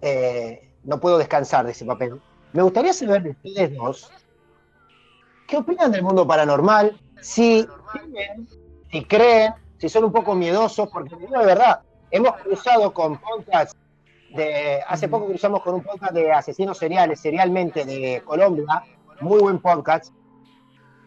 Eh, 0.01 0.73
no 0.85 1.01
puedo 1.01 1.19
descansar 1.19 1.67
de 1.67 1.73
ese 1.73 1.85
papel. 1.85 2.21
Me 2.53 2.63
gustaría 2.63 2.93
saber 2.93 3.23
de 3.23 3.31
ustedes 3.31 3.75
dos 3.75 4.11
qué 5.47 5.57
opinan 5.57 5.93
del 5.93 6.03
mundo 6.03 6.27
paranormal, 6.27 6.99
si 7.21 7.67
temen, 7.93 8.49
si 8.91 9.05
creen, 9.05 9.55
si 9.79 9.89
son 9.89 10.05
un 10.05 10.13
poco 10.13 10.35
miedosos, 10.35 10.89
porque 10.91 11.15
de 11.15 11.45
verdad, 11.45 11.81
hemos 12.11 12.33
cruzado 12.37 12.93
con 12.93 13.19
podcasts 13.19 13.77
de, 14.35 14.83
hace 14.87 15.09
poco 15.09 15.27
cruzamos 15.27 15.63
con 15.63 15.75
un 15.75 15.83
podcast 15.83 16.13
de 16.13 16.33
asesinos 16.33 16.79
seriales, 16.79 17.21
serialmente 17.21 17.85
de 17.85 18.23
Colombia, 18.25 18.85
muy 19.21 19.41
buen 19.41 19.61
podcast, 19.61 20.13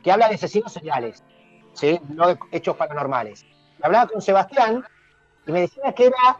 que 0.03 0.11
habla 0.11 0.29
de 0.29 0.35
asesinos 0.35 0.71
seriales, 0.71 1.23
¿sí? 1.73 1.99
no 2.09 2.27
de 2.27 2.39
hechos 2.51 2.75
paranormales. 2.77 3.45
Hablaba 3.81 4.07
con 4.07 4.21
Sebastián 4.21 4.83
y 5.45 5.51
me 5.51 5.61
decía 5.61 5.91
que 5.93 6.07
era 6.07 6.39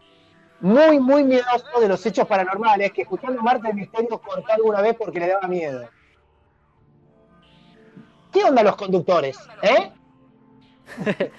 muy, 0.60 1.00
muy 1.00 1.24
miedoso 1.24 1.80
de 1.80 1.88
los 1.88 2.04
hechos 2.04 2.26
paranormales, 2.26 2.92
que 2.92 3.02
escuchando 3.02 3.42
Marta 3.42 3.68
el 3.68 3.74
Misterio 3.74 4.20
cortó 4.20 4.52
alguna 4.52 4.82
vez 4.82 4.96
porque 4.96 5.20
le 5.20 5.28
daba 5.28 5.48
miedo. 5.48 5.88
¿Qué 8.32 8.44
onda 8.44 8.62
los 8.62 8.76
conductores? 8.76 9.38
¿Eh? 9.62 9.90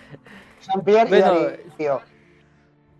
Jean-Pierre 0.62 1.10
Bueno. 1.78 2.02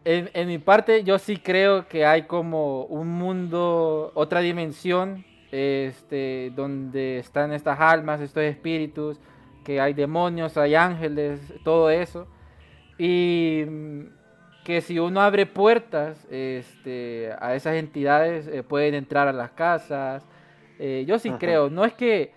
En, 0.04 0.32
en 0.34 0.48
mi 0.48 0.58
parte, 0.58 1.04
yo 1.04 1.20
sí 1.20 1.38
creo 1.38 1.88
que 1.88 2.06
hay 2.06 2.24
como 2.24 2.86
un 2.86 3.08
mundo, 3.08 4.12
otra 4.16 4.40
dimensión, 4.40 5.24
este, 5.52 6.52
donde 6.56 7.20
están 7.20 7.52
estas 7.52 7.80
almas, 7.80 8.20
estos 8.20 8.44
espíritus, 8.44 9.20
que 9.64 9.80
hay 9.80 9.94
demonios, 9.94 10.58
hay 10.58 10.74
ángeles, 10.74 11.40
todo 11.64 11.92
eso. 11.92 12.28
Y 12.98 13.64
mm, 13.68 14.06
que 14.64 14.82
si 14.82 15.00
uno 15.00 15.22
abre 15.22 15.46
puertas 15.46 16.26
este, 16.30 17.34
a 17.40 17.56
esas 17.56 17.76
entidades, 17.76 18.48
eh, 18.48 18.64
pueden 18.64 18.94
entrar 18.94 19.28
a 19.28 19.34
las 19.34 19.52
casas. 19.52 20.24
Eh, 20.80 21.04
yo 21.08 21.18
sí 21.20 21.30
Ajá. 21.30 21.38
creo, 21.40 21.70
no 21.70 21.84
es 21.86 21.94
que, 21.94 22.32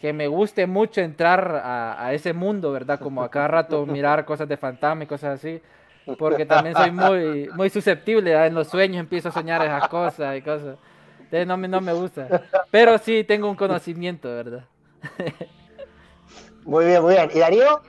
que 0.00 0.12
me 0.12 0.26
guste 0.26 0.66
mucho 0.66 1.00
entrar 1.00 1.60
a, 1.64 2.04
a 2.04 2.12
ese 2.12 2.32
mundo, 2.32 2.72
¿verdad? 2.72 2.98
Como 2.98 3.22
a 3.22 3.30
cada 3.30 3.48
rato 3.48 3.86
mirar 3.86 4.24
cosas 4.26 4.48
de 4.48 4.56
fantasma 4.56 5.04
y 5.04 5.06
cosas 5.06 5.38
así. 5.38 5.60
Porque 6.18 6.46
también 6.46 6.74
soy 6.74 6.90
muy, 6.90 7.50
muy 7.54 7.68
susceptible, 7.70 8.30
¿verdad? 8.30 8.46
en 8.46 8.54
los 8.54 8.68
sueños 8.68 9.00
empiezo 9.00 9.28
a 9.28 9.32
soñar 9.32 9.62
esas 9.62 9.88
cosas 9.88 10.36
y 10.36 10.42
cosas. 10.42 10.78
Entonces 11.18 11.46
no 11.46 11.56
me, 11.58 11.68
no 11.68 11.80
me 11.80 11.92
gusta. 11.92 12.40
Pero 12.70 12.96
sí 12.98 13.24
tengo 13.24 13.48
un 13.50 13.56
conocimiento, 13.56 14.28
¿verdad? 14.28 14.64
Muy 16.64 16.84
bien, 16.84 17.02
muy 17.02 17.14
bien. 17.14 17.30
¿Y 17.32 17.38
Darío? 17.38 17.80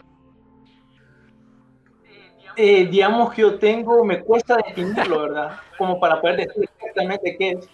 Eh, 2.62 2.88
digamos 2.92 3.34
que 3.34 3.42
yo 3.42 3.58
tengo, 3.58 4.04
me 4.04 4.22
cuesta 4.22 4.58
definirlo, 4.58 5.22
¿verdad? 5.22 5.52
Como 5.78 5.98
para 5.98 6.20
poder 6.20 6.46
decir 6.46 6.70
exactamente 6.78 7.38
qué 7.40 7.52
es. 7.52 7.70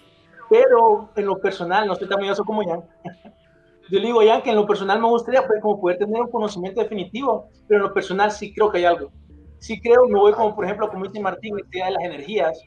Pero 0.47 1.09
en 1.15 1.25
lo 1.25 1.39
personal, 1.39 1.88
no 1.88 1.95
soy 1.95 2.07
tan 2.07 2.19
miedoso 2.19 2.45
como 2.45 2.63
Jan. 2.63 2.83
Yo 3.89 3.99
le 3.99 4.05
digo 4.05 4.21
Jan 4.23 4.43
que 4.43 4.51
en 4.51 4.57
lo 4.57 4.67
personal 4.67 5.01
me 5.01 5.07
gustaría 5.07 5.41
pues, 5.47 5.59
como 5.59 5.81
poder 5.81 5.97
tener 5.97 6.21
un 6.21 6.29
conocimiento 6.29 6.81
definitivo, 6.81 7.49
pero 7.67 7.79
en 7.79 7.88
lo 7.88 7.93
personal 7.95 8.29
sí 8.29 8.53
creo 8.53 8.69
que 8.69 8.77
hay 8.77 8.86
algo. 8.86 9.09
Sí 9.57 9.81
creo, 9.81 10.05
no 10.07 10.19
voy 10.19 10.33
como 10.33 10.55
por 10.55 10.65
ejemplo, 10.65 10.88
como 10.88 11.05
dice 11.05 11.19
Martín, 11.19 11.55
la 11.55 11.63
idea 11.67 11.86
de 11.88 11.91
las 11.91 12.03
energías. 12.03 12.61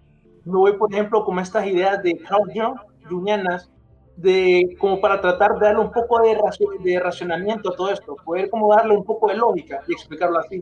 No 0.44 0.58
voy, 0.58 0.72
por 0.72 0.92
ejemplo, 0.92 1.24
como 1.24 1.40
estas 1.40 1.68
ideas 1.68 2.02
de 2.02 2.18
Carl 2.18 2.50
Jung, 2.52 2.80
jungianas, 3.08 3.70
de 4.16 4.76
como 4.80 5.00
para 5.00 5.20
tratar 5.20 5.56
de 5.56 5.66
darle 5.66 5.82
un 5.82 5.92
poco 5.92 6.20
de, 6.22 6.36
de 6.82 6.98
racionamiento 6.98 7.72
a 7.72 7.76
todo 7.76 7.90
esto, 7.90 8.16
poder 8.24 8.50
como 8.50 8.74
darle 8.74 8.96
un 8.96 9.04
poco 9.04 9.28
de 9.28 9.36
lógica 9.36 9.82
y 9.86 9.92
explicarlo 9.92 10.40
así. 10.40 10.60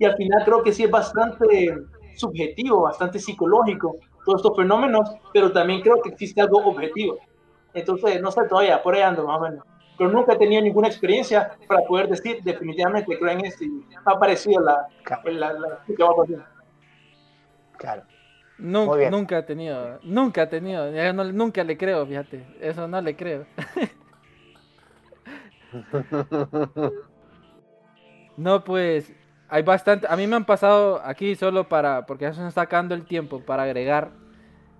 Y 0.00 0.04
al 0.06 0.16
final 0.16 0.42
creo 0.46 0.62
que 0.62 0.72
sí 0.72 0.84
es 0.84 0.90
bastante 0.90 1.46
subjetivo, 2.14 2.80
bastante 2.82 3.18
psicológico 3.18 3.98
todos 4.24 4.40
estos 4.40 4.56
fenómenos, 4.56 5.10
pero 5.32 5.52
también 5.52 5.82
creo 5.82 6.00
que 6.02 6.08
existe 6.08 6.40
algo 6.40 6.58
objetivo. 6.64 7.18
Entonces, 7.74 8.20
no 8.22 8.30
sé 8.30 8.40
todavía, 8.48 8.82
por 8.82 8.94
ahí 8.94 9.02
ando 9.02 9.26
más 9.26 9.38
o 9.38 9.42
menos. 9.42 9.64
Pero 9.98 10.10
nunca 10.10 10.32
he 10.32 10.36
tenido 10.38 10.62
ninguna 10.62 10.88
experiencia 10.88 11.52
para 11.68 11.82
poder 11.82 12.08
decir 12.08 12.38
definitivamente 12.42 13.18
creo 13.18 13.30
en 13.32 13.44
esto 13.44 13.62
y 13.64 13.68
me 13.68 13.84
ha 14.06 14.18
parecido 14.18 14.62
la, 14.62 14.86
Claro. 15.02 15.30
la, 15.32 15.52
la, 15.52 15.84
que 15.86 16.02
va 16.02 16.10
a 16.10 16.14
pasar. 16.16 16.46
Claro. 17.76 18.02
Nun- 18.58 18.86
Muy 18.86 18.98
bien. 19.00 19.10
nunca 19.10 19.38
he 19.38 19.42
tenido, 19.42 19.98
nunca 20.02 20.42
he 20.44 20.46
tenido, 20.46 20.90
yo 20.90 21.12
no- 21.12 21.24
nunca 21.32 21.62
le 21.62 21.76
creo, 21.76 22.06
fíjate, 22.06 22.46
eso 22.60 22.88
no 22.88 23.00
le 23.02 23.14
creo. 23.16 23.44
No, 28.36 28.64
pues 28.64 29.12
hay 29.50 29.62
bastante, 29.62 30.06
a 30.08 30.16
mí 30.16 30.26
me 30.26 30.36
han 30.36 30.44
pasado 30.44 31.00
aquí 31.04 31.34
solo 31.34 31.68
para, 31.68 32.06
porque 32.06 32.24
ya 32.24 32.32
se 32.32 32.40
nos 32.40 32.50
está 32.50 32.62
acabando 32.62 32.94
el 32.94 33.04
tiempo 33.04 33.40
para 33.40 33.64
agregar 33.64 34.10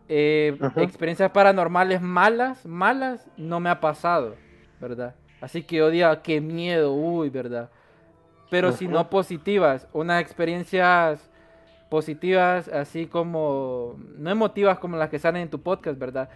eh, 0.08 0.56
experiencias 0.76 1.30
paranormales 1.30 2.00
malas, 2.00 2.64
malas, 2.66 3.28
no 3.36 3.60
me 3.60 3.68
ha 3.68 3.80
pasado, 3.80 4.36
¿verdad? 4.80 5.14
Así 5.40 5.62
que 5.62 5.76
yo 5.76 5.90
diga, 5.90 6.22
qué 6.22 6.40
miedo, 6.40 6.92
uy, 6.92 7.30
¿verdad? 7.30 7.70
Pero 8.50 8.72
si 8.72 8.88
no 8.88 9.08
positivas, 9.10 9.88
unas 9.92 10.20
experiencias 10.20 11.30
positivas, 11.88 12.68
así 12.68 13.06
como, 13.06 13.96
no 14.16 14.30
emotivas 14.30 14.78
como 14.78 14.96
las 14.96 15.10
que 15.10 15.18
salen 15.18 15.42
en 15.42 15.50
tu 15.50 15.60
podcast, 15.60 15.98
¿verdad? 15.98 16.28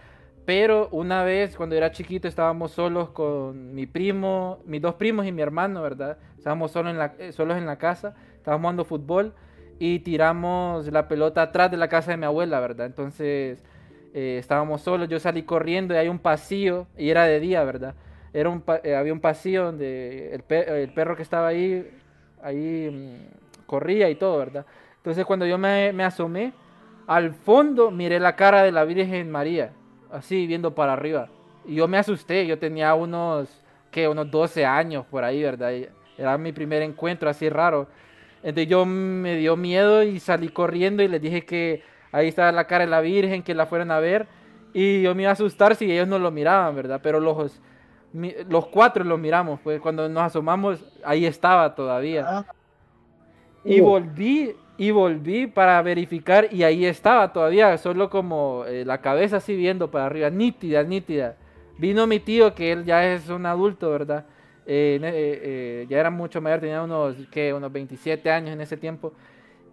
Pero 0.45 0.89
una 0.91 1.23
vez, 1.23 1.55
cuando 1.57 1.75
era 1.75 1.91
chiquito, 1.91 2.27
estábamos 2.27 2.71
solos 2.71 3.09
con 3.09 3.73
mi 3.73 3.87
primo, 3.87 4.59
mis 4.65 4.81
dos 4.81 4.93
primos 4.95 5.25
y 5.25 5.31
mi 5.31 5.41
hermano, 5.41 5.81
¿verdad? 5.81 6.17
Estábamos 6.37 6.71
solos 6.71 6.91
en 6.91 6.99
la, 6.99 7.13
eh, 7.17 7.31
solos 7.31 7.57
en 7.57 7.65
la 7.65 7.77
casa, 7.77 8.13
estábamos 8.35 8.61
jugando 8.63 8.85
fútbol 8.85 9.33
y 9.79 9.99
tiramos 9.99 10.87
la 10.91 11.07
pelota 11.07 11.41
atrás 11.41 11.71
de 11.71 11.77
la 11.77 11.87
casa 11.89 12.11
de 12.11 12.17
mi 12.17 12.25
abuela, 12.25 12.59
¿verdad? 12.59 12.85
Entonces 12.85 13.63
eh, 14.13 14.37
estábamos 14.39 14.81
solos, 14.81 15.09
yo 15.09 15.19
salí 15.19 15.41
corriendo 15.43 15.95
y 15.95 15.97
hay 15.97 16.09
un 16.09 16.19
pasillo, 16.19 16.85
y 16.95 17.09
era 17.09 17.25
de 17.25 17.39
día, 17.39 17.63
¿verdad? 17.63 17.95
Era 18.31 18.49
un 18.49 18.63
eh, 18.83 18.95
había 18.95 19.13
un 19.13 19.19
pasillo 19.21 19.65
donde 19.65 20.33
el, 20.35 20.43
pe- 20.43 20.83
el 20.83 20.89
perro 20.93 21.15
que 21.15 21.23
estaba 21.23 21.47
ahí, 21.47 21.89
ahí 22.43 22.89
mm, 22.91 23.65
corría 23.65 24.09
y 24.11 24.15
todo, 24.15 24.37
¿verdad? 24.37 24.65
Entonces 24.97 25.25
cuando 25.25 25.47
yo 25.47 25.57
me 25.57 26.03
asomé, 26.03 26.53
al 27.07 27.33
fondo 27.33 27.89
miré 27.91 28.19
la 28.19 28.35
cara 28.35 28.63
de 28.63 28.71
la 28.71 28.83
Virgen 28.85 29.31
María, 29.31 29.71
así 30.11 30.47
viendo 30.47 30.73
para 30.75 30.93
arriba. 30.93 31.29
Y 31.65 31.75
yo 31.75 31.87
me 31.87 31.97
asusté, 31.97 32.45
yo 32.47 32.59
tenía 32.59 32.93
unos, 32.95 33.63
¿qué? 33.91 34.07
Unos 34.07 34.29
12 34.31 34.65
años 34.65 35.05
por 35.07 35.23
ahí, 35.23 35.41
¿verdad? 35.43 35.71
Y 35.73 35.87
Era 36.17 36.37
mi 36.37 36.51
primer 36.53 36.81
encuentro 36.83 37.29
así 37.29 37.49
raro. 37.49 37.87
Entonces 38.43 38.67
yo 38.69 38.85
me 38.85 39.35
dio 39.37 39.55
miedo 39.57 40.03
y 40.03 40.19
salí 40.19 40.49
corriendo 40.49 41.01
y 41.03 41.07
les 41.07 41.21
dije 41.21 41.45
que 41.45 41.83
ahí 42.11 42.27
estaba 42.29 42.51
la 42.51 42.67
cara 42.67 42.85
de 42.85 42.91
la 42.91 43.01
Virgen, 43.01 43.43
que 43.43 43.55
la 43.55 43.65
fueran 43.65 43.91
a 43.91 43.99
ver. 43.99 44.27
Y 44.73 45.01
yo 45.01 45.15
me 45.15 45.23
iba 45.23 45.31
a 45.31 45.33
asustar 45.33 45.75
si 45.75 45.91
ellos 45.91 46.07
no 46.07 46.19
lo 46.19 46.31
miraban, 46.31 46.75
¿verdad? 46.75 46.99
Pero 47.03 47.19
los, 47.19 47.61
los 48.47 48.67
cuatro 48.67 49.03
lo 49.03 49.17
miramos, 49.17 49.59
pues 49.61 49.79
cuando 49.81 50.07
nos 50.09 50.23
asomamos, 50.23 50.83
ahí 51.03 51.25
estaba 51.25 51.75
todavía. 51.75 52.27
Ah, 52.27 52.45
Y 53.63 53.81
Uh. 53.81 53.85
volví, 53.85 54.55
y 54.77 54.91
volví 54.91 55.47
para 55.47 55.81
verificar 55.81 56.49
y 56.51 56.63
ahí 56.63 56.85
estaba 56.85 57.31
todavía, 57.31 57.77
solo 57.77 58.09
como 58.09 58.65
eh, 58.67 58.83
la 58.85 58.99
cabeza 58.99 59.37
así 59.37 59.55
viendo 59.55 59.89
para 59.89 60.07
arriba, 60.07 60.29
nítida, 60.29 60.83
nítida. 60.83 61.37
Vino 61.77 62.07
mi 62.07 62.19
tío, 62.19 62.55
que 62.55 62.71
él 62.71 62.85
ya 62.85 63.13
es 63.13 63.29
un 63.29 63.45
adulto, 63.45 63.89
¿verdad? 63.89 64.25
Eh, 64.67 64.99
eh, 65.01 65.41
eh, 65.43 65.85
ya 65.87 65.99
era 65.99 66.09
mucho 66.09 66.41
mayor, 66.41 66.59
tenía 66.59 66.81
unos, 66.81 67.15
¿qué? 67.29 67.53
unos 67.53 67.71
27 67.71 68.31
años 68.31 68.51
en 68.51 68.61
ese 68.61 68.77
tiempo. 68.77 69.13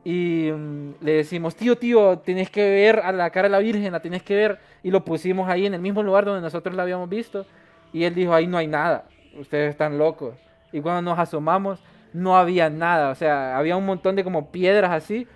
Y 0.04 0.50
mm, 0.52 0.94
le 1.00 1.12
decimos, 1.12 1.54
tío, 1.56 1.76
tío, 1.78 2.18
tienes 2.18 2.50
que 2.50 2.68
ver 2.68 3.00
a 3.00 3.12
la 3.12 3.30
cara 3.30 3.48
de 3.48 3.52
la 3.52 3.58
Virgen, 3.60 3.92
la 3.92 4.00
tienes 4.00 4.22
que 4.22 4.34
ver. 4.36 4.58
Y 4.82 4.90
lo 4.90 5.04
pusimos 5.04 5.48
ahí 5.48 5.66
en 5.66 5.74
el 5.74 5.80
mismo 5.80 6.02
lugar 6.02 6.24
donde 6.24 6.42
nosotros 6.42 6.74
la 6.74 6.82
habíamos 6.82 7.08
visto. 7.08 7.46
Y 7.92 8.04
él 8.04 8.14
dijo, 8.14 8.34
ahí 8.34 8.46
no 8.46 8.58
hay 8.58 8.66
nada, 8.66 9.06
ustedes 9.38 9.70
están 9.70 9.98
locos. 9.98 10.34
Y 10.72 10.80
cuando 10.80 11.02
nos 11.02 11.18
asomamos, 11.18 11.82
no 12.12 12.36
había 12.36 12.70
nada, 12.70 13.10
o 13.10 13.14
sea, 13.14 13.56
había 13.56 13.76
un 13.76 13.86
montón 13.86 14.16
de 14.16 14.24
como 14.24 14.50
piedras 14.50 14.90
así, 14.90 15.26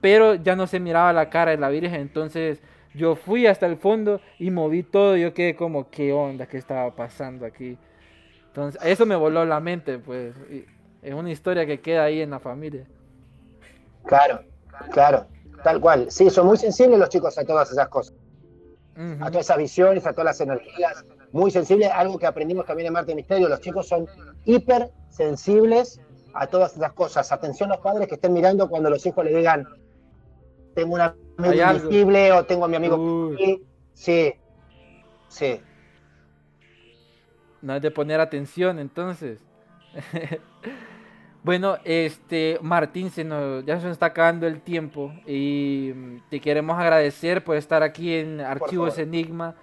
pero 0.00 0.34
ya 0.34 0.56
no 0.56 0.66
se 0.66 0.80
miraba 0.80 1.12
la 1.12 1.30
cara 1.30 1.50
de 1.50 1.56
la 1.58 1.68
Virgen. 1.68 2.00
Entonces 2.00 2.60
yo 2.94 3.16
fui 3.16 3.46
hasta 3.46 3.66
el 3.66 3.76
fondo 3.76 4.20
y 4.38 4.50
moví 4.50 4.82
todo. 4.82 5.16
y 5.16 5.22
Yo 5.22 5.34
quedé 5.34 5.56
como, 5.56 5.90
¿qué 5.90 6.12
onda? 6.12 6.46
¿Qué 6.46 6.58
estaba 6.58 6.94
pasando 6.94 7.46
aquí? 7.46 7.78
Entonces, 8.48 8.80
eso 8.84 9.06
me 9.06 9.16
voló 9.16 9.44
la 9.44 9.60
mente, 9.60 9.98
pues. 9.98 10.34
es 11.02 11.14
una 11.14 11.30
historia 11.30 11.66
que 11.66 11.80
queda 11.80 12.04
ahí 12.04 12.20
en 12.20 12.30
la 12.30 12.40
familia. 12.40 12.86
claro, 14.04 14.40
claro, 14.90 15.26
tal 15.62 15.80
cual. 15.80 16.10
Sí, 16.10 16.30
son 16.30 16.46
muy 16.46 16.56
sensibles 16.56 16.98
los 16.98 17.08
chicos 17.08 17.36
a 17.38 17.44
todas 17.44 17.70
esas 17.70 17.88
cosas, 17.88 18.14
a 19.20 19.26
todas 19.30 19.46
esas 19.46 19.58
visiones, 19.58 20.06
a 20.06 20.12
todas 20.12 20.26
las 20.26 20.40
energías. 20.40 21.04
Muy 21.30 21.50
sensibles, 21.50 21.90
algo 21.92 22.18
que 22.18 22.26
aprendimos 22.26 22.64
también 22.64 22.86
en 22.86 22.94
Marte 22.94 23.14
Misterio. 23.14 23.48
Los 23.48 23.60
chicos 23.60 23.86
son 23.86 24.06
hiper 24.46 24.90
sensibles 25.10 26.00
a 26.38 26.46
todas 26.46 26.76
esas 26.76 26.92
cosas. 26.92 27.32
Atención 27.32 27.68
los 27.68 27.78
padres 27.78 28.06
que 28.06 28.14
estén 28.14 28.32
mirando 28.32 28.68
cuando 28.68 28.88
los 28.88 29.04
hijos 29.04 29.24
le 29.24 29.36
digan, 29.36 29.66
tengo 30.74 30.94
un 30.94 31.00
amigo 31.00 31.52
invisible 31.52 32.32
o 32.32 32.44
tengo 32.44 32.64
a 32.64 32.68
mi 32.68 32.76
amigo. 32.76 32.96
Uy. 32.96 33.66
Sí, 33.92 34.32
sí. 35.28 35.60
No 37.60 37.74
es 37.74 37.82
de 37.82 37.90
poner 37.90 38.20
atención, 38.20 38.78
entonces. 38.78 39.40
bueno, 41.42 41.78
este, 41.82 42.58
Martín, 42.62 43.10
se 43.10 43.24
nos, 43.24 43.64
ya 43.64 43.80
se 43.80 43.86
nos 43.86 43.94
está 43.94 44.06
acabando 44.06 44.46
el 44.46 44.60
tiempo 44.60 45.12
y 45.26 45.92
mm, 45.92 46.16
te 46.30 46.40
queremos 46.40 46.78
agradecer 46.78 47.42
por 47.42 47.56
estar 47.56 47.82
aquí 47.82 48.14
en 48.14 48.40
Archivos. 48.40 48.96
Enigma, 48.98 49.56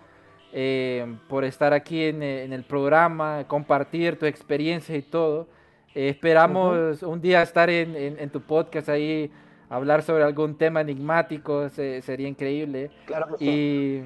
eh, 0.51 1.15
por 1.29 1.45
estar 1.45 1.71
aquí 1.71 2.03
en, 2.03 2.21
en 2.21 2.51
el 2.51 2.65
programa, 2.65 3.45
compartir 3.47 4.19
tu 4.19 4.25
experiencia 4.25 4.97
y 4.97 5.01
todo. 5.01 5.47
Eh, 5.95 6.09
esperamos 6.09 7.01
un 7.03 7.21
día 7.21 7.41
estar 7.41 7.69
en, 7.69 7.95
en- 7.95 8.19
en 8.19 8.29
tu 8.29 8.41
podcast 8.41 8.89
ahí, 8.89 9.31
hablar 9.69 10.03
sobre 10.03 10.23
algún 10.23 10.57
tema 10.57 10.81
enigmático, 10.81 11.69
se- 11.69 12.01
sería 12.01 12.27
increíble 12.27 12.91
Claro 13.05 13.27
que 13.29 13.37
sí. 13.37 14.03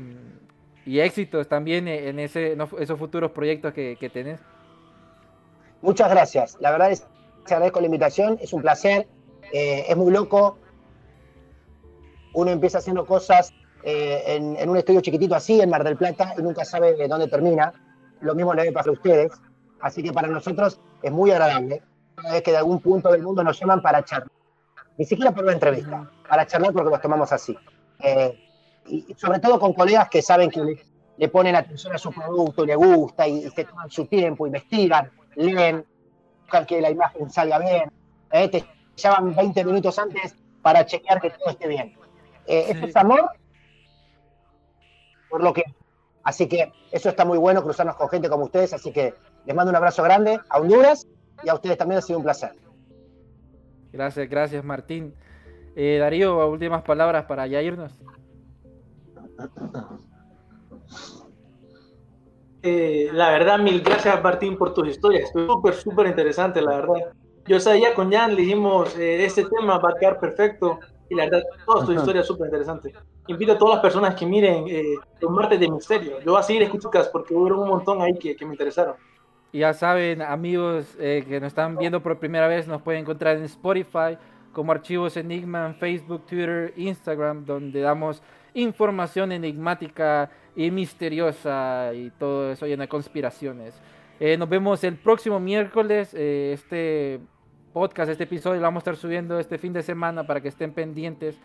y, 0.85 0.91
y 0.91 0.99
éxitos 0.99 1.47
también 1.47 1.87
en 1.87 2.19
ese, 2.19 2.53
en 2.53 2.61
esos 2.79 2.97
futuros 2.97 3.31
proyectos 3.31 3.73
que, 3.73 3.97
que 3.99 4.09
tenés. 4.09 4.39
Muchas 5.81 6.09
gracias. 6.09 6.57
La 6.59 6.71
verdad 6.71 6.91
es 6.91 7.05
que 7.45 7.53
agradezco 7.53 7.79
la 7.79 7.87
invitación, 7.87 8.37
es 8.41 8.53
un 8.53 8.61
placer, 8.61 9.07
eh, 9.51 9.85
es 9.89 9.97
muy 9.97 10.11
loco. 10.13 10.57
Uno 12.33 12.51
empieza 12.51 12.77
haciendo 12.77 13.05
cosas 13.05 13.51
eh, 13.83 14.21
en, 14.27 14.55
en 14.57 14.69
un 14.69 14.77
estudio 14.77 15.01
chiquitito 15.01 15.35
así, 15.35 15.59
en 15.59 15.69
Mar 15.69 15.83
del 15.83 15.95
Plata, 15.97 16.35
y 16.37 16.41
nunca 16.43 16.63
sabe 16.65 16.93
de 16.95 17.07
dónde 17.07 17.27
termina. 17.27 17.73
Lo 18.21 18.35
mismo 18.35 18.53
le 18.53 18.61
debe 18.63 18.73
pasar 18.73 18.89
a 18.89 18.93
ustedes. 18.93 19.31
Así 19.81 20.03
que 20.03 20.11
para 20.11 20.27
nosotros 20.27 20.79
es 21.01 21.11
muy 21.11 21.31
agradable 21.31 21.81
cada 22.15 22.33
vez 22.33 22.43
que 22.43 22.51
de 22.51 22.57
algún 22.57 22.79
punto 22.79 23.11
del 23.11 23.23
mundo 23.23 23.43
nos 23.43 23.59
llaman 23.59 23.81
para 23.81 24.03
charlar. 24.03 24.29
ni 24.97 25.05
siquiera 25.05 25.31
por 25.31 25.43
una 25.43 25.53
entrevista, 25.53 26.09
para 26.27 26.45
charlar 26.45 26.73
porque 26.73 26.89
los 26.89 27.01
tomamos 27.01 27.31
así. 27.31 27.57
Eh, 27.99 28.37
y 28.87 29.13
sobre 29.15 29.39
todo 29.39 29.59
con 29.59 29.73
colegas 29.73 30.09
que 30.09 30.21
saben 30.21 30.49
que 30.49 30.83
le, 31.17 31.29
ponen 31.29 31.55
atención 31.55 31.93
a 31.93 31.97
su 31.97 32.11
producto, 32.11 32.65
le 32.65 32.75
gusta 32.75 33.27
y, 33.27 33.49
se 33.49 33.65
toman 33.65 33.89
su 33.89 34.05
tiempo, 34.05 34.47
investigan, 34.47 35.11
leen, 35.35 35.85
buscan 36.41 36.65
que 36.65 36.81
la 36.81 36.89
imagen 36.89 37.29
salga 37.29 37.59
bien, 37.59 37.91
eh, 38.31 38.49
te 38.49 38.65
llaman 38.95 39.35
20 39.35 39.65
minutos 39.65 39.97
antes 39.99 40.35
para 40.61 40.85
chequear 40.85 41.21
que 41.21 41.29
todo 41.29 41.49
esté 41.49 41.67
bien. 41.67 41.97
Eh, 42.47 42.65
Eso 42.69 42.85
es 42.85 42.95
amor 42.95 43.29
por 45.29 45.43
lo 45.43 45.53
que... 45.53 45.63
Así 46.23 46.47
que 46.47 46.73
eso 46.91 47.09
está 47.09 47.23
muy 47.23 47.37
bueno, 47.37 47.63
cruzarnos 47.63 47.95
con 47.95 48.09
gente 48.09 48.29
como 48.29 48.45
ustedes, 48.45 48.73
así 48.73 48.91
que 48.91 49.13
les 49.45 49.55
mando 49.55 49.69
un 49.69 49.75
abrazo 49.75 50.03
grande 50.03 50.39
a 50.49 50.59
Honduras 50.59 51.07
y 51.43 51.49
a 51.49 51.53
ustedes 51.53 51.77
también 51.77 51.99
ha 51.99 52.01
sido 52.01 52.19
un 52.19 52.23
placer. 52.23 52.51
Gracias, 53.91 54.29
gracias 54.29 54.63
Martín. 54.63 55.13
Eh, 55.75 55.97
Darío, 55.99 56.47
últimas 56.49 56.83
palabras 56.83 57.25
para 57.25 57.47
ya 57.47 57.61
irnos. 57.61 57.93
Eh, 62.61 63.09
la 63.13 63.31
verdad, 63.31 63.57
mil 63.59 63.81
gracias 63.81 64.21
Martín 64.21 64.57
por 64.57 64.73
tus 64.73 64.87
historias. 64.89 65.31
Súper, 65.31 65.73
súper 65.73 66.07
interesante, 66.07 66.61
la 66.61 66.75
verdad. 66.75 67.13
Yo 67.45 67.59
sabía 67.59 67.93
con 67.95 68.11
Jan, 68.11 68.35
le 68.35 68.41
dijimos, 68.41 68.95
eh, 68.97 69.25
este 69.25 69.45
tema 69.45 69.79
va 69.79 69.89
a 69.91 69.99
quedar 69.99 70.19
perfecto. 70.19 70.79
Y 71.09 71.15
la 71.15 71.25
verdad, 71.25 71.41
toda 71.65 71.85
tu 71.85 71.93
historia 71.93 72.21
es 72.21 72.27
súper 72.27 72.47
interesante. 72.47 72.93
Invito 73.27 73.53
a 73.53 73.57
todas 73.57 73.75
las 73.75 73.81
personas 73.81 74.13
que 74.13 74.25
miren 74.25 74.65
eh, 74.67 74.95
los 75.19 75.31
martes 75.31 75.59
de 75.59 75.69
misterio. 75.69 76.19
Yo 76.19 76.33
voy 76.33 76.39
a 76.39 76.43
seguir 76.43 76.63
escuchando 76.63 76.99
porque 77.11 77.33
hubo 77.33 77.61
un 77.61 77.69
montón 77.69 78.01
ahí 78.01 78.13
que, 78.19 78.35
que 78.35 78.45
me 78.45 78.53
interesaron. 78.53 78.95
Ya 79.51 79.73
saben, 79.73 80.21
amigos 80.21 80.95
eh, 80.99 81.25
que 81.27 81.39
nos 81.39 81.47
están 81.47 81.75
viendo 81.75 82.03
por 82.03 82.19
primera 82.19 82.47
vez, 82.47 82.67
nos 82.67 82.83
pueden 82.83 83.01
encontrar 83.01 83.35
en 83.37 83.45
Spotify 83.45 84.15
como 84.53 84.71
Archivos 84.71 85.17
Enigma, 85.17 85.65
en 85.65 85.73
Facebook, 85.73 86.27
Twitter, 86.27 86.71
Instagram, 86.77 87.45
donde 87.45 87.81
damos 87.81 88.21
información 88.53 89.31
enigmática 89.31 90.29
y 90.55 90.69
misteriosa 90.69 91.91
y 91.95 92.11
todo 92.11 92.51
eso 92.51 92.67
lleno 92.67 92.83
de 92.83 92.89
conspiraciones. 92.89 93.81
Eh, 94.19 94.37
nos 94.37 94.49
vemos 94.49 94.83
el 94.83 94.97
próximo 94.97 95.39
miércoles. 95.39 96.13
Eh, 96.13 96.51
este 96.53 97.19
podcast, 97.73 98.11
este 98.11 98.25
episodio 98.25 98.57
lo 98.57 98.67
vamos 98.67 98.81
a 98.81 98.83
estar 98.83 98.97
subiendo 98.97 99.39
este 99.39 99.57
fin 99.57 99.73
de 99.73 99.81
semana 99.81 100.27
para 100.27 100.41
que 100.41 100.49
estén 100.49 100.73
pendientes. 100.73 101.39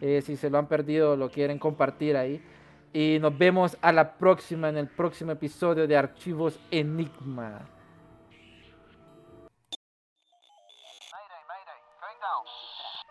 si 0.00 0.36
se 0.36 0.48
lo 0.48 0.56
han 0.56 0.66
perdido, 0.66 1.14
lo 1.14 1.30
quieren 1.30 1.58
compartir 1.58 2.16
ahí. 2.16 2.40
Y 2.92 3.18
nos 3.20 3.38
vemos 3.38 3.78
a 3.82 3.92
la 3.92 4.14
próxima 4.14 4.68
en 4.68 4.76
el 4.76 4.88
próximo 4.88 5.30
episodio 5.30 5.86
de 5.86 5.96
Archivos 5.96 6.58
Enigma. 6.72 7.60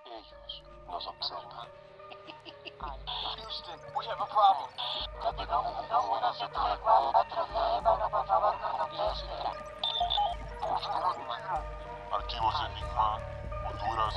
Ellos 0.06 0.64
nos 0.86 1.08
observan. 1.08 1.68
Houston, 3.38 3.80
we 3.96 4.06
have 4.06 4.20
a 4.20 4.26
problem. 4.26 4.70
Archivos 12.12 12.56
Enigma, 12.66 13.20
Honduras. 13.66 14.16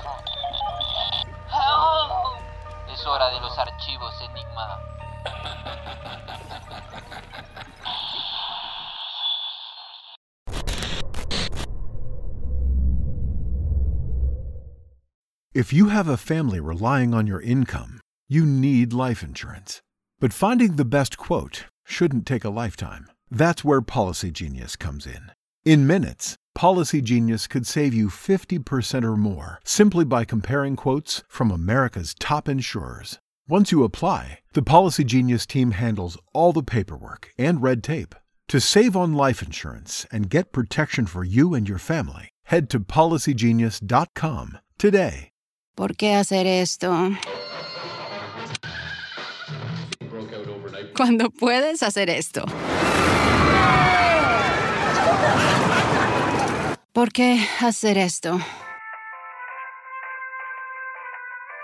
Es 2.92 3.06
hora 3.06 3.28
de 3.28 3.40
los 3.40 3.58
archivos 3.58 4.20
Enigma. 4.22 4.91
If 15.54 15.70
you 15.70 15.88
have 15.88 16.08
a 16.08 16.16
family 16.16 16.60
relying 16.60 17.12
on 17.12 17.26
your 17.26 17.42
income, 17.42 18.00
you 18.26 18.46
need 18.46 18.94
life 18.94 19.22
insurance. 19.22 19.82
But 20.18 20.32
finding 20.32 20.76
the 20.76 20.84
best 20.84 21.18
quote 21.18 21.64
shouldn't 21.84 22.26
take 22.26 22.44
a 22.44 22.50
lifetime. 22.50 23.06
That's 23.30 23.62
where 23.62 23.82
Policy 23.82 24.30
Genius 24.30 24.76
comes 24.76 25.06
in. 25.06 25.30
In 25.64 25.86
minutes, 25.86 26.36
Policy 26.54 27.02
Genius 27.02 27.46
could 27.46 27.66
save 27.66 27.92
you 27.92 28.08
50% 28.08 29.04
or 29.04 29.16
more 29.16 29.60
simply 29.62 30.04
by 30.04 30.24
comparing 30.24 30.74
quotes 30.74 31.22
from 31.28 31.50
America's 31.50 32.14
top 32.18 32.48
insurers. 32.48 33.18
Once 33.48 33.72
you 33.72 33.82
apply, 33.82 34.38
the 34.52 34.62
Policy 34.62 35.02
Genius 35.02 35.46
team 35.46 35.72
handles 35.72 36.16
all 36.32 36.52
the 36.52 36.62
paperwork 36.62 37.28
and 37.36 37.60
red 37.60 37.82
tape. 37.82 38.14
To 38.46 38.60
save 38.60 38.96
on 38.96 39.14
life 39.14 39.42
insurance 39.42 40.06
and 40.12 40.30
get 40.30 40.52
protection 40.52 41.06
for 41.06 41.24
you 41.24 41.52
and 41.52 41.68
your 41.68 41.78
family, 41.78 42.28
head 42.44 42.70
to 42.70 42.78
policygenius.com 42.78 44.58
today. 44.78 45.30
¿Por 45.76 45.88
qué 45.88 46.14
hacer 46.14 46.46
esto? 46.46 47.16
Cuando 50.94 51.30
puedes 51.30 51.82
hacer 51.82 52.10
esto. 52.10 52.44
¿Por 56.92 57.08
qué 57.08 57.44
hacer 57.58 57.96
esto? 57.96 58.38